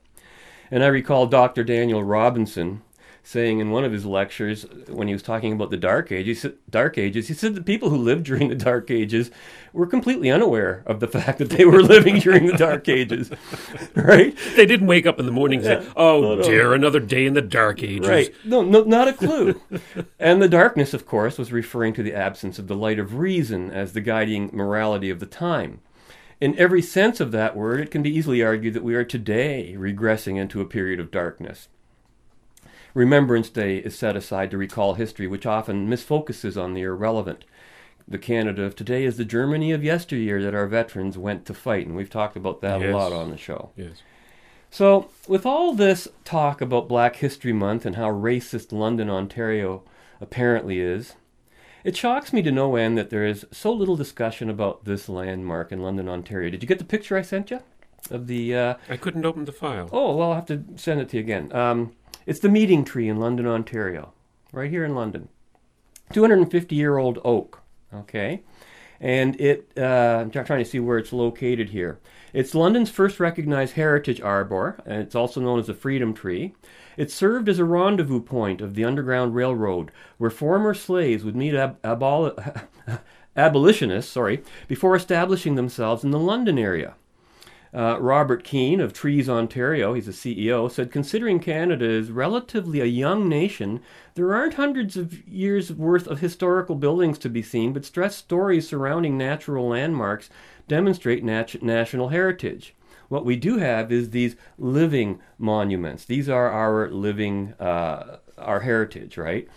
And 0.71 0.85
I 0.85 0.89
recall 0.89 1.27
Dr. 1.27 1.65
Daniel 1.65 2.05
Robinson 2.05 2.83
saying 3.27 3.59
in 3.59 3.71
one 3.71 3.85
of 3.85 3.93
his 3.93 4.05
lectures 4.05 4.67
when 4.87 5.09
he 5.09 5.15
was 5.15 5.23
talking 5.23 5.55
about 5.55 5.71
the 5.71 5.79
Dark 5.79 6.13
Ages, 6.13 6.47
Dark 6.69 6.99
Ages, 6.99 7.29
he 7.29 7.35
said 7.35 7.55
the 7.55 7.63
people 7.63 7.89
who 7.89 7.97
lived 7.97 8.25
during 8.25 8.49
the 8.49 8.55
Dark 8.55 8.91
Ages 8.91 9.31
were 9.73 9.87
completely 9.87 10.31
unaware 10.31 10.83
of 10.87 11.01
the 11.01 11.09
fact 11.19 11.39
that 11.39 11.49
they 11.49 11.65
were 11.65 11.83
living 11.83 12.19
during 12.19 12.47
the 12.47 12.53
Dark 12.53 12.87
Ages, 12.87 13.31
right? 13.97 14.37
They 14.57 14.67
didn't 14.67 14.87
wake 14.87 15.07
up 15.07 15.19
in 15.19 15.25
the 15.25 15.33
morning 15.33 15.65
and 15.65 15.85
say, 15.85 15.93
"Oh 15.97 16.21
no, 16.21 16.35
no. 16.37 16.43
dear, 16.43 16.75
another 16.75 17.01
day 17.01 17.25
in 17.25 17.33
the 17.33 17.43
Dark 17.43 17.83
Ages." 17.83 18.07
Right? 18.07 18.35
No, 18.45 18.61
no, 18.61 18.83
not 18.85 19.09
a 19.09 19.15
clue. 19.15 19.59
and 20.21 20.43
the 20.43 20.49
darkness, 20.49 20.93
of 20.93 21.07
course, 21.07 21.39
was 21.39 21.51
referring 21.51 21.95
to 21.95 22.03
the 22.03 22.15
absence 22.15 22.59
of 22.59 22.69
the 22.69 22.77
light 22.77 22.99
of 22.99 23.17
reason 23.17 23.71
as 23.71 23.95
the 23.95 24.03
guiding 24.03 24.51
morality 24.53 25.09
of 25.09 25.19
the 25.19 25.27
time. 25.27 25.81
In 26.43 26.59
every 26.59 26.83
sense 26.83 27.21
of 27.21 27.33
that 27.33 27.57
word, 27.57 27.81
it 27.81 27.91
can 27.91 28.03
be 28.03 28.15
easily 28.15 28.43
argued 28.43 28.75
that 28.75 28.85
we 28.85 28.95
are 28.95 29.05
today 29.05 29.77
regressing 29.79 30.37
into 30.37 30.61
a 30.61 30.67
period 30.67 31.01
of 31.01 31.11
darkness. 31.11 31.69
Remembrance 32.95 33.51
Day 33.51 33.79
is 33.79 33.99
set 33.99 34.17
aside 34.17 34.53
to 34.53 34.57
recall 34.57 34.95
history, 34.95 35.27
which 35.27 35.47
often 35.47 35.89
misfocuses 35.89 36.61
on 36.61 36.75
the 36.75 36.83
irrelevant. 36.83 37.45
The 38.07 38.19
Canada 38.19 38.63
of 38.63 38.77
today 38.77 39.05
is 39.05 39.17
the 39.17 39.25
Germany 39.25 39.73
of 39.73 39.83
yesteryear 39.83 40.41
that 40.45 40.55
our 40.55 40.69
veterans 40.69 41.19
went 41.19 41.45
to 41.47 41.55
fight, 41.55 41.87
and 41.87 41.97
we've 41.97 42.11
talked 42.11 42.37
about 42.37 42.61
that 42.61 42.81
yes. 42.81 42.95
a 42.95 42.97
lot 42.97 43.13
on 43.13 43.31
the 43.31 43.37
show. 43.37 43.71
Yes. 43.77 44.03
So, 44.71 45.09
with 45.27 45.45
all 45.45 45.75
this 45.75 46.07
talk 46.25 46.61
about 46.61 46.89
Black 46.89 47.17
History 47.17 47.53
Month 47.53 47.85
and 47.85 47.97
how 47.97 48.11
racist 48.11 48.73
London, 48.73 49.11
Ontario 49.11 49.83
apparently 50.21 50.79
is, 50.79 51.15
it 51.83 51.97
shocks 51.97 52.33
me 52.33 52.43
to 52.43 52.53
no 52.53 52.77
end 52.77 52.97
that 52.97 53.11
there 53.11 53.27
is 53.27 53.45
so 53.51 53.73
little 53.73 53.97
discussion 53.97 54.49
about 54.49 54.85
this 54.85 55.09
landmark 55.09 55.73
in 55.73 55.83
London, 55.83 56.09
Ontario. 56.09 56.51
Did 56.51 56.63
you 56.63 56.69
get 56.69 56.79
the 56.79 56.85
picture 56.85 57.17
I 57.17 57.23
sent 57.23 57.51
you 57.51 57.61
of 58.11 58.29
the? 58.29 58.55
Uh... 58.55 58.75
I 58.89 58.97
couldn't 58.97 59.27
open 59.27 59.47
the 59.47 59.53
file. 59.53 59.89
Oh 59.93 60.15
well, 60.15 60.31
I'll 60.31 60.37
have 60.37 60.47
to 60.47 60.65
send 60.77 61.01
it 61.01 61.09
to 61.09 61.17
you 61.17 61.23
again. 61.23 61.53
Um, 61.53 61.93
it's 62.27 62.41
the 62.41 62.49
Meeting 62.49 62.85
Tree 62.85 63.09
in 63.09 63.19
London, 63.19 63.47
Ontario, 63.47 64.13
right 64.53 64.71
here 64.71 64.85
in 64.85 64.95
London. 64.95 65.29
250 66.13 66.75
year 66.75 66.99
old 66.99 67.19
oak, 67.25 67.61
okay? 67.93 68.43
And 69.01 69.39
it, 69.41 69.71
uh, 69.77 70.21
I'm 70.21 70.31
trying 70.31 70.63
to 70.63 70.65
see 70.65 70.81
where 70.81 70.99
it's 70.99 71.13
located 71.13 71.71
here. 71.71 71.99
It's 72.33 72.55
London's 72.55 72.91
first 72.91 73.21
recognized 73.21 73.75
heritage 73.75 74.21
arbor, 74.21 74.79
and 74.87 75.03
it's 75.03 75.15
also 75.15 75.41
known 75.41 75.59
as 75.61 75.67
the 75.67 75.75
Freedom 75.75 76.15
Tree. 76.15 76.55
It 76.97 77.11
served 77.11 77.49
as 77.49 77.59
a 77.59 77.65
rendezvous 77.65 78.21
point 78.21 78.61
of 78.61 78.75
the 78.75 78.85
Underground 78.85 79.35
Railroad, 79.35 79.91
where 80.19 80.31
former 80.31 80.75
slaves 80.75 81.25
would 81.25 81.37
meet 81.37 81.55
ab- 81.55 81.81
abol- 81.83 82.63
abolitionists, 83.37 84.13
sorry, 84.13 84.43
before 84.69 84.97
establishing 84.97 85.55
themselves 85.55 86.05
in 86.05 86.11
the 86.11 86.19
London 86.19 86.59
area. 86.59 86.95
Uh, 87.75 87.99
Robert 88.01 88.45
Keen 88.45 88.81
of 88.81 88.93
Trees 88.93 89.29
Ontario, 89.29 89.95
he's 89.95 90.07
a 90.07 90.13
CEO, 90.13 90.71
said 90.71 90.93
considering 90.93 91.41
Canada 91.41 91.85
is 91.85 92.13
relatively 92.13 92.81
a 92.81 92.85
young 92.85 93.29
nation, 93.29 93.81
there 94.15 94.33
aren't 94.33 94.55
hundreds 94.55 94.97
of 94.97 95.27
years 95.27 95.73
worth 95.73 96.07
of 96.07 96.21
historical 96.21 96.77
buildings 96.77 97.19
to 97.19 97.29
be 97.29 97.43
seen, 97.43 97.73
but 97.73 97.85
stressed 97.85 98.19
stories 98.19 98.69
surrounding 98.69 99.19
natural 99.19 99.67
landmarks 99.69 100.31
demonstrate 100.69 101.25
nat- 101.25 101.65
national 101.65 102.11
heritage. 102.11 102.77
What 103.09 103.25
we 103.25 103.35
do 103.35 103.59
have 103.59 103.91
is 103.91 104.11
these 104.11 104.37
living 104.57 105.21
monuments. 105.37 106.05
These 106.05 106.29
are 106.29 106.51
our 106.51 106.89
living, 106.89 107.55
uh, 107.59 108.19
our 108.39 108.61
heritage, 108.61 109.17
right? 109.17 109.49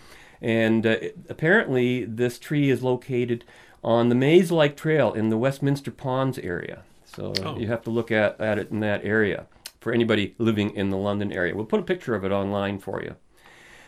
And 0.42 0.84
uh, 0.84 0.96
apparently, 1.28 2.04
this 2.04 2.40
tree 2.40 2.68
is 2.68 2.82
located 2.82 3.44
on 3.84 4.08
the 4.08 4.16
maze 4.16 4.50
like 4.50 4.76
trail 4.76 5.12
in 5.12 5.28
the 5.28 5.38
Westminster 5.38 5.92
Ponds 5.92 6.38
area. 6.38 6.82
So 7.18 7.32
uh, 7.32 7.48
oh. 7.48 7.58
you 7.58 7.66
have 7.66 7.82
to 7.82 7.90
look 7.90 8.12
at, 8.12 8.40
at 8.40 8.58
it 8.58 8.70
in 8.70 8.78
that 8.80 9.04
area 9.04 9.46
for 9.80 9.92
anybody 9.92 10.36
living 10.38 10.70
in 10.76 10.90
the 10.90 10.96
London 10.96 11.32
area. 11.32 11.54
We'll 11.54 11.64
put 11.64 11.80
a 11.80 11.84
picture 11.84 12.14
of 12.14 12.24
it 12.24 12.30
online 12.30 12.78
for 12.78 13.02
you. 13.02 13.16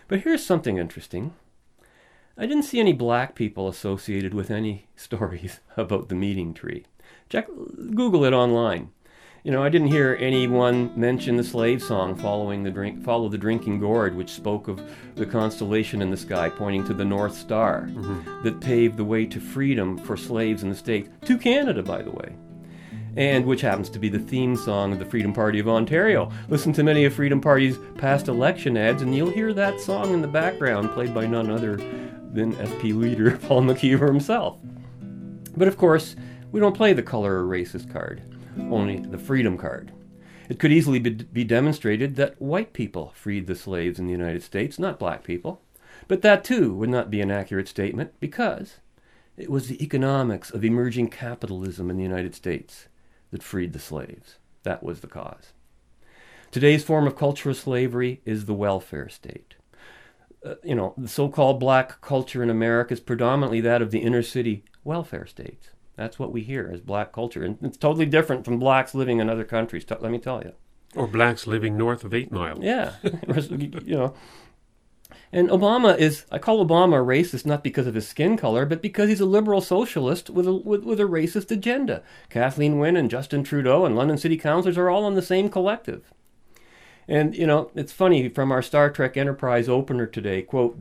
But 0.08 0.22
here's 0.22 0.44
something 0.44 0.78
interesting. 0.78 1.34
I 2.36 2.46
didn't 2.46 2.64
see 2.64 2.80
any 2.80 2.92
black 2.92 3.36
people 3.36 3.68
associated 3.68 4.34
with 4.34 4.50
any 4.50 4.88
stories 4.96 5.60
about 5.76 6.08
the 6.08 6.16
meeting 6.16 6.54
tree. 6.54 6.86
Check 7.28 7.46
Google 7.94 8.24
it 8.24 8.32
online. 8.32 8.90
You 9.44 9.52
know, 9.52 9.62
I 9.62 9.68
didn't 9.68 9.88
hear 9.88 10.18
anyone 10.20 10.92
mention 10.96 11.36
the 11.36 11.44
slave 11.44 11.82
song 11.82 12.14
following 12.16 12.64
the 12.64 12.70
drink, 12.70 13.02
follow 13.02 13.28
the 13.28 13.38
drinking 13.38 13.78
gourd, 13.78 14.14
which 14.14 14.30
spoke 14.30 14.68
of 14.68 14.82
the 15.14 15.24
constellation 15.24 16.02
in 16.02 16.10
the 16.10 16.16
sky 16.16 16.50
pointing 16.50 16.84
to 16.86 16.94
the 16.94 17.06
North 17.06 17.34
Star 17.34 17.88
mm-hmm. 17.90 18.42
that 18.42 18.60
paved 18.60 18.98
the 18.98 19.04
way 19.04 19.24
to 19.24 19.40
freedom 19.40 19.96
for 19.96 20.16
slaves 20.16 20.62
in 20.62 20.68
the 20.68 20.74
States, 20.74 21.08
to 21.24 21.38
Canada, 21.38 21.82
by 21.82 22.02
the 22.02 22.10
way, 22.10 22.34
and 23.16 23.44
which 23.44 23.60
happens 23.60 23.90
to 23.90 23.98
be 23.98 24.08
the 24.08 24.18
theme 24.18 24.56
song 24.56 24.92
of 24.92 24.98
the 24.98 25.04
Freedom 25.04 25.32
Party 25.32 25.58
of 25.58 25.68
Ontario. 25.68 26.30
Listen 26.48 26.72
to 26.74 26.82
many 26.82 27.04
of 27.04 27.14
Freedom 27.14 27.40
Party's 27.40 27.78
past 27.96 28.28
election 28.28 28.76
ads, 28.76 29.02
and 29.02 29.14
you'll 29.14 29.30
hear 29.30 29.52
that 29.52 29.80
song 29.80 30.14
in 30.14 30.22
the 30.22 30.28
background, 30.28 30.90
played 30.92 31.14
by 31.14 31.26
none 31.26 31.50
other 31.50 31.76
than 32.32 32.54
FP 32.54 32.96
leader 32.96 33.36
Paul 33.42 33.62
McKeever 33.62 34.06
himself. 34.06 34.58
But 35.56 35.68
of 35.68 35.76
course, 35.76 36.16
we 36.52 36.60
don't 36.60 36.76
play 36.76 36.92
the 36.92 37.02
color 37.02 37.44
or 37.44 37.48
racist 37.48 37.92
card, 37.92 38.22
only 38.70 38.98
the 38.98 39.18
freedom 39.18 39.58
card. 39.58 39.92
It 40.48 40.58
could 40.58 40.72
easily 40.72 40.98
be, 40.98 41.10
be, 41.10 41.44
demonstrated 41.44 42.16
that 42.16 42.40
white 42.40 42.72
people 42.72 43.12
freed 43.14 43.46
the 43.46 43.54
slaves 43.54 43.98
in 44.00 44.06
the 44.06 44.12
United 44.12 44.42
States, 44.42 44.78
not 44.78 44.98
black 44.98 45.22
people. 45.22 45.62
But 46.08 46.22
that 46.22 46.42
too 46.42 46.74
would 46.74 46.90
not 46.90 47.10
be 47.10 47.20
an 47.20 47.30
accurate 47.30 47.68
statement 47.68 48.14
because 48.18 48.78
it 49.36 49.48
was 49.48 49.68
the 49.68 49.82
economics 49.82 50.50
of 50.50 50.64
emerging 50.64 51.08
capitalism 51.08 51.88
in 51.88 51.96
the 51.96 52.02
United 52.02 52.34
States 52.34 52.88
that 53.30 53.42
freed 53.42 53.72
the 53.72 53.78
slaves. 53.78 54.38
That 54.62 54.82
was 54.82 55.00
the 55.00 55.06
cause. 55.06 55.52
Today's 56.50 56.84
form 56.84 57.06
of 57.06 57.16
cultural 57.16 57.54
slavery 57.54 58.20
is 58.24 58.44
the 58.44 58.54
welfare 58.54 59.08
state. 59.08 59.54
Uh, 60.44 60.54
you 60.64 60.74
know, 60.74 60.94
the 60.96 61.08
so 61.08 61.28
called 61.28 61.60
black 61.60 62.00
culture 62.00 62.42
in 62.42 62.50
America 62.50 62.94
is 62.94 63.00
predominantly 63.00 63.60
that 63.60 63.82
of 63.82 63.90
the 63.90 64.00
inner 64.00 64.22
city 64.22 64.64
welfare 64.82 65.26
states. 65.26 65.70
That's 65.96 66.18
what 66.18 66.32
we 66.32 66.40
hear 66.42 66.70
as 66.72 66.80
black 66.80 67.12
culture. 67.12 67.44
And 67.44 67.58
it's 67.62 67.76
totally 67.76 68.06
different 68.06 68.44
from 68.44 68.58
blacks 68.58 68.94
living 68.94 69.20
in 69.20 69.28
other 69.28 69.44
countries, 69.44 69.84
let 69.88 70.10
me 70.10 70.18
tell 70.18 70.42
you. 70.42 70.52
Or 70.96 71.06
blacks 71.06 71.46
living 71.46 71.76
north 71.76 72.04
of 72.04 72.14
Eight 72.14 72.32
Mile. 72.32 72.58
Yeah. 72.60 72.94
you 73.02 73.96
know. 73.96 74.14
And 75.32 75.48
Obama 75.48 75.96
is, 75.96 76.24
I 76.32 76.38
call 76.38 76.64
Obama 76.64 77.00
a 77.00 77.04
racist 77.04 77.46
not 77.46 77.62
because 77.62 77.86
of 77.86 77.94
his 77.94 78.08
skin 78.08 78.36
color, 78.36 78.66
but 78.66 78.82
because 78.82 79.08
he's 79.08 79.20
a 79.20 79.26
liberal 79.26 79.60
socialist 79.60 80.28
with 80.28 80.46
a, 80.46 80.52
with, 80.52 80.82
with 80.82 80.98
a 80.98 81.04
racist 81.04 81.52
agenda. 81.52 82.02
Kathleen 82.28 82.78
Wynne 82.78 82.96
and 82.96 83.10
Justin 83.10 83.44
Trudeau 83.44 83.84
and 83.84 83.94
London 83.94 84.18
City 84.18 84.36
Councillors 84.36 84.76
are 84.76 84.90
all 84.90 85.04
on 85.04 85.14
the 85.14 85.22
same 85.22 85.48
collective. 85.48 86.12
And, 87.06 87.36
you 87.36 87.46
know, 87.46 87.70
it's 87.74 87.92
funny 87.92 88.28
from 88.28 88.50
our 88.50 88.62
Star 88.62 88.90
Trek 88.90 89.16
Enterprise 89.16 89.68
opener 89.68 90.06
today, 90.06 90.42
quote, 90.42 90.78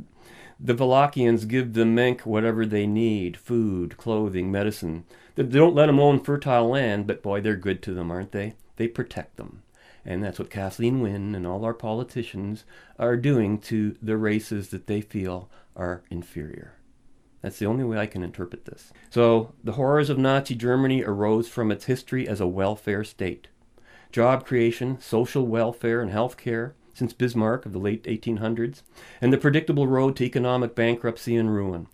the 0.60 0.76
Valakians 0.76 1.48
give 1.48 1.74
the 1.74 1.86
Menk 1.86 2.22
whatever 2.22 2.66
they 2.66 2.86
need 2.86 3.38
food, 3.38 3.98
clothing, 3.98 4.52
medicine. 4.52 5.06
They 5.36 5.44
don't 5.44 5.76
let 5.76 5.86
them 5.86 6.00
own 6.00 6.20
fertile 6.20 6.70
land, 6.70 7.08
but 7.08 7.24
boy, 7.24 7.40
they're 7.40 7.56
good 7.56 7.82
to 7.84 7.94
them, 7.94 8.12
aren't 8.12 8.34
they? 8.34 8.56
They 8.76 8.88
protect 8.88 9.38
them. 9.38 9.62
And 10.06 10.24
that's 10.24 10.40
what 10.40 10.50
Kathleen 10.50 11.02
Wynne 11.02 11.36
and 11.36 11.46
all 11.46 11.66
our 11.66 11.74
politicians 11.74 12.64
are 12.98 13.18
doing 13.18 13.60
to 13.60 13.96
the 14.02 14.18
races 14.18 14.70
that 14.70 14.88
they 14.88 15.02
feel 15.02 15.50
are 15.76 16.04
inferior. 16.10 16.76
That's 17.42 17.60
the 17.60 17.66
only 17.66 17.84
way 17.84 17.98
I 17.98 18.06
can 18.06 18.24
interpret 18.24 18.66
this. 18.66 18.92
So, 19.10 19.54
the 19.64 19.74
horrors 19.74 20.10
of 20.10 20.18
Nazi 20.18 20.56
Germany 20.56 21.04
arose 21.04 21.48
from 21.48 21.72
its 21.72 21.86
history 21.86 22.28
as 22.28 22.42
a 22.42 22.48
welfare 22.48 23.04
state. 23.04 23.48
Job 24.12 24.46
creation, 24.46 25.00
social 25.00 25.46
welfare, 25.46 26.02
and 26.02 26.12
health 26.12 26.36
care 26.36 26.76
since 27.00 27.14
Bismarck 27.14 27.66
of 27.66 27.72
the 27.72 27.80
late 27.80 28.04
1800s, 28.04 28.82
and 29.22 29.32
the 29.32 29.38
predictable 29.38 29.88
road 29.88 30.18
to 30.18 30.26
economic 30.26 30.76
bankruptcy 30.76 31.36
and 31.38 31.50
ruin. 31.50 31.88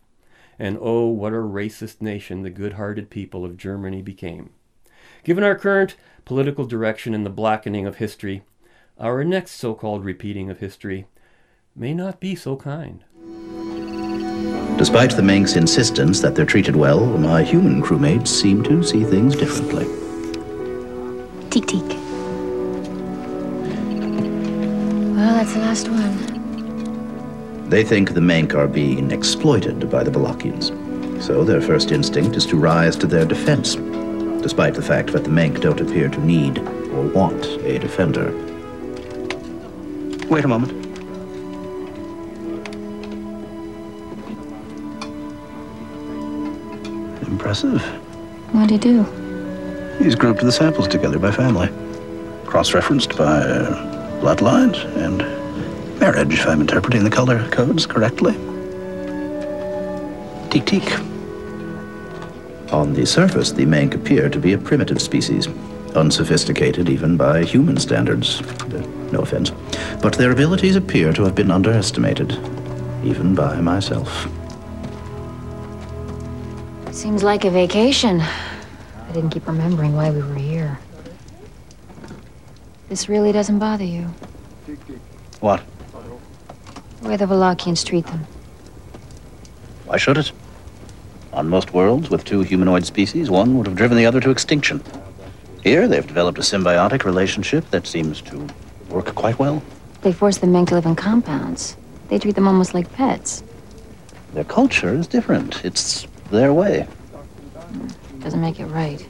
And 0.57 0.77
oh, 0.81 1.07
what 1.07 1.33
a 1.33 1.37
racist 1.37 2.01
nation 2.01 2.41
the 2.41 2.49
good 2.49 2.73
hearted 2.73 3.11
people 3.11 3.45
of 3.45 3.55
Germany 3.55 4.01
became. 4.01 4.49
Given 5.23 5.43
our 5.43 5.55
current 5.55 5.95
political 6.25 6.65
direction 6.65 7.13
and 7.13 7.25
the 7.25 7.29
blackening 7.29 7.85
of 7.85 7.97
history, 7.97 8.43
our 8.99 9.23
next 9.23 9.51
so 9.51 9.73
called 9.73 10.03
repeating 10.03 10.49
of 10.49 10.59
history 10.59 11.05
may 11.75 11.93
not 11.93 12.19
be 12.19 12.35
so 12.35 12.57
kind. 12.57 13.03
Despite 14.77 15.15
the 15.15 15.21
Menk's 15.21 15.55
insistence 15.55 16.19
that 16.19 16.35
they're 16.35 16.45
treated 16.45 16.75
well, 16.75 17.05
my 17.05 17.43
human 17.43 17.81
crewmates 17.81 18.27
seem 18.27 18.63
to 18.63 18.83
see 18.83 19.03
things 19.03 19.35
differently. 19.35 19.85
Teek 21.49 21.67
teek. 21.67 21.87
Well, 25.15 25.33
that's 25.35 25.53
the 25.53 25.59
last 25.59 25.87
one. 25.87 27.69
They 27.69 27.83
think 27.83 28.13
the 28.13 28.21
Menk 28.21 28.53
are 28.53 28.67
being 28.67 29.11
exploited 29.11 29.89
by 29.89 30.03
the 30.03 30.11
Valakians. 30.11 30.71
So 31.23 31.43
their 31.43 31.61
first 31.61 31.91
instinct 31.91 32.35
is 32.35 32.45
to 32.47 32.57
rise 32.57 32.95
to 32.97 33.07
their 33.07 33.25
defense, 33.25 33.75
despite 34.45 34.75
the 34.75 34.81
fact 34.81 35.11
that 35.11 35.23
the 35.23 35.29
Menk 35.31 35.59
don't 35.59 35.81
appear 35.81 36.07
to 36.07 36.23
need 36.23 36.59
or 36.59 37.01
want 37.07 37.43
a 37.63 37.79
defender. 37.79 38.31
Wait 40.29 40.45
a 40.45 40.47
moment. 40.47 40.71
Impressive. 47.27 47.81
What'd 48.51 48.69
he 48.69 48.77
do? 48.77 49.01
He's 49.97 50.13
grouped 50.13 50.41
the 50.41 50.51
samples 50.51 50.87
together 50.87 51.17
by 51.17 51.31
family, 51.31 51.69
cross-referenced 52.45 53.17
by 53.17 53.39
uh, 53.39 54.21
bloodlines 54.21 54.77
and 54.95 55.17
marriage, 55.99 56.35
if 56.35 56.45
I'm 56.45 56.61
interpreting 56.61 57.03
the 57.03 57.09
color 57.09 57.49
codes 57.49 57.87
correctly. 57.87 58.33
Teek 60.51 60.67
teek. 60.67 61.14
On 62.75 62.91
the 62.91 63.05
surface, 63.05 63.53
the 63.53 63.65
Menk 63.65 63.95
appear 63.95 64.27
to 64.27 64.37
be 64.37 64.51
a 64.51 64.57
primitive 64.57 65.01
species, 65.01 65.47
unsophisticated 65.95 66.89
even 66.89 67.15
by 67.15 67.41
human 67.41 67.77
standards. 67.77 68.41
No 69.13 69.19
offense. 69.19 69.51
But 70.01 70.15
their 70.15 70.31
abilities 70.31 70.75
appear 70.75 71.13
to 71.13 71.23
have 71.23 71.35
been 71.35 71.51
underestimated, 71.51 72.33
even 73.01 73.33
by 73.33 73.61
myself. 73.61 74.27
Seems 76.91 77.23
like 77.23 77.45
a 77.45 77.49
vacation. 77.49 78.19
I 78.19 79.11
didn't 79.13 79.29
keep 79.29 79.47
remembering 79.47 79.95
why 79.95 80.11
we 80.11 80.21
were 80.21 80.35
here. 80.35 80.77
This 82.89 83.07
really 83.07 83.31
doesn't 83.31 83.57
bother 83.57 83.85
you. 83.85 84.13
What? 85.39 85.63
The 87.01 87.07
way 87.07 87.15
the 87.15 87.25
Valakians 87.25 87.85
treat 87.85 88.05
them. 88.07 88.27
Why 89.85 89.95
should 89.95 90.17
it? 90.17 90.33
On 91.35 91.49
most 91.49 91.73
worlds 91.73 92.09
with 92.09 92.23
two 92.23 92.41
humanoid 92.41 92.85
species, 92.85 93.29
one 93.29 93.57
would 93.57 93.67
have 93.67 93.75
driven 93.75 93.97
the 93.97 94.05
other 94.05 94.21
to 94.21 94.29
extinction. 94.29 94.81
Here, 95.63 95.85
they've 95.85 96.07
developed 96.07 96.37
a 96.37 96.41
symbiotic 96.41 97.03
relationship 97.03 97.69
that 97.71 97.85
seems 97.85 98.21
to 98.21 98.47
work 98.89 99.13
quite 99.15 99.37
well. 99.37 99.61
They 100.01 100.13
force 100.13 100.37
the 100.37 100.47
men 100.47 100.65
to 100.67 100.75
live 100.75 100.85
in 100.85 100.95
compounds. 100.95 101.75
They 102.07 102.19
treat 102.19 102.35
them 102.35 102.47
almost 102.47 102.73
like 102.73 102.89
pets. 102.93 103.43
Their 104.33 104.45
culture 104.45 104.93
is 104.93 105.07
different. 105.07 105.65
It's 105.65 106.07
their 106.31 106.53
way. 106.53 106.87
Doesn't 108.19 108.41
make 108.41 108.59
it 108.61 108.67
right. 108.67 109.05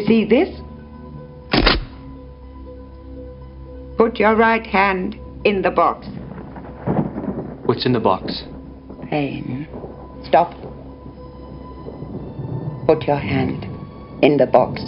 You 0.00 0.06
see 0.06 0.24
this? 0.24 0.48
Put 3.98 4.18
your 4.18 4.34
right 4.34 4.66
hand 4.66 5.14
in 5.44 5.60
the 5.60 5.70
box. 5.70 6.06
What's 7.66 7.84
in 7.84 7.92
the 7.92 8.00
box? 8.00 8.44
Pain. 9.10 9.68
Stop. 10.26 10.52
Put 12.86 13.02
your 13.02 13.18
hand 13.18 13.64
in 14.24 14.38
the 14.38 14.46
box. 14.46 14.80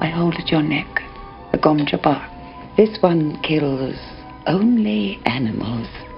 I 0.00 0.06
hold 0.06 0.36
at 0.36 0.48
your 0.48 0.62
neck 0.62 1.02
the 1.52 1.58
gom 1.58 1.80
jabbar. 1.80 2.26
This 2.78 2.96
one 3.02 3.38
kills 3.42 3.96
only 4.46 5.20
animals. 5.26 6.09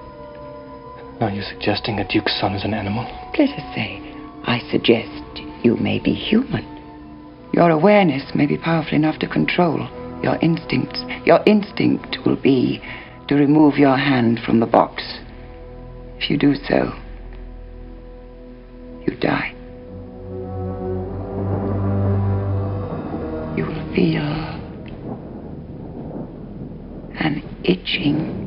Are 1.23 1.31
you 1.31 1.41
suggesting 1.41 1.99
a 1.99 2.07
duke's 2.09 2.37
son 2.41 2.53
is 2.53 2.65
an 2.65 2.73
animal? 2.73 3.05
Let 3.39 3.51
us 3.51 3.73
say, 3.73 4.01
I 4.43 4.59
suggest 4.69 5.39
you 5.63 5.77
may 5.77 5.97
be 5.97 6.11
human. 6.11 6.65
Your 7.53 7.69
awareness 7.69 8.35
may 8.35 8.45
be 8.45 8.57
powerful 8.57 8.93
enough 8.93 9.19
to 9.19 9.29
control 9.29 9.87
your 10.21 10.35
instincts. 10.41 11.01
Your 11.25 11.39
instinct 11.45 12.17
will 12.25 12.35
be 12.35 12.83
to 13.29 13.35
remove 13.35 13.77
your 13.77 13.95
hand 13.95 14.41
from 14.45 14.59
the 14.59 14.65
box. 14.65 15.01
If 16.17 16.29
you 16.29 16.37
do 16.37 16.55
so, 16.55 16.91
you 19.07 19.15
die. 19.17 19.53
You 23.55 23.65
will 23.65 23.95
feel 23.95 24.27
an 27.17 27.41
itching 27.63 28.42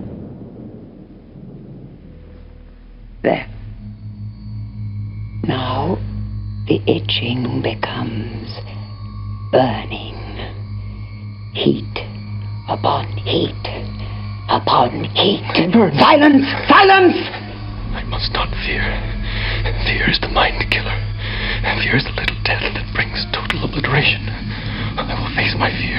There. 3.26 3.50
Now 5.50 5.98
the 6.70 6.78
itching 6.86 7.58
becomes 7.60 8.54
burning. 9.50 10.14
Heat 11.50 11.90
upon 12.70 13.10
heat 13.18 13.66
upon 14.46 15.10
heat. 15.18 15.42
Silence! 15.98 16.46
Silence! 16.70 17.18
I 17.98 18.06
must 18.06 18.30
not 18.30 18.46
fear. 18.62 18.86
Fear 19.90 20.06
is 20.06 20.20
the 20.22 20.30
mind 20.30 20.62
killer. 20.70 20.94
Fear 21.82 21.96
is 21.96 22.04
the 22.04 22.14
little 22.14 22.38
death 22.46 22.62
that 22.62 22.94
brings 22.94 23.26
total 23.34 23.66
obliteration. 23.66 24.22
I 25.02 25.18
will 25.18 25.34
face 25.34 25.56
my 25.58 25.74
fear. 25.82 25.98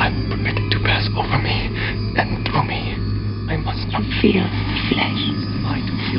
I 0.00 0.08
will 0.08 0.32
permit 0.32 0.56
it 0.56 0.70
to 0.70 0.80
pass 0.80 1.12
over 1.12 1.36
me 1.36 1.68
and 2.16 2.40
through 2.48 2.64
me. 2.64 2.96
I 3.52 3.60
must 3.60 3.84
not 3.92 4.00
Feel 4.22 4.48
flesh. 4.88 5.47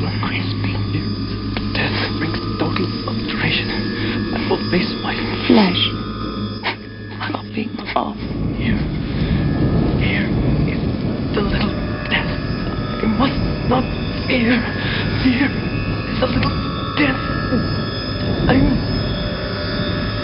killer. 0.00 0.12
Crisping. 0.20 0.80
Fear 0.92 1.08
is 1.12 1.74
death 1.76 2.18
brings 2.18 2.40
total 2.58 2.86
obliteration. 3.08 3.68
I 4.34 4.48
will 4.48 4.62
face 4.70 4.92
my 5.02 5.14
Flesh. 5.46 5.82
Dropping 7.30 7.70
off. 7.96 8.16
Here. 8.56 8.80
Here 10.00 10.28
is 10.72 10.82
the 11.34 11.42
little 11.42 11.74
death. 12.08 12.32
I 13.02 13.06
must 13.06 13.40
not 13.68 13.84
fear. 14.26 14.56
Fear 15.22 15.48
is 16.08 16.20
the 16.20 16.26
little 16.26 16.56
death. 16.96 17.20
I'm. 18.48 18.66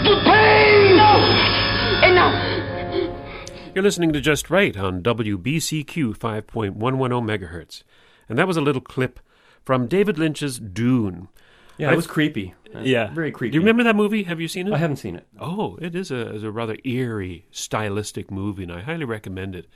The 0.03 0.15
pain! 0.25 0.97
No! 0.97 1.11
Enough! 2.07 3.75
You're 3.75 3.83
listening 3.83 4.13
to 4.13 4.21
Just 4.21 4.49
Right 4.49 4.75
on 4.77 5.03
WBCQ 5.03 6.17
5.110 6.17 6.77
megahertz. 6.77 7.83
And 8.29 8.37
that 8.37 8.47
was 8.47 8.57
a 8.57 8.61
little 8.61 8.81
clip 8.81 9.19
from 9.67 9.85
David 9.85 10.17
Lynch's 10.17 10.59
Dune. 10.59 11.27
Yeah, 11.77 11.91
it 11.91 11.97
was 11.97 12.07
creepy. 12.07 12.55
Yeah. 12.73 13.13
very 13.13 13.33
creepy. 13.33 13.51
Do 13.51 13.55
you 13.55 13.59
remember 13.59 13.83
that 13.83 13.97
movie? 13.97 14.23
Have 14.23 14.39
you 14.39 14.47
seen 14.47 14.65
it? 14.65 14.73
I 14.73 14.77
haven't 14.77 14.95
seen 14.95 15.17
it. 15.17 15.27
Oh, 15.41 15.77
it 15.81 15.93
is 15.93 16.09
a, 16.09 16.35
is 16.35 16.43
a 16.43 16.51
rather 16.51 16.77
eerie, 16.85 17.47
stylistic 17.51 18.31
movie, 18.31 18.63
and 18.63 18.71
I 18.71 18.79
highly 18.79 19.03
recommend 19.03 19.57
it. 19.57 19.67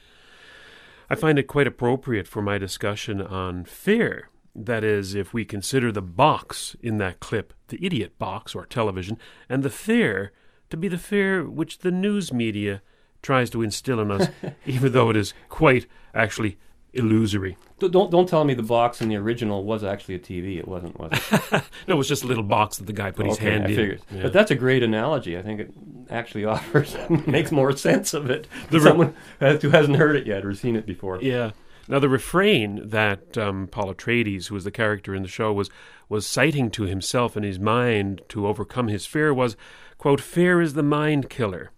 I 1.09 1.15
find 1.15 1.37
it 1.37 1.43
quite 1.43 1.67
appropriate 1.67 2.25
for 2.25 2.41
my 2.41 2.57
discussion 2.57 3.21
on 3.21 3.65
fear. 3.65 4.29
That 4.55 4.85
is, 4.85 5.13
if 5.13 5.33
we 5.33 5.43
consider 5.43 5.91
the 5.91 6.01
box 6.01 6.77
in 6.81 6.97
that 6.99 7.19
clip 7.19 7.53
the 7.67 7.85
idiot 7.85 8.17
box 8.17 8.55
or 8.55 8.65
television, 8.65 9.17
and 9.49 9.61
the 9.61 9.69
fear 9.69 10.31
to 10.69 10.77
be 10.77 10.87
the 10.87 10.97
fear 10.97 11.43
which 11.49 11.79
the 11.79 11.91
news 11.91 12.31
media 12.31 12.81
tries 13.21 13.49
to 13.49 13.61
instill 13.61 13.99
in 13.99 14.09
us, 14.09 14.29
even 14.65 14.93
though 14.93 15.09
it 15.09 15.17
is 15.17 15.33
quite 15.49 15.85
actually 16.15 16.57
illusory. 16.93 17.57
Don't 17.79 18.11
don't 18.11 18.27
tell 18.29 18.43
me 18.43 18.53
the 18.53 18.63
box 18.63 19.01
in 19.01 19.09
the 19.09 19.15
original 19.15 19.63
was 19.63 19.83
actually 19.83 20.15
a 20.15 20.19
TV. 20.19 20.57
It 20.59 20.67
wasn't, 20.67 20.99
was 20.99 21.11
it? 21.13 21.63
No, 21.87 21.95
it 21.95 21.97
was 21.97 22.07
just 22.07 22.23
a 22.23 22.27
little 22.27 22.43
box 22.43 22.77
that 22.77 22.85
the 22.85 22.93
guy 22.93 23.11
put 23.11 23.25
his 23.25 23.37
hand 23.39 23.63
I 23.65 23.69
in. 23.69 23.75
figured. 23.75 24.01
Yeah. 24.11 24.21
But 24.23 24.33
that's 24.33 24.51
a 24.51 24.55
great 24.55 24.83
analogy. 24.83 25.37
I 25.37 25.41
think 25.41 25.59
it 25.61 25.73
actually 26.09 26.45
offers 26.53 26.95
makes 27.27 27.51
more 27.51 27.75
sense 27.75 28.13
of 28.13 28.29
it. 28.29 28.47
The 28.69 28.77
The 28.77 28.79
re- 28.79 28.89
someone 28.89 29.15
who 29.39 29.69
hasn't 29.69 29.95
heard 29.97 30.15
it 30.15 30.27
yet 30.27 30.45
or 30.45 30.53
seen 30.53 30.75
it 30.75 30.85
before. 30.85 31.19
Yeah. 31.21 31.51
Now 31.87 31.97
the 31.99 32.09
refrain 32.09 32.87
that 32.89 33.37
um, 33.37 33.67
Paul 33.67 33.93
Atreides, 33.93 34.47
who 34.47 34.55
was 34.55 34.63
the 34.63 34.71
character 34.71 35.15
in 35.15 35.23
the 35.23 35.27
show, 35.29 35.51
was 35.51 35.69
was 36.07 36.27
citing 36.27 36.69
to 36.71 36.83
himself 36.83 37.35
in 37.35 37.43
his 37.43 37.57
mind 37.59 38.21
to 38.29 38.45
overcome 38.45 38.89
his 38.89 39.05
fear 39.05 39.33
was, 39.33 39.55
quote, 39.97 40.21
"Fear 40.21 40.61
is 40.61 40.73
the 40.73 40.83
mind 40.83 41.29
killer. 41.29 41.71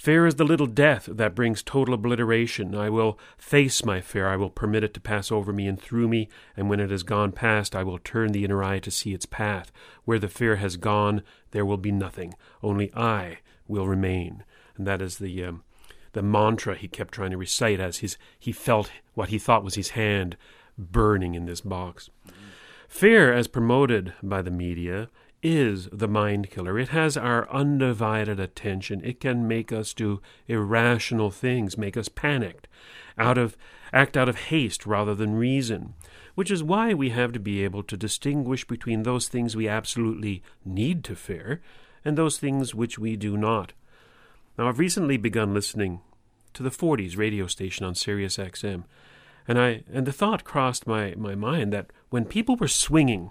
Fear 0.00 0.28
is 0.28 0.36
the 0.36 0.44
little 0.44 0.66
death 0.66 1.10
that 1.12 1.34
brings 1.34 1.62
total 1.62 1.92
obliteration. 1.92 2.74
I 2.74 2.88
will 2.88 3.18
face 3.36 3.84
my 3.84 4.00
fear. 4.00 4.26
I 4.26 4.36
will 4.36 4.48
permit 4.48 4.82
it 4.82 4.94
to 4.94 5.00
pass 5.00 5.30
over 5.30 5.52
me 5.52 5.68
and 5.68 5.78
through 5.78 6.08
me, 6.08 6.30
and 6.56 6.70
when 6.70 6.80
it 6.80 6.88
has 6.88 7.02
gone 7.02 7.32
past, 7.32 7.76
I 7.76 7.82
will 7.82 7.98
turn 7.98 8.32
the 8.32 8.42
inner 8.42 8.64
eye 8.64 8.78
to 8.78 8.90
see 8.90 9.12
its 9.12 9.26
path. 9.26 9.70
Where 10.06 10.18
the 10.18 10.26
fear 10.26 10.56
has 10.56 10.78
gone, 10.78 11.22
there 11.50 11.66
will 11.66 11.76
be 11.76 11.92
nothing. 11.92 12.32
Only 12.62 12.90
I 12.94 13.40
will 13.68 13.86
remain." 13.86 14.42
And 14.78 14.86
that 14.86 15.02
is 15.02 15.18
the 15.18 15.44
um, 15.44 15.64
the 16.12 16.22
mantra 16.22 16.76
he 16.76 16.88
kept 16.88 17.12
trying 17.12 17.32
to 17.32 17.36
recite 17.36 17.78
as 17.78 17.98
his 17.98 18.16
he 18.38 18.52
felt 18.52 18.90
what 19.12 19.28
he 19.28 19.38
thought 19.38 19.64
was 19.64 19.74
his 19.74 19.90
hand 19.90 20.38
burning 20.78 21.34
in 21.34 21.44
this 21.44 21.60
box. 21.60 22.08
Fear, 22.88 23.34
as 23.34 23.48
promoted 23.48 24.14
by 24.22 24.40
the 24.40 24.50
media, 24.50 25.10
is 25.42 25.88
the 25.92 26.08
mind 26.08 26.50
killer. 26.50 26.78
It 26.78 26.88
has 26.88 27.16
our 27.16 27.50
undivided 27.50 28.38
attention. 28.38 29.00
It 29.04 29.20
can 29.20 29.48
make 29.48 29.72
us 29.72 29.94
do 29.94 30.20
irrational 30.46 31.30
things, 31.30 31.78
make 31.78 31.96
us 31.96 32.08
panicked, 32.08 32.68
out 33.18 33.38
of 33.38 33.56
act 33.92 34.16
out 34.16 34.28
of 34.28 34.36
haste 34.36 34.86
rather 34.86 35.14
than 35.14 35.34
reason. 35.34 35.94
Which 36.34 36.50
is 36.50 36.62
why 36.62 36.94
we 36.94 37.10
have 37.10 37.32
to 37.32 37.40
be 37.40 37.64
able 37.64 37.82
to 37.84 37.96
distinguish 37.96 38.66
between 38.66 39.02
those 39.02 39.28
things 39.28 39.56
we 39.56 39.68
absolutely 39.68 40.42
need 40.64 41.02
to 41.04 41.16
fear 41.16 41.60
and 42.04 42.16
those 42.16 42.38
things 42.38 42.74
which 42.74 42.98
we 42.98 43.16
do 43.16 43.36
not. 43.36 43.72
Now, 44.56 44.68
I've 44.68 44.78
recently 44.78 45.16
begun 45.16 45.52
listening 45.52 46.00
to 46.54 46.62
the 46.62 46.70
40s 46.70 47.16
radio 47.16 47.46
station 47.46 47.84
on 47.84 47.94
Sirius 47.94 48.36
XM, 48.36 48.84
and 49.46 49.58
I 49.58 49.82
and 49.92 50.06
the 50.06 50.12
thought 50.12 50.44
crossed 50.44 50.86
my, 50.86 51.14
my 51.16 51.34
mind 51.34 51.72
that 51.72 51.90
when 52.10 52.24
people 52.24 52.56
were 52.56 52.68
swinging 52.68 53.30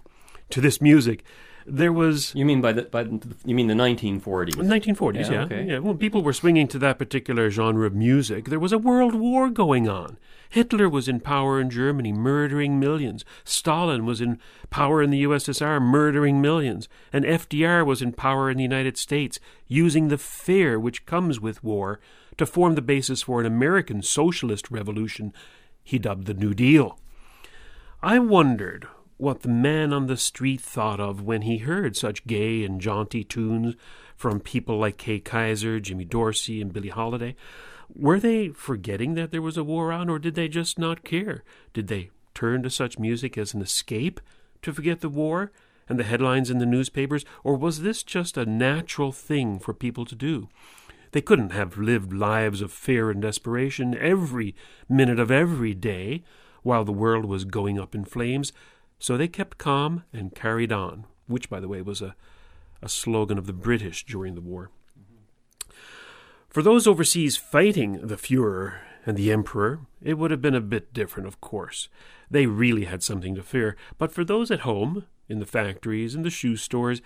to 0.49 0.61
this 0.61 0.81
music, 0.81 1.23
there 1.69 1.93
was 1.93 2.33
You 2.35 2.45
mean 2.45 2.61
by 2.61 2.73
the 2.73 2.83
by 2.83 3.03
the- 3.03 3.35
you 3.45 3.55
mean 3.55 3.67
the 3.67 3.73
1940s? 3.73 4.55
1940s, 4.55 5.29
yeah. 5.31 5.43
okay. 5.43 5.65
yeah. 5.65 5.79
When 5.79 5.97
people 5.97 6.21
were 6.23 6.33
swinging 6.33 6.67
to 6.69 6.79
that 6.79 6.97
particular 6.99 7.49
genre 7.49 7.85
of 7.85 7.93
music, 7.93 8.45
there 8.45 8.59
was 8.59 8.73
a 8.73 8.77
world 8.77 9.15
war 9.15 9.49
going 9.49 9.87
on. 9.87 10.17
Hitler 10.49 10.89
was 10.89 11.07
in 11.07 11.19
power 11.19 11.61
in 11.61 11.69
Germany, 11.69 12.11
murdering 12.11 12.79
millions. 12.79 13.23
Stalin 13.43 14.03
was 14.05 14.19
in 14.19 14.39
power 14.71 15.03
in 15.03 15.11
the 15.11 15.21
USSR, 15.23 15.79
murdering 15.79 16.41
millions. 16.41 16.89
And 17.13 17.23
FDR 17.23 17.85
was 17.85 18.01
in 18.01 18.13
power 18.13 18.49
in 18.49 18.57
the 18.57 18.63
United 18.63 18.97
States, 18.97 19.39
using 19.67 20.07
the 20.07 20.17
fear 20.17 20.79
which 20.79 21.05
comes 21.05 21.39
with 21.39 21.63
war 21.63 21.99
to 22.37 22.47
form 22.47 22.73
the 22.73 22.81
basis 22.81 23.21
for 23.21 23.39
an 23.39 23.45
American 23.45 24.01
socialist 24.01 24.71
revolution 24.71 25.33
he 25.83 25.99
dubbed 25.99 26.25
the 26.25 26.33
New 26.33 26.55
Deal. 26.55 26.97
I 28.01 28.17
wondered 28.17 28.87
what 29.19 29.41
the 29.41 29.49
man 29.49 29.91
on 29.91 30.07
the 30.07 30.15
street 30.15 30.61
thought 30.61 31.01
of 31.01 31.21
when 31.21 31.41
he 31.41 31.57
heard 31.57 31.97
such 31.97 32.25
gay 32.25 32.63
and 32.63 32.79
jaunty 32.79 33.21
tunes 33.21 33.75
from 34.15 34.39
people 34.39 34.79
like 34.79 34.97
Kay 34.97 35.19
Kyser, 35.19 35.81
Jimmy 35.81 36.05
Dorsey, 36.05 36.61
and 36.61 36.71
Billie 36.71 36.87
Holiday. 36.87 37.35
Were 37.93 38.17
they 38.17 38.47
forgetting 38.47 39.15
that 39.15 39.31
there 39.31 39.41
was 39.41 39.57
a 39.57 39.63
war 39.63 39.91
on, 39.91 40.09
or 40.09 40.19
did 40.19 40.35
they 40.35 40.47
just 40.47 40.79
not 40.79 41.03
care? 41.03 41.43
Did 41.73 41.89
they 41.89 42.11
turn 42.33 42.63
to 42.63 42.69
such 42.69 42.97
music 42.97 43.37
as 43.37 43.53
an 43.53 43.61
escape 43.61 44.21
to 44.61 44.71
forget 44.71 45.01
the 45.01 45.09
war 45.09 45.51
and 45.89 45.99
the 45.99 46.05
headlines 46.05 46.49
in 46.49 46.59
the 46.59 46.65
newspapers, 46.65 47.25
or 47.43 47.57
was 47.57 47.81
this 47.81 48.03
just 48.03 48.37
a 48.37 48.45
natural 48.45 49.11
thing 49.11 49.59
for 49.59 49.73
people 49.73 50.05
to 50.05 50.15
do? 50.15 50.47
They 51.11 51.21
couldn't 51.21 51.51
have 51.51 51.77
lived 51.77 52.13
lives 52.13 52.61
of 52.61 52.71
fear 52.71 53.11
and 53.11 53.21
desperation 53.21 53.97
every 53.97 54.55
minute 54.87 55.19
of 55.19 55.29
every 55.29 55.73
day 55.73 56.23
while 56.63 56.85
the 56.85 56.93
world 56.93 57.25
was 57.25 57.43
going 57.43 57.77
up 57.77 57.93
in 57.93 58.05
flames, 58.05 58.53
so 58.99 59.17
they 59.17 59.27
kept 59.27 59.57
calm 59.57 60.03
and 60.13 60.35
carried 60.35 60.71
on, 60.71 61.05
which, 61.27 61.49
by 61.49 61.59
the 61.59 61.67
way, 61.67 61.81
was 61.81 62.01
a, 62.01 62.15
a 62.81 62.89
slogan 62.89 63.37
of 63.37 63.47
the 63.47 63.53
British 63.53 64.05
during 64.05 64.35
the 64.35 64.41
war. 64.41 64.69
For 66.49 66.61
those 66.61 66.87
overseas 66.87 67.37
fighting 67.37 68.07
the 68.07 68.15
Fuhrer 68.17 68.79
and 69.05 69.17
the 69.17 69.31
Emperor, 69.31 69.81
it 70.01 70.17
would 70.17 70.31
have 70.31 70.41
been 70.41 70.55
a 70.55 70.61
bit 70.61 70.93
different, 70.93 71.27
of 71.27 71.39
course. 71.39 71.87
They 72.29 72.47
really 72.47 72.85
had 72.85 73.03
something 73.03 73.35
to 73.35 73.43
fear. 73.43 73.77
But 73.97 74.11
for 74.11 74.23
those 74.23 74.51
at 74.51 74.61
home, 74.61 75.05
in 75.27 75.39
the 75.39 75.45
factories 75.45 76.15
and 76.15 76.25
the 76.25 76.29
shoe 76.29 76.57
stores, 76.57 77.01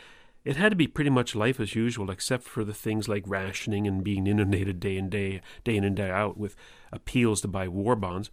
it 0.46 0.56
had 0.56 0.70
to 0.70 0.76
be 0.76 0.88
pretty 0.88 1.10
much 1.10 1.36
life 1.36 1.60
as 1.60 1.76
usual, 1.76 2.10
except 2.10 2.44
for 2.44 2.64
the 2.64 2.74
things 2.74 3.08
like 3.08 3.24
rationing 3.26 3.86
and 3.88 4.04
being 4.04 4.28
inundated 4.28 4.80
day 4.80 4.98
in 4.98 5.10
day, 5.10 5.42
day 5.64 5.76
in 5.76 5.84
and 5.84 5.96
day 5.96 6.10
out 6.10 6.38
with 6.38 6.56
appeals 6.92 7.42
to 7.42 7.48
buy 7.48 7.68
war 7.68 7.96
bonds. 7.96 8.30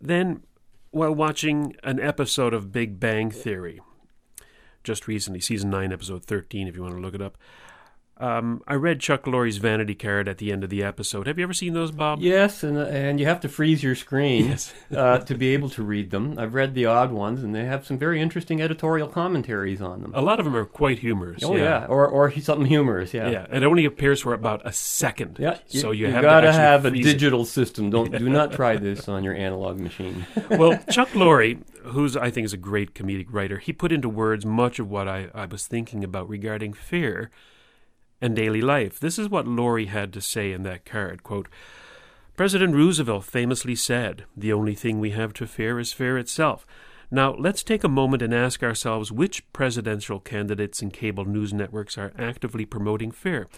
Then, 0.00 0.42
while 0.90 1.14
watching 1.14 1.76
an 1.82 2.00
episode 2.00 2.54
of 2.54 2.72
Big 2.72 2.98
Bang 2.98 3.30
Theory, 3.30 3.80
just 4.84 5.06
recently, 5.06 5.40
season 5.40 5.70
9, 5.70 5.92
episode 5.92 6.24
13, 6.24 6.66
if 6.66 6.76
you 6.76 6.82
want 6.82 6.94
to 6.94 7.00
look 7.00 7.14
it 7.14 7.22
up, 7.22 7.36
um, 8.20 8.62
I 8.66 8.74
read 8.74 9.00
Chuck 9.00 9.24
Lorre's 9.24 9.58
vanity 9.58 9.94
card 9.94 10.28
at 10.28 10.38
the 10.38 10.50
end 10.50 10.64
of 10.64 10.70
the 10.70 10.82
episode. 10.82 11.26
Have 11.26 11.38
you 11.38 11.44
ever 11.44 11.52
seen 11.52 11.72
those, 11.74 11.90
Bob? 11.90 12.20
Yes, 12.20 12.62
and 12.64 12.76
and 12.78 13.20
you 13.20 13.26
have 13.26 13.40
to 13.40 13.48
freeze 13.48 13.82
your 13.82 13.94
screen 13.94 14.48
Yes. 14.48 14.72
uh, 14.96 15.18
to 15.18 15.34
be 15.34 15.48
able 15.54 15.70
to 15.70 15.82
read 15.82 16.10
them. 16.10 16.38
I've 16.38 16.54
read 16.54 16.74
the 16.74 16.86
odd 16.86 17.12
ones, 17.12 17.42
and 17.42 17.54
they 17.54 17.64
have 17.64 17.86
some 17.86 17.98
very 17.98 18.20
interesting 18.20 18.60
editorial 18.60 19.08
commentaries 19.08 19.80
on 19.80 20.02
them. 20.02 20.12
A 20.14 20.22
lot 20.22 20.38
of 20.40 20.44
them 20.44 20.56
are 20.56 20.64
quite 20.64 20.98
humorous. 20.98 21.42
Oh 21.44 21.54
yeah, 21.56 21.86
or 21.86 22.06
or 22.08 22.30
something 22.40 22.66
humorous. 22.66 23.14
Yeah, 23.14 23.30
Yeah, 23.30 23.46
it 23.52 23.62
only 23.62 23.84
appears 23.84 24.20
for 24.22 24.34
about 24.34 24.62
a 24.66 24.72
second. 24.72 25.36
Yeah, 25.38 25.58
so 25.66 25.92
you, 25.92 26.06
you 26.06 26.12
have 26.12 26.22
gotta 26.22 26.52
have 26.52 26.84
a 26.84 26.90
freeze 26.90 27.06
it. 27.06 27.12
digital 27.12 27.44
system. 27.44 27.90
Don't 27.90 28.10
do 28.18 28.28
not 28.28 28.52
try 28.52 28.76
this 28.76 29.08
on 29.08 29.22
your 29.22 29.34
analog 29.34 29.78
machine. 29.78 30.26
well, 30.50 30.78
Chuck 30.90 31.10
Lorre, 31.10 31.60
who's 31.84 32.16
I 32.16 32.30
think 32.30 32.46
is 32.46 32.52
a 32.52 32.56
great 32.56 32.94
comedic 32.94 33.26
writer, 33.30 33.58
he 33.58 33.72
put 33.72 33.92
into 33.92 34.08
words 34.08 34.44
much 34.44 34.78
of 34.78 34.90
what 34.90 35.06
I, 35.08 35.28
I 35.34 35.46
was 35.46 35.66
thinking 35.66 36.02
about 36.02 36.28
regarding 36.28 36.72
fear 36.72 37.30
and 38.20 38.34
daily 38.34 38.60
life. 38.60 38.98
This 38.98 39.18
is 39.18 39.28
what 39.28 39.46
Lorre 39.46 39.86
had 39.86 40.12
to 40.12 40.20
say 40.20 40.52
in 40.52 40.62
that 40.64 40.84
card. 40.84 41.22
Quote, 41.22 41.48
President 42.36 42.74
Roosevelt 42.74 43.24
famously 43.24 43.74
said, 43.74 44.24
The 44.36 44.52
only 44.52 44.74
thing 44.74 45.00
we 45.00 45.10
have 45.10 45.32
to 45.34 45.46
fear 45.46 45.78
is 45.80 45.92
fear 45.92 46.16
itself. 46.16 46.66
Now, 47.10 47.34
let's 47.34 47.62
take 47.62 47.84
a 47.84 47.88
moment 47.88 48.22
and 48.22 48.34
ask 48.34 48.62
ourselves 48.62 49.10
which 49.10 49.50
presidential 49.52 50.20
candidates 50.20 50.82
and 50.82 50.92
cable 50.92 51.24
news 51.24 51.54
networks 51.54 51.96
are 51.96 52.12
actively 52.18 52.66
promoting 52.66 53.10
fear. 53.10 53.48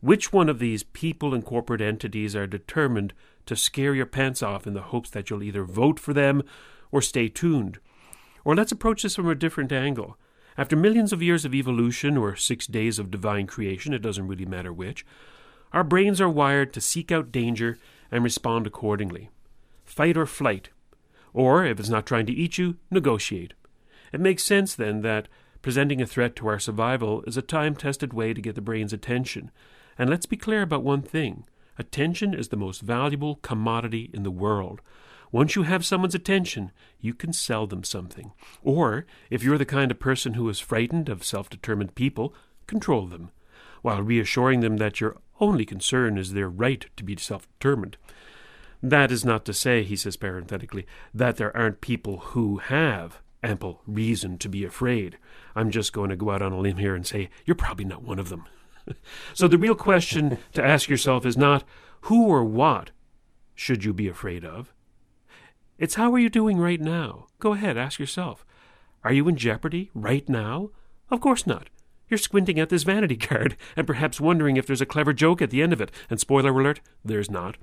Which 0.00 0.32
one 0.32 0.48
of 0.48 0.58
these 0.58 0.82
people 0.82 1.34
and 1.34 1.44
corporate 1.44 1.80
entities 1.80 2.36
are 2.36 2.46
determined 2.46 3.14
to 3.46 3.56
scare 3.56 3.94
your 3.94 4.06
pants 4.06 4.42
off 4.42 4.66
in 4.66 4.74
the 4.74 4.82
hopes 4.82 5.10
that 5.10 5.30
you'll 5.30 5.42
either 5.42 5.64
vote 5.64 5.98
for 5.98 6.12
them 6.12 6.42
or 6.92 7.00
stay 7.00 7.28
tuned? 7.28 7.78
Or 8.44 8.54
let's 8.54 8.72
approach 8.72 9.02
this 9.02 9.16
from 9.16 9.28
a 9.28 9.34
different 9.34 9.72
angle. 9.72 10.16
After 10.58 10.74
millions 10.74 11.12
of 11.12 11.22
years 11.22 11.44
of 11.44 11.54
evolution 11.54 12.16
or 12.16 12.34
six 12.34 12.66
days 12.66 12.98
of 12.98 13.12
divine 13.12 13.46
creation, 13.46 13.94
it 13.94 14.02
doesn't 14.02 14.26
really 14.26 14.44
matter 14.44 14.72
which, 14.72 15.06
our 15.72 15.84
brains 15.84 16.20
are 16.20 16.28
wired 16.28 16.72
to 16.72 16.80
seek 16.80 17.12
out 17.12 17.30
danger 17.30 17.78
and 18.10 18.24
respond 18.24 18.66
accordingly. 18.66 19.30
Fight 19.84 20.16
or 20.16 20.26
flight. 20.26 20.70
Or, 21.32 21.64
if 21.64 21.78
it's 21.78 21.88
not 21.88 22.06
trying 22.06 22.26
to 22.26 22.32
eat 22.32 22.58
you, 22.58 22.76
negotiate. 22.90 23.54
It 24.12 24.20
makes 24.20 24.42
sense 24.42 24.74
then 24.74 25.02
that 25.02 25.28
presenting 25.62 26.02
a 26.02 26.06
threat 26.06 26.34
to 26.36 26.48
our 26.48 26.58
survival 26.58 27.22
is 27.22 27.36
a 27.36 27.42
time 27.42 27.76
tested 27.76 28.12
way 28.12 28.34
to 28.34 28.40
get 28.40 28.56
the 28.56 28.60
brain's 28.60 28.92
attention. 28.92 29.52
And 29.96 30.10
let's 30.10 30.26
be 30.26 30.36
clear 30.36 30.62
about 30.62 30.82
one 30.82 31.02
thing 31.02 31.44
attention 31.78 32.34
is 32.34 32.48
the 32.48 32.56
most 32.56 32.80
valuable 32.80 33.36
commodity 33.36 34.10
in 34.12 34.24
the 34.24 34.32
world. 34.32 34.80
Once 35.30 35.54
you 35.54 35.62
have 35.62 35.84
someone's 35.84 36.14
attention, 36.14 36.72
you 37.00 37.12
can 37.12 37.32
sell 37.32 37.66
them 37.66 37.84
something. 37.84 38.32
Or, 38.62 39.06
if 39.30 39.42
you're 39.42 39.58
the 39.58 39.66
kind 39.66 39.90
of 39.90 39.98
person 39.98 40.34
who 40.34 40.48
is 40.48 40.60
frightened 40.60 41.08
of 41.08 41.24
self 41.24 41.50
determined 41.50 41.94
people, 41.94 42.34
control 42.66 43.06
them, 43.06 43.30
while 43.82 44.02
reassuring 44.02 44.60
them 44.60 44.78
that 44.78 45.00
your 45.00 45.16
only 45.40 45.64
concern 45.64 46.18
is 46.18 46.32
their 46.32 46.48
right 46.48 46.86
to 46.96 47.04
be 47.04 47.16
self 47.16 47.48
determined. 47.58 47.96
That 48.82 49.10
is 49.10 49.24
not 49.24 49.44
to 49.46 49.52
say, 49.52 49.82
he 49.82 49.96
says 49.96 50.16
parenthetically, 50.16 50.86
that 51.12 51.36
there 51.36 51.56
aren't 51.56 51.80
people 51.80 52.18
who 52.18 52.58
have 52.58 53.20
ample 53.42 53.82
reason 53.86 54.38
to 54.38 54.48
be 54.48 54.64
afraid. 54.64 55.18
I'm 55.54 55.70
just 55.70 55.92
going 55.92 56.10
to 56.10 56.16
go 56.16 56.30
out 56.30 56.42
on 56.42 56.52
a 56.52 56.58
limb 56.58 56.76
here 56.76 56.94
and 56.94 57.06
say, 57.06 57.28
you're 57.44 57.54
probably 57.54 57.84
not 57.84 58.02
one 58.02 58.18
of 58.18 58.28
them. 58.28 58.44
so 59.34 59.48
the 59.48 59.58
real 59.58 59.74
question 59.74 60.38
to 60.54 60.64
ask 60.64 60.88
yourself 60.88 61.26
is 61.26 61.36
not 61.36 61.64
who 62.02 62.26
or 62.26 62.44
what 62.44 62.90
should 63.54 63.84
you 63.84 63.92
be 63.92 64.08
afraid 64.08 64.44
of? 64.44 64.72
It's 65.78 65.94
how 65.94 66.12
are 66.12 66.18
you 66.18 66.28
doing 66.28 66.58
right 66.58 66.80
now? 66.80 67.26
Go 67.38 67.52
ahead, 67.52 67.76
ask 67.76 68.00
yourself. 68.00 68.44
Are 69.04 69.12
you 69.12 69.28
in 69.28 69.36
jeopardy 69.36 69.92
right 69.94 70.28
now? 70.28 70.70
Of 71.08 71.20
course 71.20 71.46
not. 71.46 71.68
You're 72.08 72.18
squinting 72.18 72.58
at 72.58 72.68
this 72.68 72.82
vanity 72.82 73.16
card 73.28 73.56
and 73.76 73.86
perhaps 73.86 74.20
wondering 74.20 74.56
if 74.56 74.66
there's 74.66 74.80
a 74.80 74.86
clever 74.86 75.12
joke 75.12 75.40
at 75.40 75.50
the 75.50 75.62
end 75.62 75.72
of 75.72 75.80
it. 75.80 75.92
And 76.10 76.18
spoiler 76.18 76.50
alert, 76.50 76.80
there's 77.04 77.30
not. 77.30 77.58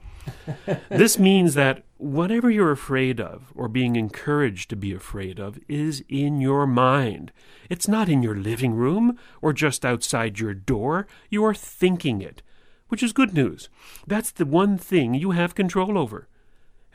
this 0.89 1.20
means 1.20 1.55
that 1.55 1.84
whatever 1.97 2.49
you're 2.49 2.72
afraid 2.72 3.20
of 3.20 3.51
or 3.53 3.68
being 3.68 3.97
encouraged 3.97 4.70
to 4.70 4.78
be 4.78 4.93
afraid 4.93 5.38
of 5.38 5.59
is 5.68 6.01
in 6.07 6.39
your 6.39 6.66
mind. 6.66 7.34
It's 7.70 7.89
not 7.89 8.07
in 8.07 8.24
your 8.24 8.36
living 8.38 8.76
room 8.76 9.20
or 9.41 9.51
just 9.51 9.84
outside 9.84 10.39
your 10.39 10.53
door. 10.53 11.05
You 11.30 11.43
are 11.43 11.53
thinking 11.53 12.22
it, 12.22 12.41
which 12.88 13.03
is 13.03 13.11
good 13.11 13.34
news. 13.34 13.68
That's 14.07 14.32
the 14.32 14.45
one 14.45 14.78
thing 14.78 15.16
you 15.16 15.32
have 15.32 15.53
control 15.53 15.97
over. 15.97 16.30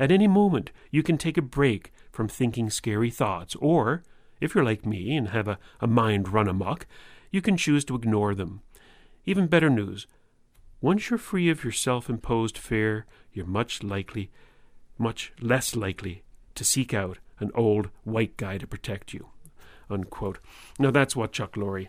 At 0.01 0.11
any 0.11 0.27
moment, 0.27 0.73
you 0.91 1.03
can 1.03 1.19
take 1.19 1.37
a 1.37 1.43
break 1.43 1.93
from 2.11 2.27
thinking 2.27 2.71
scary 2.71 3.11
thoughts, 3.11 3.55
or, 3.57 4.03
if 4.41 4.55
you're 4.55 4.65
like 4.65 4.87
me 4.87 5.15
and 5.15 5.29
have 5.29 5.47
a, 5.47 5.59
a 5.79 5.87
mind 5.87 6.31
run 6.31 6.49
amok, 6.49 6.87
you 7.31 7.43
can 7.43 7.59
choose 7.59 7.85
to 7.85 7.95
ignore 7.95 8.35
them. 8.35 8.63
Even 9.27 9.47
better 9.47 9.69
news 9.71 10.07
once 10.81 11.11
you're 11.11 11.19
free 11.19 11.51
of 11.51 11.63
your 11.63 11.73
self 11.73 12.09
imposed 12.09 12.57
fear, 12.57 13.05
you're 13.35 13.45
much 13.45 13.83
likely, 13.83 14.31
much 14.97 15.33
less 15.39 15.77
likely 15.77 16.23
to 16.55 16.65
seek 16.65 16.95
out 16.95 17.19
an 17.39 17.51
old 17.55 17.91
white 18.05 18.39
guy 18.39 18.57
to 18.57 18.67
protect 18.67 19.13
you. 19.13 19.29
Unquote. 19.91 20.39
Now 20.79 20.91
that's 20.91 21.15
what 21.15 21.33
Chuck 21.33 21.53
Lorre 21.53 21.89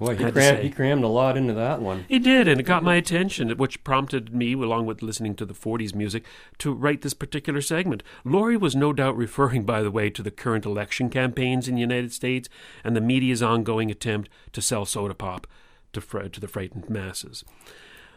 Boy, 0.00 0.16
he, 0.16 0.24
had 0.24 0.32
cram, 0.32 0.62
he 0.62 0.70
crammed 0.70 1.04
a 1.04 1.08
lot 1.08 1.36
into 1.36 1.52
that 1.52 1.82
one. 1.82 2.06
He 2.08 2.18
did, 2.18 2.48
and 2.48 2.58
it 2.58 2.62
got 2.62 2.82
my 2.82 2.94
attention, 2.94 3.50
which 3.58 3.84
prompted 3.84 4.34
me, 4.34 4.54
along 4.54 4.86
with 4.86 5.02
listening 5.02 5.34
to 5.36 5.44
the 5.44 5.52
40s 5.52 5.94
music, 5.94 6.24
to 6.56 6.72
write 6.72 7.02
this 7.02 7.12
particular 7.12 7.60
segment. 7.60 8.02
Lorre 8.24 8.58
was 8.58 8.74
no 8.74 8.94
doubt 8.94 9.14
referring, 9.14 9.64
by 9.64 9.82
the 9.82 9.90
way, 9.90 10.08
to 10.08 10.22
the 10.22 10.30
current 10.30 10.64
election 10.64 11.10
campaigns 11.10 11.68
in 11.68 11.74
the 11.74 11.82
United 11.82 12.14
States 12.14 12.48
and 12.82 12.96
the 12.96 13.02
media's 13.02 13.42
ongoing 13.42 13.90
attempt 13.90 14.30
to 14.54 14.62
sell 14.62 14.86
soda 14.86 15.12
pop 15.12 15.46
to, 15.92 16.00
fr- 16.00 16.20
to 16.20 16.40
the 16.40 16.48
frightened 16.48 16.88
masses. 16.88 17.44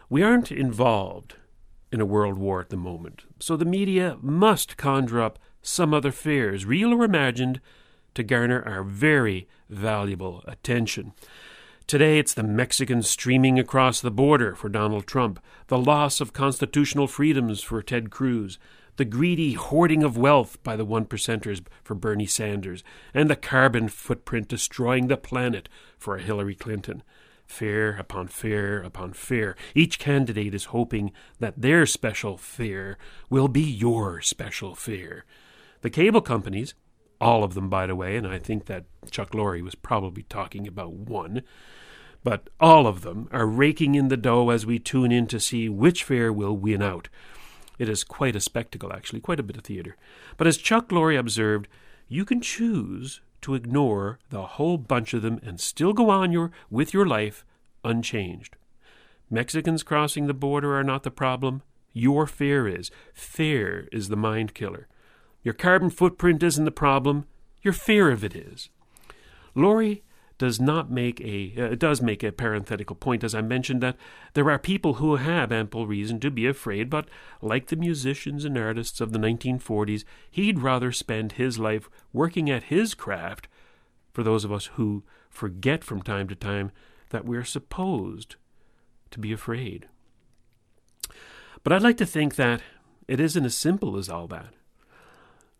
We 0.08 0.22
aren't 0.22 0.50
involved 0.50 1.34
in 1.92 2.00
a 2.00 2.06
world 2.06 2.38
war 2.38 2.62
at 2.62 2.70
the 2.70 2.78
moment, 2.78 3.24
so 3.38 3.58
the 3.58 3.66
media 3.66 4.16
must 4.22 4.78
conjure 4.78 5.20
up 5.20 5.38
some 5.60 5.92
other 5.92 6.12
fears, 6.12 6.64
real 6.64 6.94
or 6.94 7.04
imagined, 7.04 7.60
to 8.14 8.22
garner 8.22 8.62
our 8.62 8.82
very 8.82 9.46
valuable 9.68 10.42
attention. 10.46 11.12
Today, 11.86 12.18
it's 12.18 12.32
the 12.32 12.42
Mexicans 12.42 13.10
streaming 13.10 13.58
across 13.58 14.00
the 14.00 14.10
border 14.10 14.54
for 14.54 14.70
Donald 14.70 15.06
Trump, 15.06 15.38
the 15.66 15.78
loss 15.78 16.18
of 16.18 16.32
constitutional 16.32 17.06
freedoms 17.06 17.62
for 17.62 17.82
Ted 17.82 18.10
Cruz, 18.10 18.58
the 18.96 19.04
greedy 19.04 19.52
hoarding 19.52 20.02
of 20.02 20.16
wealth 20.16 20.62
by 20.62 20.76
the 20.76 20.84
one 20.86 21.04
percenters 21.04 21.62
for 21.82 21.94
Bernie 21.94 22.24
Sanders, 22.24 22.82
and 23.12 23.28
the 23.28 23.36
carbon 23.36 23.88
footprint 23.88 24.48
destroying 24.48 25.08
the 25.08 25.18
planet 25.18 25.68
for 25.98 26.16
Hillary 26.16 26.54
Clinton. 26.54 27.02
Fear 27.46 27.98
upon 27.98 28.28
fear 28.28 28.82
upon 28.82 29.12
fear. 29.12 29.54
Each 29.74 29.98
candidate 29.98 30.54
is 30.54 30.66
hoping 30.66 31.12
that 31.38 31.60
their 31.60 31.84
special 31.84 32.38
fear 32.38 32.96
will 33.28 33.48
be 33.48 33.60
your 33.60 34.22
special 34.22 34.74
fear. 34.74 35.26
The 35.82 35.90
cable 35.90 36.22
companies, 36.22 36.72
all 37.24 37.42
of 37.42 37.54
them, 37.54 37.70
by 37.70 37.86
the 37.86 37.96
way, 37.96 38.16
and 38.16 38.26
I 38.26 38.38
think 38.38 38.66
that 38.66 38.84
Chuck 39.10 39.30
Lorre 39.30 39.62
was 39.62 39.74
probably 39.74 40.24
talking 40.24 40.68
about 40.68 40.92
one, 40.92 41.42
but 42.22 42.50
all 42.60 42.86
of 42.86 43.00
them 43.00 43.28
are 43.32 43.46
raking 43.46 43.94
in 43.94 44.08
the 44.08 44.18
dough 44.18 44.50
as 44.50 44.66
we 44.66 44.78
tune 44.78 45.10
in 45.10 45.26
to 45.28 45.40
see 45.40 45.70
which 45.70 46.04
fair 46.04 46.30
will 46.30 46.54
win 46.54 46.82
out. 46.82 47.08
It 47.78 47.88
is 47.88 48.04
quite 48.04 48.36
a 48.36 48.40
spectacle, 48.40 48.92
actually, 48.92 49.20
quite 49.20 49.40
a 49.40 49.42
bit 49.42 49.56
of 49.56 49.64
theater. 49.64 49.96
But 50.36 50.46
as 50.46 50.58
Chuck 50.58 50.90
Lorre 50.90 51.18
observed, 51.18 51.66
you 52.08 52.26
can 52.26 52.42
choose 52.42 53.22
to 53.40 53.54
ignore 53.54 54.18
the 54.28 54.42
whole 54.42 54.76
bunch 54.76 55.14
of 55.14 55.22
them 55.22 55.40
and 55.42 55.58
still 55.58 55.94
go 55.94 56.10
on 56.10 56.30
your 56.30 56.50
with 56.70 56.92
your 56.92 57.06
life 57.06 57.44
unchanged. 57.82 58.56
Mexicans 59.30 59.82
crossing 59.82 60.26
the 60.26 60.34
border 60.34 60.76
are 60.76 60.84
not 60.84 61.04
the 61.04 61.10
problem. 61.10 61.62
Your 61.94 62.26
fear 62.26 62.68
is. 62.68 62.90
Fear 63.14 63.88
is 63.92 64.08
the 64.08 64.16
mind 64.16 64.52
killer. 64.52 64.88
Your 65.44 65.54
carbon 65.54 65.90
footprint 65.90 66.42
isn't 66.42 66.64
the 66.64 66.70
problem. 66.70 67.26
Your 67.62 67.74
fear 67.74 68.10
of 68.10 68.24
it 68.24 68.34
is. 68.34 68.70
Lorre 69.54 70.00
does 70.38 70.60
not 70.60 70.90
make 70.90 71.20
a 71.20 71.54
uh, 71.56 71.74
does 71.76 72.02
make 72.02 72.24
a 72.24 72.32
parenthetical 72.32 72.96
point, 72.96 73.22
as 73.22 73.34
I 73.34 73.40
mentioned, 73.40 73.82
that 73.82 73.96
there 74.32 74.50
are 74.50 74.58
people 74.58 74.94
who 74.94 75.16
have 75.16 75.52
ample 75.52 75.86
reason 75.86 76.18
to 76.20 76.30
be 76.30 76.46
afraid, 76.46 76.90
but 76.90 77.08
like 77.40 77.68
the 77.68 77.76
musicians 77.76 78.44
and 78.44 78.58
artists 78.58 79.00
of 79.00 79.12
the 79.12 79.18
1940s, 79.18 80.04
he'd 80.30 80.58
rather 80.58 80.90
spend 80.90 81.32
his 81.32 81.58
life 81.58 81.88
working 82.12 82.50
at 82.50 82.64
his 82.64 82.94
craft. 82.94 83.46
For 84.12 84.22
those 84.22 84.44
of 84.44 84.52
us 84.52 84.66
who 84.74 85.04
forget 85.28 85.84
from 85.84 86.02
time 86.02 86.26
to 86.28 86.34
time 86.34 86.72
that 87.10 87.24
we're 87.24 87.44
supposed 87.44 88.36
to 89.10 89.18
be 89.18 89.32
afraid. 89.32 89.88
But 91.62 91.72
I'd 91.72 91.82
like 91.82 91.96
to 91.98 92.06
think 92.06 92.36
that 92.36 92.62
it 93.06 93.20
isn't 93.20 93.44
as 93.44 93.56
simple 93.56 93.96
as 93.96 94.08
all 94.08 94.26
that. 94.28 94.54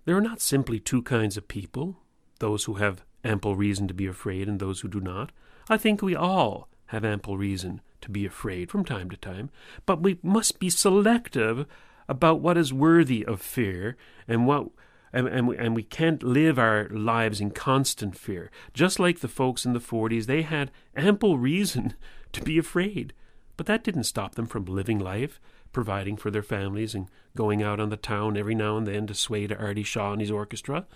There 0.05 0.17
are 0.17 0.21
not 0.21 0.41
simply 0.41 0.79
two 0.79 1.03
kinds 1.03 1.37
of 1.37 1.49
people 1.49 1.97
those 2.41 2.65
who 2.65 2.75
have 2.75 3.05
ample 3.23 3.57
reason 3.57 3.89
to 3.89 3.95
be 3.95 4.07
afraid 4.07 4.49
and 4.49 4.61
those 4.61 4.81
who 4.81 4.89
do 4.89 5.01
not. 5.01 5.33
I 5.69 5.77
think 5.77 6.03
we 6.03 6.15
all 6.15 6.69
have 6.87 7.05
ample 7.05 7.39
reason 7.39 7.81
to 8.03 8.11
be 8.11 8.27
afraid 8.27 8.71
from 8.71 8.85
time 8.85 9.09
to 9.11 9.17
time, 9.17 9.51
but 9.87 10.03
we 10.03 10.19
must 10.23 10.59
be 10.59 10.69
selective 10.69 11.67
about 12.09 12.41
what 12.41 12.59
is 12.59 12.73
worthy 12.73 13.25
of 13.25 13.41
fear 13.41 13.97
and 14.29 14.47
what 14.47 14.69
and, 15.13 15.29
and, 15.29 15.47
we, 15.47 15.57
and 15.57 15.77
we 15.77 15.85
can't 15.85 16.25
live 16.25 16.59
our 16.59 16.89
lives 16.89 17.41
in 17.41 17.53
constant 17.53 18.19
fear. 18.19 18.51
Just 18.73 18.99
like 18.99 19.21
the 19.21 19.29
folks 19.29 19.65
in 19.65 19.73
the 19.73 19.79
40s, 19.79 20.27
they 20.27 20.43
had 20.43 20.73
ample 20.97 21.39
reason 21.39 21.95
to 22.33 22.43
be 22.43 22.59
afraid, 22.59 23.15
but 23.57 23.67
that 23.67 23.85
didn't 23.85 24.05
stop 24.05 24.35
them 24.35 24.47
from 24.47 24.65
living 24.65 24.99
life, 24.99 25.41
providing 25.75 26.17
for 26.17 26.31
their 26.31 26.43
families, 26.43 26.95
and 26.95 27.09
going 27.37 27.63
out 27.63 27.81
on 27.81 27.91
the 27.91 27.97
town 27.97 28.37
every 28.37 28.55
now 28.55 28.79
and 28.79 28.87
then 28.87 29.07
to 29.07 29.15
sway 29.15 29.47
to 29.47 29.59
Artie 29.59 29.83
Shaw 29.83 30.13
and 30.13 30.21
his 30.21 30.31
orchestra. 30.31 30.87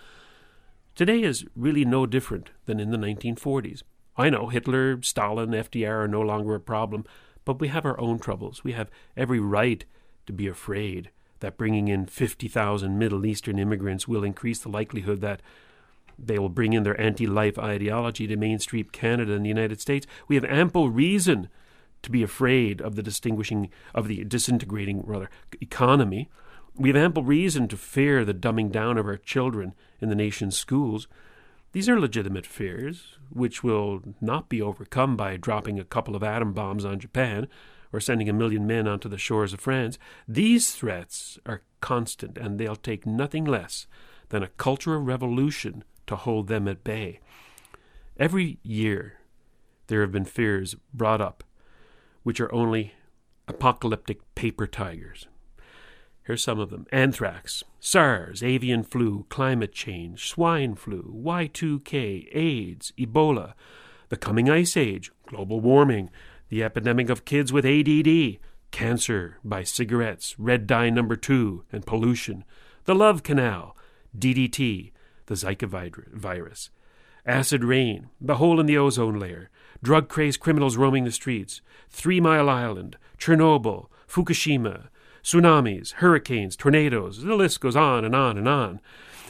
Today 0.95 1.23
is 1.23 1.45
really 1.55 1.85
no 1.85 2.07
different 2.07 2.51
than 2.65 2.81
in 2.81 2.91
the 2.91 2.97
1940s. 2.97 3.83
I 4.17 4.31
know 4.31 4.49
Hitler, 4.49 5.01
Stalin, 5.03 5.51
FDR 5.51 6.05
are 6.05 6.09
no 6.09 6.21
longer 6.21 6.55
a 6.55 6.61
problem, 6.61 7.05
but 7.45 7.61
we 7.61 7.69
have 7.69 7.85
our 7.85 8.01
own 8.01 8.19
troubles. 8.19 8.65
We 8.65 8.73
have 8.73 8.91
every 9.17 9.39
right 9.39 9.85
to 10.27 10.33
be 10.33 10.49
afraid 10.49 11.11
that 11.41 11.57
bringing 11.57 11.89
in 11.89 12.07
50,000 12.07 12.99
Middle 12.99 13.25
Eastern 13.25 13.59
immigrants 13.59 14.09
will 14.09 14.25
increase 14.25 14.59
the 14.59 14.69
likelihood 14.69 15.21
that 15.21 15.41
they 16.19 16.39
will 16.39 16.49
bring 16.49 16.73
in 16.73 16.83
their 16.83 17.01
anti 17.01 17.27
life 17.27 17.59
ideology 17.59 18.27
to 18.27 18.37
mainstream 18.37 18.87
Canada 18.91 19.35
and 19.35 19.45
the 19.45 19.49
United 19.49 19.81
States. 19.81 20.07
We 20.27 20.35
have 20.35 20.45
ample 20.45 20.91
reason 20.91 21.49
to 22.03 22.11
be 22.11 22.23
afraid 22.23 22.81
of 22.81 22.97
the 22.97 23.03
distinguishing 23.03 23.71
of 23.95 24.09
the 24.09 24.25
disintegrating 24.25 25.03
rather 25.05 25.31
economy 25.61 26.29
We 26.77 26.91
have 26.91 26.97
ample 26.97 27.25
reason 27.25 27.67
to 27.69 27.77
fear 27.77 28.25
the 28.25 28.33
dumbing 28.33 28.71
down 28.71 28.99
of 28.99 29.07
our 29.07 29.17
children 29.17 29.75
in 30.01 30.11
the 30.11 30.15
nation's 30.15 30.57
schools. 30.57 31.09
These 31.73 31.89
are 31.89 31.99
legitimate 31.99 32.47
fears, 32.47 33.19
which 33.31 33.65
will 33.65 34.01
not 34.21 34.49
be 34.49 34.63
overcome 34.63 35.17
by 35.17 35.37
dropping 35.37 35.81
a 35.81 35.85
couple 35.85 36.15
of 36.15 36.23
atom 36.23 36.53
bombs 36.53 36.85
on 36.85 37.01
Japan 37.01 37.49
or 37.93 38.01
sending 38.01 38.29
a 38.29 38.33
million 38.33 38.67
men 38.67 38.87
onto 38.87 39.09
the 39.09 39.19
shores 39.19 39.53
of 39.53 39.61
France. 39.61 39.99
These 40.29 40.73
threats 40.73 41.39
are 41.47 41.63
constant, 41.81 42.39
and 42.39 42.59
they'll 42.59 42.77
take 42.77 43.07
nothing 43.07 43.45
less 43.45 43.87
than 44.29 44.43
a 44.43 44.49
cultural 44.49 45.01
revolution 45.01 45.83
to 46.07 46.17
hold 46.17 46.47
them 46.47 46.69
at 46.69 46.85
bay. 46.85 47.19
Every 48.19 48.59
year, 48.63 49.15
there 49.89 50.03
have 50.03 50.13
been 50.13 50.25
fears 50.25 50.77
brought 50.95 51.21
up 51.21 51.45
which 52.29 52.41
are 52.41 52.55
only 52.55 52.93
apocalyptic 53.49 54.19
paper 54.35 54.67
tigers. 54.67 55.29
Here's 56.25 56.45
some 56.45 56.61
of 56.61 56.69
them 56.69 56.87
anthrax, 56.93 57.65
SARS, 57.81 58.43
avian 58.43 58.83
flu, 58.83 59.25
climate 59.31 59.73
change, 59.73 60.29
swine 60.29 60.75
flu, 60.75 61.11
Y2K, 61.25 62.29
AIDS, 62.37 62.93
Ebola, 62.99 63.55
the 64.11 64.19
coming 64.19 64.51
ice 64.51 64.77
age, 64.77 65.11
global 65.25 65.61
warming, 65.61 66.11
the 66.51 66.63
epidemic 66.63 67.09
of 67.09 67.25
kids 67.25 67.51
with 67.51 67.65
ADD, 67.65 68.37
cancer 68.73 69.39
by 69.43 69.63
cigarettes, 69.63 70.39
red 70.39 70.67
dye 70.67 70.91
number 70.91 71.17
two, 71.17 71.65
and 71.73 71.87
pollution, 71.87 72.45
the 72.85 72.95
love 72.95 73.23
canal, 73.23 73.75
DDT, 74.15 74.93
the 75.25 75.35
Zika 75.35 75.67
virus, 76.13 76.69
acid 77.25 77.65
rain, 77.65 78.11
the 78.21 78.35
hole 78.35 78.61
in 78.61 78.67
the 78.67 78.77
ozone 78.77 79.19
layer, 79.19 79.49
drug 79.83 80.09
crazed 80.09 80.41
criminals 80.41 80.77
roaming 80.77 81.05
the 81.05 81.13
streets, 81.13 81.61
Three 81.91 82.21
Mile 82.21 82.49
Island, 82.49 82.97
Chernobyl, 83.19 83.89
Fukushima, 84.09 84.89
tsunamis, 85.23 85.93
hurricanes, 85.95 86.57
tornadoes, 86.57 87.23
the 87.23 87.35
list 87.35 87.61
goes 87.61 87.77
on 87.77 88.05
and 88.05 88.15
on 88.15 88.39
and 88.39 88.49
on. 88.49 88.81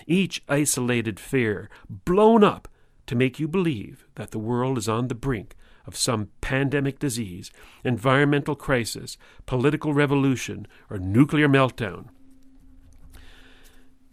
Each 0.06 0.42
isolated 0.48 1.18
fear 1.20 1.68
blown 1.88 2.42
up 2.44 2.68
to 3.06 3.16
make 3.16 3.40
you 3.40 3.48
believe 3.48 4.06
that 4.14 4.30
the 4.30 4.38
world 4.38 4.78
is 4.78 4.88
on 4.88 5.08
the 5.08 5.14
brink 5.14 5.54
of 5.86 5.96
some 5.96 6.28
pandemic 6.40 6.98
disease, 6.98 7.50
environmental 7.82 8.54
crisis, 8.54 9.16
political 9.46 9.94
revolution, 9.94 10.66
or 10.90 10.98
nuclear 10.98 11.48
meltdown. 11.48 12.08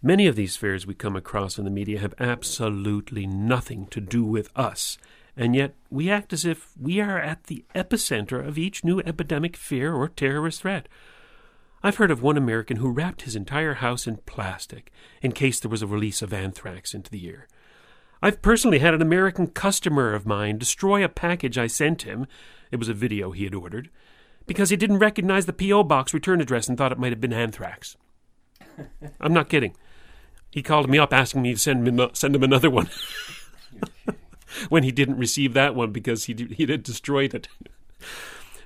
Many 0.01 0.27
of 0.27 0.35
these 0.35 0.55
fears 0.55 0.87
we 0.87 0.93
come 0.93 1.15
across 1.15 1.57
in 1.57 1.65
the 1.65 1.71
media 1.71 1.99
have 1.99 2.13
absolutely 2.19 3.27
nothing 3.27 3.87
to 3.87 3.99
do 3.99 4.23
with 4.23 4.49
us, 4.55 4.97
and 5.37 5.55
yet 5.55 5.75
we 5.89 6.09
act 6.09 6.33
as 6.33 6.45
if 6.45 6.71
we 6.79 6.99
are 6.99 7.19
at 7.19 7.45
the 7.45 7.65
epicenter 7.73 8.45
of 8.45 8.57
each 8.57 8.83
new 8.83 8.99
epidemic 9.01 9.57
fear 9.57 9.93
or 9.93 10.07
terrorist 10.07 10.61
threat. 10.61 10.87
I've 11.83 11.97
heard 11.97 12.11
of 12.11 12.23
one 12.23 12.37
American 12.37 12.77
who 12.77 12.89
wrapped 12.89 13.23
his 13.23 13.35
entire 13.35 13.75
house 13.75 14.07
in 14.07 14.17
plastic 14.25 14.91
in 15.21 15.33
case 15.33 15.59
there 15.59 15.69
was 15.69 15.81
a 15.81 15.87
release 15.87 16.21
of 16.21 16.33
anthrax 16.33 16.93
into 16.93 17.11
the 17.11 17.27
air. 17.27 17.47
I've 18.21 18.41
personally 18.41 18.79
had 18.79 18.93
an 18.93 19.01
American 19.01 19.47
customer 19.47 20.13
of 20.13 20.25
mine 20.25 20.57
destroy 20.57 21.03
a 21.03 21.09
package 21.09 21.57
I 21.57 21.67
sent 21.67 22.03
him. 22.03 22.25
It 22.71 22.77
was 22.77 22.89
a 22.89 22.93
video 22.93 23.31
he 23.31 23.43
had 23.43 23.53
ordered 23.53 23.89
because 24.47 24.69
he 24.69 24.77
didn't 24.77 24.99
recognize 24.99 25.45
the 25.45 25.53
P.O. 25.53 25.83
box 25.83 26.13
return 26.13 26.41
address 26.41 26.67
and 26.67 26.77
thought 26.77 26.91
it 26.91 26.97
might 26.97 27.11
have 27.11 27.21
been 27.21 27.33
anthrax. 27.33 27.97
I'm 29.19 29.33
not 29.33 29.49
kidding. 29.49 29.75
He 30.49 30.63
called 30.63 30.89
me 30.89 30.97
up 30.97 31.13
asking 31.13 31.41
me 31.41 31.53
to 31.53 31.59
send 31.59 31.87
him, 31.87 32.09
send 32.13 32.35
him 32.35 32.43
another 32.43 32.69
one 32.69 32.89
when 34.69 34.83
he 34.83 34.91
didn't 34.91 35.17
receive 35.17 35.53
that 35.53 35.75
one 35.75 35.91
because 35.91 36.25
he, 36.25 36.33
he 36.51 36.65
had 36.65 36.83
destroyed 36.83 37.33
it. 37.33 37.47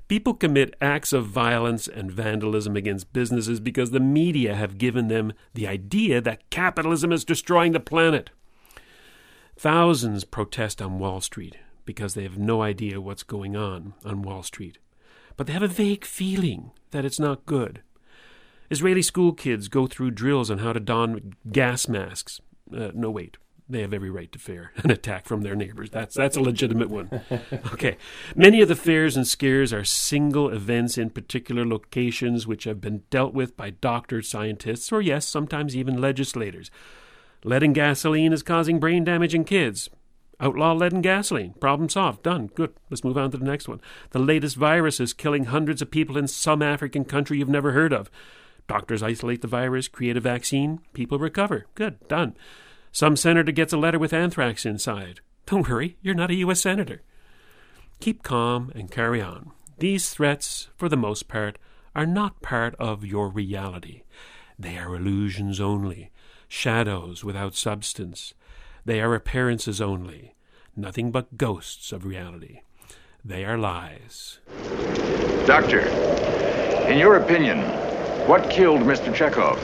People 0.07 0.33
commit 0.33 0.75
acts 0.81 1.13
of 1.13 1.27
violence 1.27 1.87
and 1.87 2.11
vandalism 2.11 2.75
against 2.75 3.13
businesses 3.13 3.59
because 3.59 3.91
the 3.91 3.99
media 3.99 4.55
have 4.55 4.79
given 4.79 5.07
them 5.07 5.33
the 5.53 5.67
idea 5.67 6.19
that 6.19 6.49
capitalism 6.49 7.11
is 7.11 7.23
destroying 7.23 7.73
the 7.73 7.79
planet. 7.79 8.31
Thousands 9.55 10.23
protest 10.23 10.81
on 10.81 10.97
Wall 10.97 11.21
Street 11.21 11.57
because 11.85 12.15
they 12.15 12.23
have 12.23 12.39
no 12.39 12.63
idea 12.63 12.99
what's 12.99 13.21
going 13.23 13.55
on 13.55 13.93
on 14.03 14.23
Wall 14.23 14.41
Street. 14.41 14.79
But 15.37 15.45
they 15.45 15.53
have 15.53 15.63
a 15.63 15.67
vague 15.67 16.05
feeling 16.05 16.71
that 16.89 17.05
it's 17.05 17.19
not 17.19 17.45
good. 17.45 17.81
Israeli 18.69 19.01
school 19.01 19.33
kids 19.33 19.67
go 19.67 19.85
through 19.85 20.11
drills 20.11 20.49
on 20.49 20.59
how 20.59 20.73
to 20.73 20.79
don 20.79 21.33
gas 21.51 21.87
masks. 21.87 22.41
Uh, 22.75 22.91
no, 22.93 23.11
wait. 23.11 23.37
They 23.69 23.81
have 23.81 23.93
every 23.93 24.09
right 24.09 24.31
to 24.31 24.39
fear 24.39 24.71
an 24.83 24.89
attack 24.89 25.25
from 25.25 25.41
their 25.41 25.55
neighbors. 25.55 25.91
That's 25.91 26.15
that's 26.15 26.35
a 26.35 26.41
legitimate 26.41 26.89
one. 26.89 27.21
Okay. 27.73 27.97
Many 28.35 28.61
of 28.61 28.67
the 28.67 28.75
fears 28.75 29.15
and 29.15 29.27
scares 29.27 29.71
are 29.71 29.83
single 29.83 30.49
events 30.49 30.97
in 30.97 31.11
particular 31.11 31.65
locations 31.65 32.47
which 32.47 32.63
have 32.63 32.81
been 32.81 33.03
dealt 33.09 33.33
with 33.33 33.55
by 33.55 33.69
doctors, 33.69 34.27
scientists, 34.27 34.91
or 34.91 35.01
yes, 35.01 35.27
sometimes 35.27 35.75
even 35.75 36.01
legislators. 36.01 36.71
Lead 37.43 37.63
in 37.63 37.73
gasoline 37.73 38.33
is 38.33 38.43
causing 38.43 38.79
brain 38.79 39.03
damage 39.03 39.35
in 39.35 39.45
kids. 39.45 39.89
Outlaw 40.41 40.73
lead 40.73 40.93
in 40.93 41.01
gasoline. 41.01 41.53
Problem 41.53 41.89
solved. 41.89 42.23
Done. 42.23 42.47
Good. 42.47 42.73
Let's 42.89 43.03
move 43.03 43.17
on 43.17 43.31
to 43.31 43.37
the 43.37 43.45
next 43.45 43.67
one. 43.67 43.81
The 44.11 44.19
latest 44.19 44.55
virus 44.55 44.99
is 44.99 45.13
killing 45.13 45.45
hundreds 45.45 45.81
of 45.81 45.91
people 45.91 46.17
in 46.17 46.27
some 46.27 46.61
African 46.61 47.05
country 47.05 47.37
you've 47.37 47.49
never 47.49 47.73
heard 47.73 47.93
of. 47.93 48.09
Doctors 48.67 49.03
isolate 49.03 49.41
the 49.41 49.47
virus, 49.47 49.87
create 49.87 50.15
a 50.15 50.21
vaccine, 50.21 50.79
people 50.93 51.19
recover. 51.19 51.65
Good, 51.75 52.07
done. 52.07 52.35
Some 52.91 53.15
senator 53.15 53.51
gets 53.51 53.73
a 53.73 53.77
letter 53.77 53.99
with 53.99 54.13
anthrax 54.13 54.65
inside. 54.65 55.21
Don't 55.45 55.69
worry, 55.69 55.97
you're 56.01 56.15
not 56.15 56.31
a 56.31 56.35
U.S. 56.35 56.61
senator. 56.61 57.01
Keep 57.99 58.23
calm 58.23 58.71
and 58.75 58.91
carry 58.91 59.21
on. 59.21 59.51
These 59.77 60.09
threats, 60.09 60.69
for 60.75 60.89
the 60.89 60.97
most 60.97 61.27
part, 61.27 61.57
are 61.95 62.05
not 62.05 62.41
part 62.41 62.75
of 62.75 63.05
your 63.05 63.29
reality. 63.29 64.03
They 64.57 64.77
are 64.77 64.95
illusions 64.95 65.59
only, 65.59 66.11
shadows 66.47 67.23
without 67.23 67.55
substance. 67.55 68.33
They 68.85 69.01
are 69.01 69.15
appearances 69.15 69.79
only, 69.81 70.35
nothing 70.75 71.11
but 71.11 71.37
ghosts 71.37 71.91
of 71.91 72.05
reality. 72.05 72.61
They 73.23 73.45
are 73.45 73.57
lies. 73.57 74.39
Doctor, 75.45 75.81
in 76.87 76.97
your 76.97 77.17
opinion, 77.17 77.59
what 78.27 78.49
killed 78.49 78.81
Mr. 78.81 79.13
Chekhov? 79.13 79.57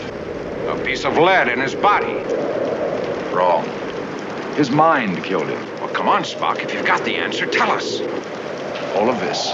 A 0.67 0.83
piece 0.83 1.05
of 1.05 1.17
lead 1.17 1.47
in 1.47 1.59
his 1.59 1.75
body. 1.75 2.23
Wrong. 3.35 3.65
His 4.55 4.71
mind 4.71 5.21
killed 5.25 5.49
him. 5.49 5.61
Well, 5.81 5.89
come 5.89 6.07
on, 6.07 6.23
Spock. 6.23 6.63
If 6.63 6.73
you've 6.73 6.85
got 6.85 7.03
the 7.03 7.17
answer, 7.17 7.45
tell 7.45 7.69
us. 7.69 7.99
All 8.95 9.09
of 9.09 9.19
this 9.19 9.53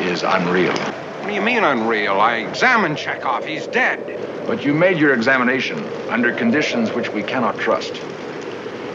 is 0.00 0.22
unreal. 0.22 0.72
What 0.72 1.26
do 1.28 1.34
you 1.34 1.42
mean 1.42 1.64
unreal? 1.64 2.18
I 2.18 2.36
examined 2.36 2.96
Chekhov. 2.96 3.44
He's 3.44 3.66
dead. 3.66 4.00
But 4.46 4.64
you 4.64 4.72
made 4.72 4.96
your 4.96 5.12
examination 5.12 5.78
under 6.08 6.32
conditions 6.32 6.90
which 6.92 7.10
we 7.10 7.22
cannot 7.22 7.58
trust. 7.58 8.00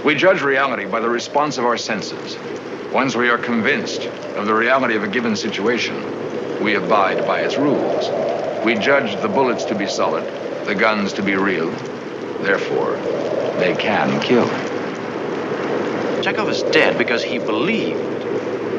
We 0.03 0.15
judge 0.15 0.41
reality 0.41 0.85
by 0.85 0.99
the 0.99 1.09
response 1.09 1.59
of 1.59 1.65
our 1.65 1.77
senses. 1.77 2.35
Once 2.91 3.15
we 3.15 3.29
are 3.29 3.37
convinced 3.37 4.07
of 4.35 4.47
the 4.47 4.55
reality 4.55 4.95
of 4.95 5.03
a 5.03 5.07
given 5.07 5.35
situation, 5.35 6.63
we 6.63 6.73
abide 6.73 7.27
by 7.27 7.41
its 7.41 7.57
rules. 7.57 8.09
We 8.65 8.73
judge 8.73 9.21
the 9.21 9.29
bullets 9.29 9.65
to 9.65 9.75
be 9.75 9.85
solid, 9.85 10.23
the 10.65 10.73
guns 10.73 11.13
to 11.13 11.21
be 11.21 11.35
real. 11.35 11.69
Therefore, 12.41 12.97
they 13.59 13.73
can 13.75 14.19
kill. 14.21 14.47
Chekhov 16.23 16.49
is 16.49 16.63
dead 16.71 16.97
because 16.97 17.23
he 17.23 17.37
believed 17.39 17.99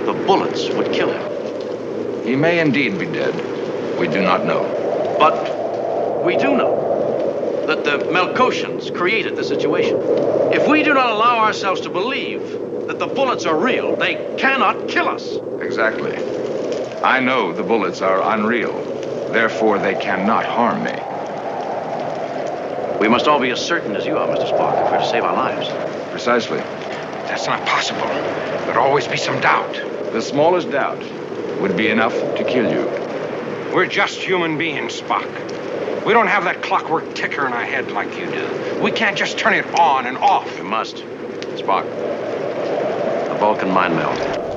the 0.06 0.14
bullets 0.26 0.70
would 0.70 0.92
kill 0.92 1.10
him. 1.10 2.24
He 2.26 2.36
may 2.36 2.58
indeed 2.58 2.98
be 2.98 3.06
dead. 3.06 3.34
We 3.98 4.08
do 4.08 4.22
not 4.22 4.44
know. 4.46 4.64
But 5.18 5.34
we 6.24 6.36
do 6.36 6.56
know 6.56 7.66
that 7.66 7.84
the 7.84 7.98
Melkotians 8.12 8.94
created 8.94 9.36
the 9.36 9.44
situation. 9.44 9.96
If 10.54 10.68
we 10.68 10.82
do 10.82 10.94
not 10.94 11.12
allow 11.12 11.44
ourselves 11.44 11.80
to 11.82 11.90
believe 11.90 12.40
that 12.88 12.98
the 12.98 13.06
bullets 13.06 13.46
are 13.46 13.56
real, 13.56 13.96
they 13.96 14.14
cannot 14.38 14.88
kill 14.88 15.08
us. 15.08 15.38
Exactly. 15.60 16.12
I 17.02 17.20
know 17.20 17.52
the 17.52 17.62
bullets 17.62 18.00
are 18.00 18.22
unreal. 18.34 18.72
Therefore, 19.32 19.78
they 19.78 19.94
cannot 19.94 20.44
harm 20.44 20.82
me. 20.84 21.13
We 23.00 23.08
must 23.08 23.26
all 23.26 23.40
be 23.40 23.50
as 23.50 23.60
certain 23.60 23.96
as 23.96 24.06
you 24.06 24.18
are, 24.18 24.28
Mr. 24.28 24.48
Spock, 24.50 24.84
if 24.84 24.90
we're 24.90 24.98
to 24.98 25.06
save 25.06 25.24
our 25.24 25.34
lives. 25.34 25.68
Precisely. 26.10 26.58
That's 26.58 27.46
not 27.46 27.66
possible. 27.66 28.06
There'd 28.06 28.76
always 28.76 29.08
be 29.08 29.16
some 29.16 29.40
doubt. 29.40 29.74
The 30.12 30.22
smallest 30.22 30.70
doubt 30.70 31.02
would 31.60 31.76
be 31.76 31.88
enough 31.88 32.14
to 32.14 32.44
kill 32.44 32.70
you. 32.70 32.86
We're 33.74 33.86
just 33.86 34.20
human 34.20 34.56
beings, 34.56 35.00
Spock. 35.00 35.26
We 36.06 36.12
don't 36.12 36.28
have 36.28 36.44
that 36.44 36.62
clockwork 36.62 37.14
ticker 37.14 37.46
in 37.46 37.52
our 37.52 37.64
head 37.64 37.90
like 37.90 38.16
you 38.16 38.26
do. 38.26 38.80
We 38.80 38.92
can't 38.92 39.16
just 39.16 39.38
turn 39.38 39.54
it 39.54 39.66
on 39.78 40.06
and 40.06 40.16
off. 40.18 40.56
We 40.56 40.64
must. 40.64 40.96
Spock, 41.56 41.84
the 43.28 43.34
Vulcan 43.40 43.70
mind 43.70 43.96
meld. 43.96 44.53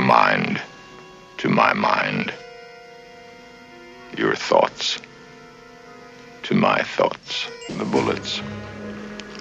Mind 0.00 0.60
to 1.38 1.48
my 1.48 1.72
mind. 1.74 2.32
Your 4.16 4.34
thoughts 4.34 4.98
To 6.44 6.54
my 6.56 6.82
thoughts, 6.82 7.46
the 7.68 7.84
bullets 7.84 8.40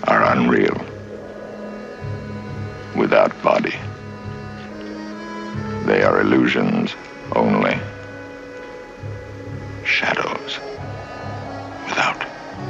are 0.03 0.23
unreal. 0.31 0.77
Without 2.95 3.33
body. 3.41 3.75
They 5.87 6.03
are 6.03 6.21
illusions 6.21 6.95
only. 7.35 7.79
Shadows 9.85 10.59
without 11.87 12.25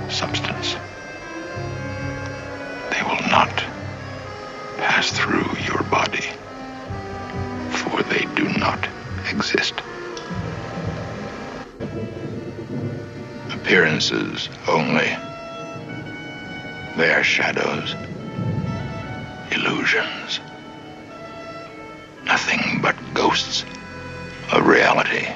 substance. 0.09 0.75
They 2.91 3.03
will 3.03 3.23
not 3.29 3.53
pass 4.77 5.11
through 5.11 5.49
your 5.67 5.83
body, 5.83 6.18
they 8.03 8.25
do 8.35 8.47
not 8.57 8.87
exist. 9.29 9.73
Appearances 13.51 14.49
only. 14.67 15.09
They 16.97 17.13
are 17.13 17.23
shadows, 17.23 17.95
illusions. 19.51 20.39
Nothing 22.25 22.81
but 22.81 22.95
ghosts 23.13 23.65
of 24.51 24.67
reality. 24.67 25.27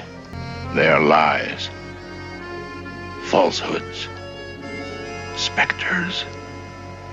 They 0.74 0.88
are 0.88 1.00
lies, 1.00 1.70
falsehoods, 3.24 4.08
specters 5.36 6.24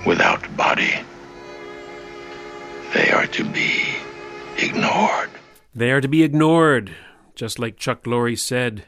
without 0.06 0.56
body. 0.56 0.94
They 2.94 3.10
are 3.10 3.26
to 3.26 3.44
be 3.44 3.96
ignored. 4.58 5.31
They 5.74 5.90
are 5.90 6.02
to 6.02 6.08
be 6.08 6.22
ignored, 6.22 6.94
just 7.34 7.58
like 7.58 7.78
Chuck 7.78 8.04
Lorre 8.04 8.38
said. 8.38 8.84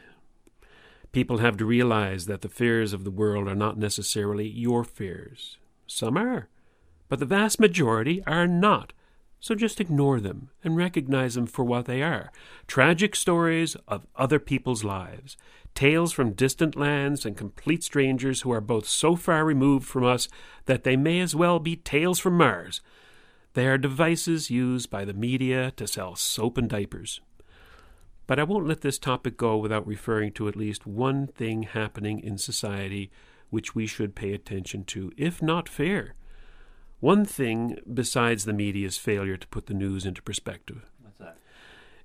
People 1.11 1.39
have 1.39 1.57
to 1.57 1.65
realize 1.65 2.27
that 2.27 2.41
the 2.41 2.49
fears 2.49 2.93
of 2.93 3.03
the 3.03 3.11
world 3.11 3.47
are 3.47 3.55
not 3.55 3.79
necessarily 3.79 4.47
your 4.47 4.83
fears. 4.83 5.57
Some 5.87 6.15
are, 6.15 6.47
but 7.09 7.17
the 7.17 7.25
vast 7.25 7.59
majority 7.59 8.23
are 8.27 8.47
not. 8.47 8.93
So 9.39 9.55
just 9.55 9.81
ignore 9.81 10.19
them 10.19 10.49
and 10.63 10.77
recognize 10.77 11.33
them 11.33 11.47
for 11.47 11.65
what 11.65 11.85
they 11.85 12.03
are 12.03 12.31
tragic 12.67 13.15
stories 13.15 13.75
of 13.87 14.05
other 14.15 14.39
people's 14.39 14.83
lives, 14.83 15.37
tales 15.73 16.11
from 16.13 16.33
distant 16.33 16.75
lands 16.75 17.25
and 17.25 17.35
complete 17.35 17.83
strangers 17.83 18.41
who 18.41 18.51
are 18.51 18.61
both 18.61 18.87
so 18.87 19.15
far 19.15 19.43
removed 19.43 19.87
from 19.87 20.03
us 20.03 20.27
that 20.65 20.83
they 20.83 20.95
may 20.95 21.19
as 21.19 21.35
well 21.35 21.57
be 21.57 21.75
tales 21.75 22.19
from 22.19 22.37
Mars. 22.37 22.81
They 23.55 23.67
are 23.67 23.77
devices 23.77 24.51
used 24.51 24.89
by 24.89 25.05
the 25.05 25.13
media 25.13 25.71
to 25.77 25.87
sell 25.87 26.17
soap 26.17 26.57
and 26.57 26.69
diapers. 26.69 27.21
But 28.27 28.37
I 28.37 28.43
won't 28.43 28.67
let 28.67 28.81
this 28.81 28.99
topic 28.99 29.37
go 29.37 29.55
without 29.55 29.87
referring 29.87 30.33
to 30.33 30.49
at 30.49 30.57
least 30.57 30.85
one 30.85 31.27
thing 31.27 31.63
happening 31.63 32.19
in 32.19 32.37
society 32.37 33.11
which 33.49 33.73
we 33.73 33.87
should 33.87 34.13
pay 34.13 34.33
attention 34.33 34.83
to, 34.85 35.13
if 35.15 35.41
not 35.41 35.69
fear. 35.69 36.15
One 36.99 37.23
thing 37.23 37.79
besides 37.93 38.43
the 38.43 38.51
media's 38.51 38.97
failure 38.97 39.37
to 39.37 39.47
put 39.47 39.67
the 39.67 39.73
news 39.73 40.05
into 40.05 40.21
perspective. 40.21 40.91
What's 41.01 41.19
that? 41.19 41.37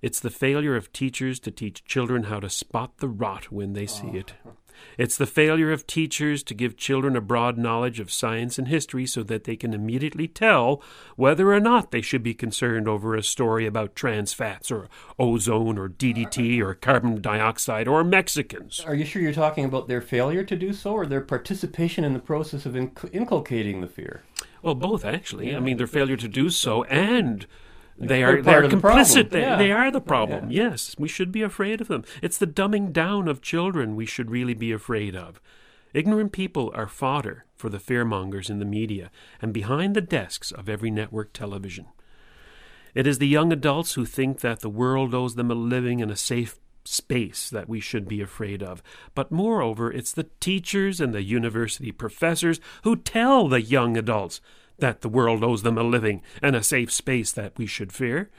It's 0.01 0.21
the 0.21 0.31
failure 0.31 0.77
of 0.77 0.93
teachers 0.93 1.41
to 1.41 1.51
teach 1.51 1.85
children 1.85 2.25
how 2.25 2.39
to 2.39 2.49
spot 2.49 2.99
the 2.99 3.09
rot 3.09 3.51
when 3.51 3.73
they 3.73 3.87
see 3.87 4.09
it. 4.09 4.35
Oh. 4.47 4.53
It's 4.99 5.17
the 5.17 5.27
failure 5.27 5.73
of 5.73 5.87
teachers 5.87 6.43
to 6.45 6.55
give 6.55 6.77
children 6.77 7.17
a 7.17 7.21
broad 7.21 7.57
knowledge 7.57 8.01
of 8.01 8.13
science 8.13 8.59
and 8.59 8.69
history 8.69 9.07
so 9.07 9.23
that 9.23 9.45
they 9.45 9.57
can 9.57 9.73
immediately 9.73 10.29
tell 10.29 10.83
whether 11.17 11.53
or 11.53 11.61
not 11.61 11.91
they 11.91 12.01
should 12.01 12.23
be 12.23 12.35
concerned 12.35 12.89
over 12.89 13.15
a 13.15 13.23
story 13.23 13.67
about 13.67 13.97
trans 13.97 14.33
fats 14.33 14.71
or 14.71 14.89
ozone 15.19 15.79
or 15.79 15.89
DDT 15.89 16.61
or 16.61 16.75
carbon 16.75 17.21
dioxide 17.21 17.89
or 17.89 18.05
Mexicans. 18.05 18.81
Are 18.87 18.95
you 18.95 19.05
sure 19.05 19.23
you're 19.23 19.33
talking 19.33 19.65
about 19.65 19.89
their 19.89 20.01
failure 20.01 20.45
to 20.45 20.57
do 20.57 20.73
so 20.73 20.93
or 20.93 21.07
their 21.07 21.21
participation 21.21 22.05
in 22.05 22.13
the 22.13 22.19
process 22.19 22.67
of 22.67 22.75
inc- 22.75 23.13
inculcating 23.13 23.81
the 23.81 23.87
fear? 23.87 24.23
Well, 24.63 24.75
both 24.75 25.05
actually. 25.05 25.55
I 25.55 25.61
mean, 25.61 25.77
their 25.77 25.87
failure 25.87 26.17
to 26.17 26.29
do 26.29 26.51
so 26.51 26.85
and 26.85 27.47
they 28.01 28.23
are 28.23 28.41
they 28.43 28.55
are 28.55 28.63
of 28.65 28.71
the 28.71 28.77
complicit. 28.77 29.31
They, 29.31 29.41
Yeah. 29.43 29.57
they 29.57 29.73
are 29.73 29.91
the 29.91 30.01
problem. 30.01 30.51
Yes, 30.51 30.97
we 30.99 31.09
should 31.09 31.31
be 31.31 31.43
afraid 31.43 31.81
of 31.81 31.89
them. 31.89 32.05
It's 32.23 32.39
the 32.39 32.47
dumbing 32.47 32.93
down 32.93 33.29
of 33.29 33.43
children 33.43 33.95
we 33.95 34.07
should 34.07 34.31
really 34.31 34.55
be 34.55 34.73
afraid 34.73 35.15
of. 35.15 35.41
Ignorant 35.93 36.33
people 36.33 36.71
are 36.75 36.87
fodder 36.87 37.45
for 37.57 37.69
the 37.69 37.79
fearmongers 37.79 38.49
in 38.49 38.59
the 38.59 38.65
media 38.65 39.11
and 39.43 39.53
behind 39.53 39.95
the 39.95 40.01
desks 40.01 40.51
of 40.53 40.69
every 40.69 40.91
network 40.91 41.33
television. 41.33 41.87
It 42.95 43.07
is 43.07 43.19
the 43.19 43.29
young 43.29 43.53
adults 43.53 43.95
who 43.95 44.05
think 44.05 44.41
that 44.41 44.61
the 44.61 44.69
world 44.71 45.15
owes 45.15 45.35
them 45.35 45.51
a 45.51 45.55
living 45.55 46.01
and 46.01 46.11
a 46.11 46.17
safe 46.17 46.59
space 46.85 47.51
that 47.51 47.69
we 47.69 47.79
should 47.81 48.09
be 48.09 48.21
afraid 48.21 48.63
of. 48.63 48.83
But 49.15 49.31
moreover, 49.31 49.93
it's 49.93 50.13
the 50.13 50.29
teachers 50.41 51.01
and 51.01 51.13
the 51.13 51.23
university 51.23 51.93
professors 51.93 52.61
who 52.83 52.97
tell 52.97 53.49
the 53.49 53.61
young 53.63 53.97
adults 53.97 54.41
that 54.81 55.01
the 55.01 55.09
world 55.09 55.45
owes 55.45 55.63
them 55.63 55.79
a 55.79 55.83
living 55.83 56.23
and 56.43 56.57
a 56.57 56.63
safe 56.63 56.93
space 56.93 57.33
that 57.33 57.57
we 57.57 57.67
should 57.67 57.93
fear. 57.93 58.31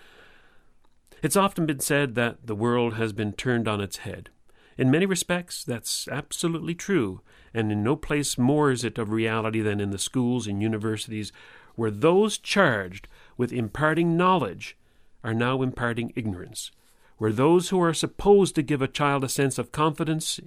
It's 1.21 1.35
often 1.35 1.65
been 1.65 1.79
said 1.79 2.15
that 2.15 2.47
the 2.47 2.55
world 2.55 2.95
has 2.95 3.13
been 3.13 3.33
turned 3.33 3.67
on 3.67 3.81
its 3.81 3.97
head. 3.97 4.29
In 4.77 4.89
many 4.89 5.05
respects, 5.05 5.63
that's 5.63 6.07
absolutely 6.07 6.73
true, 6.73 7.21
and 7.53 7.71
in 7.71 7.83
no 7.83 7.95
place 7.95 8.37
more 8.37 8.71
is 8.71 8.83
it 8.83 8.97
of 8.97 9.11
reality 9.11 9.61
than 9.61 9.79
in 9.79 9.91
the 9.91 9.99
schools 9.99 10.47
and 10.47 10.61
universities 10.61 11.31
where 11.75 11.91
those 11.91 12.37
charged 12.37 13.07
with 13.37 13.53
imparting 13.53 14.17
knowledge 14.17 14.77
are 15.23 15.33
now 15.33 15.61
imparting 15.61 16.11
ignorance, 16.15 16.71
where 17.17 17.31
those 17.31 17.69
who 17.69 17.81
are 17.81 17.93
supposed 17.93 18.55
to 18.55 18.63
give 18.63 18.81
a 18.81 18.87
child 18.87 19.23
a 19.23 19.29
sense 19.29 19.57
of 19.57 19.71
confidence 19.71 20.39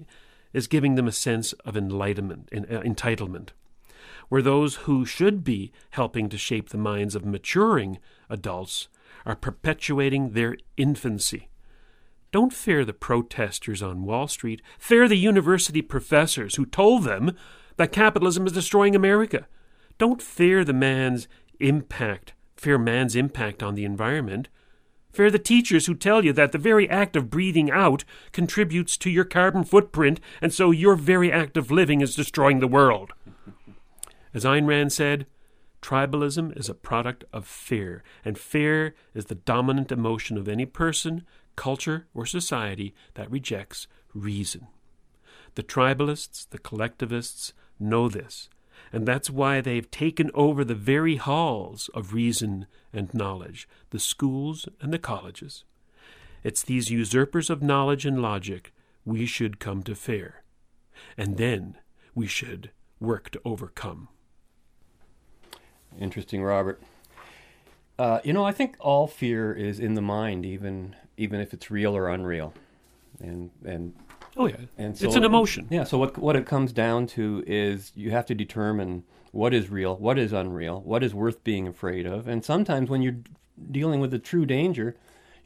is 0.53 0.67
giving 0.67 0.95
them 0.95 1.07
a 1.07 1.11
sense 1.11 1.53
of 1.65 1.77
enlightenment, 1.77 2.49
en- 2.51 2.65
uh, 2.69 2.81
entitlement, 2.81 3.49
where 4.29 4.41
those 4.41 4.75
who 4.75 5.05
should 5.05 5.43
be 5.43 5.71
helping 5.91 6.29
to 6.29 6.37
shape 6.37 6.69
the 6.69 6.77
minds 6.77 7.15
of 7.15 7.25
maturing 7.25 7.99
adults 8.29 8.87
are 9.25 9.35
perpetuating 9.35 10.31
their 10.31 10.57
infancy. 10.77 11.49
Don't 12.31 12.53
fear 12.53 12.83
the 12.83 12.93
protesters 12.93 13.81
on 13.81 14.03
Wall 14.03 14.27
Street. 14.27 14.61
Fear 14.77 15.07
the 15.07 15.15
university 15.15 15.81
professors 15.81 16.55
who 16.55 16.65
told 16.65 17.03
them 17.03 17.35
that 17.77 17.91
capitalism 17.91 18.45
is 18.45 18.51
destroying 18.51 18.95
America. 18.95 19.47
Don't 19.97 20.21
fear 20.21 20.65
the 20.65 20.73
man's 20.73 21.27
impact, 21.59 22.33
fear 22.57 22.77
man's 22.77 23.15
impact 23.15 23.63
on 23.63 23.75
the 23.75 23.85
environment. 23.85 24.49
Fear 25.13 25.31
the 25.31 25.39
teachers 25.39 25.85
who 25.85 25.95
tell 25.95 26.25
you 26.25 26.33
that 26.33 26.51
the 26.51 26.57
very 26.57 26.89
act 26.89 27.15
of 27.15 27.29
breathing 27.29 27.71
out 27.71 28.03
contributes 28.33 28.97
to 28.97 29.09
your 29.09 29.23
carbon 29.23 29.63
footprint, 29.63 30.19
and 30.41 30.53
so 30.53 30.71
your 30.71 30.95
very 30.95 31.31
act 31.31 31.55
of 31.55 31.71
living 31.71 32.01
is 32.01 32.15
destroying 32.15 32.59
the 32.59 32.67
world. 32.67 33.13
As 34.35 34.43
Ayn 34.43 34.67
Rand 34.67 34.91
said, 34.91 35.27
tribalism 35.81 36.57
is 36.57 36.67
a 36.67 36.73
product 36.73 37.23
of 37.31 37.47
fear, 37.47 38.03
and 38.25 38.37
fear 38.37 38.93
is 39.13 39.27
the 39.27 39.35
dominant 39.35 39.93
emotion 39.93 40.37
of 40.37 40.49
any 40.49 40.65
person, 40.65 41.25
culture, 41.55 42.07
or 42.13 42.25
society 42.25 42.93
that 43.13 43.31
rejects 43.31 43.87
reason. 44.13 44.67
The 45.53 45.63
tribalists, 45.63 46.49
the 46.49 46.57
collectivists, 46.57 47.53
know 47.79 48.09
this, 48.09 48.49
and 48.91 49.05
that's 49.05 49.29
why 49.29 49.61
they've 49.61 49.89
taken 49.89 50.31
over 50.33 50.65
the 50.65 50.75
very 50.75 51.15
halls 51.15 51.89
of 51.93 52.13
reason 52.13 52.67
and 52.91 53.13
knowledge, 53.13 53.69
the 53.91 53.99
schools 53.99 54.67
and 54.81 54.91
the 54.91 54.99
colleges. 54.99 55.63
It's 56.43 56.61
these 56.61 56.91
usurpers 56.91 57.49
of 57.49 57.63
knowledge 57.63 58.05
and 58.05 58.21
logic 58.21 58.73
we 59.05 59.25
should 59.27 59.61
come 59.61 59.81
to 59.83 59.95
fear, 59.95 60.43
and 61.15 61.37
then 61.37 61.77
we 62.13 62.27
should 62.27 62.71
work 62.99 63.29
to 63.29 63.41
overcome. 63.45 64.09
Interesting, 65.99 66.43
Robert. 66.43 66.81
Uh, 67.97 68.19
you 68.23 68.33
know, 68.33 68.43
I 68.43 68.51
think 68.51 68.75
all 68.79 69.07
fear 69.07 69.53
is 69.53 69.79
in 69.79 69.93
the 69.93 70.01
mind, 70.01 70.45
even 70.45 70.95
even 71.17 71.39
if 71.39 71.53
it's 71.53 71.71
real 71.71 71.95
or 71.95 72.09
unreal, 72.09 72.53
and 73.21 73.51
and 73.65 73.93
Oh, 74.37 74.47
yeah. 74.47 74.57
and 74.77 75.01
It's 75.01 75.15
an 75.15 75.23
emotion. 75.23 75.67
Yeah. 75.69 75.85
So 75.85 75.97
what 75.97 76.17
what 76.17 76.35
it 76.35 76.45
comes 76.45 76.73
down 76.73 77.07
to 77.07 77.43
is 77.47 77.93
you 77.95 78.11
have 78.11 78.25
to 78.25 78.35
determine 78.35 79.03
what 79.31 79.53
is 79.53 79.69
real, 79.69 79.95
what 79.95 80.19
is 80.19 80.33
unreal, 80.33 80.81
what 80.81 81.03
is 81.03 81.13
worth 81.13 81.43
being 81.43 81.67
afraid 81.67 82.05
of, 82.05 82.27
and 82.27 82.43
sometimes 82.43 82.89
when 82.89 83.01
you're 83.01 83.17
dealing 83.71 84.01
with 84.01 84.13
a 84.13 84.19
true 84.19 84.45
danger, 84.45 84.95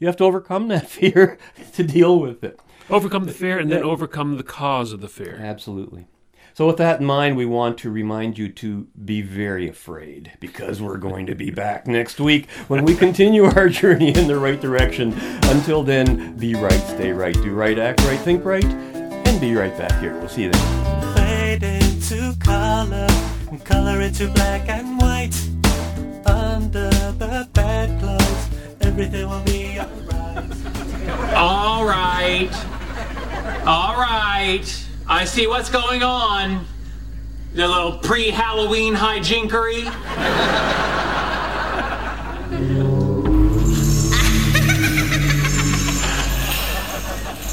you 0.00 0.08
have 0.08 0.16
to 0.16 0.24
overcome 0.24 0.66
that 0.68 0.88
fear 0.98 1.38
to 1.74 1.84
deal 1.84 2.18
with 2.18 2.42
it. 2.42 2.58
Overcome 2.88 3.24
the 3.24 3.32
fear 3.32 3.58
and 3.58 3.70
then 3.70 3.84
overcome 3.84 4.36
the 4.36 4.42
cause 4.42 4.92
of 4.92 5.00
the 5.00 5.08
fear. 5.08 5.38
Absolutely. 5.40 6.08
So, 6.54 6.66
with 6.66 6.76
that 6.78 7.00
in 7.00 7.06
mind, 7.06 7.36
we 7.36 7.46
want 7.46 7.78
to 7.78 7.90
remind 7.90 8.38
you 8.38 8.48
to 8.48 8.88
be 9.04 9.22
very 9.22 9.68
afraid 9.68 10.32
because 10.40 10.82
we're 10.82 10.98
going 10.98 11.26
to 11.26 11.34
be 11.34 11.50
back 11.50 11.86
next 11.86 12.20
week 12.20 12.50
when 12.68 12.84
we 12.84 12.94
continue 12.94 13.44
our 13.44 13.68
journey 13.80 14.14
in 14.14 14.26
the 14.26 14.38
right 14.38 14.60
direction. 14.60 15.12
Until 15.44 15.82
then, 15.82 16.36
be 16.36 16.54
right, 16.54 16.72
stay 16.72 17.12
right, 17.12 17.34
do 17.34 17.52
right, 17.52 17.78
act 17.78 18.00
right, 18.02 18.18
think 18.20 18.44
right, 18.44 18.64
and 18.64 19.40
be 19.40 19.54
right 19.54 19.76
back 19.78 19.98
here. 20.00 20.18
We'll 20.18 20.28
see 20.28 20.42
you 20.44 20.50
then. 20.50 21.14
Fade 21.14 21.62
into 21.62 22.36
color 22.40 23.06
and 23.50 23.64
color 23.64 24.00
into 24.00 24.28
black 24.28 24.68
and 24.68 24.98
white. 24.98 25.34
Under 26.26 26.90
the 26.90 27.48
bedclothes, 27.52 28.48
everything 28.80 29.28
will 29.28 29.42
be 29.44 29.78
alright. 29.80 31.34
All 31.34 31.84
right. 31.84 32.50
All 33.66 33.96
right. 33.96 34.86
I 35.12 35.24
see 35.24 35.48
what's 35.48 35.68
going 35.68 36.04
on. 36.04 36.64
The 37.54 37.66
little 37.66 37.98
pre 37.98 38.30
Halloween 38.30 38.94
hijinkery. 38.94 39.84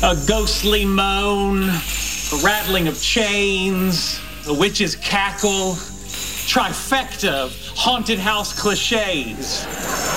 a 0.03 0.27
ghostly 0.27 0.85
moan, 0.85 1.63
a 1.63 2.43
rattling 2.43 2.87
of 2.87 3.01
chains, 3.01 4.21
a 4.47 4.53
witch's 4.53 4.95
cackle, 4.95 5.73
trifecta 6.45 7.31
of 7.31 7.57
haunted 7.75 8.19
house 8.19 8.53
cliches. 8.53 9.65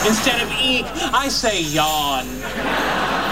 Instead 0.07 0.43
of 0.43 0.53
eek, 0.61 0.85
I 1.15 1.29
say 1.29 1.63
yawn. 1.63 3.30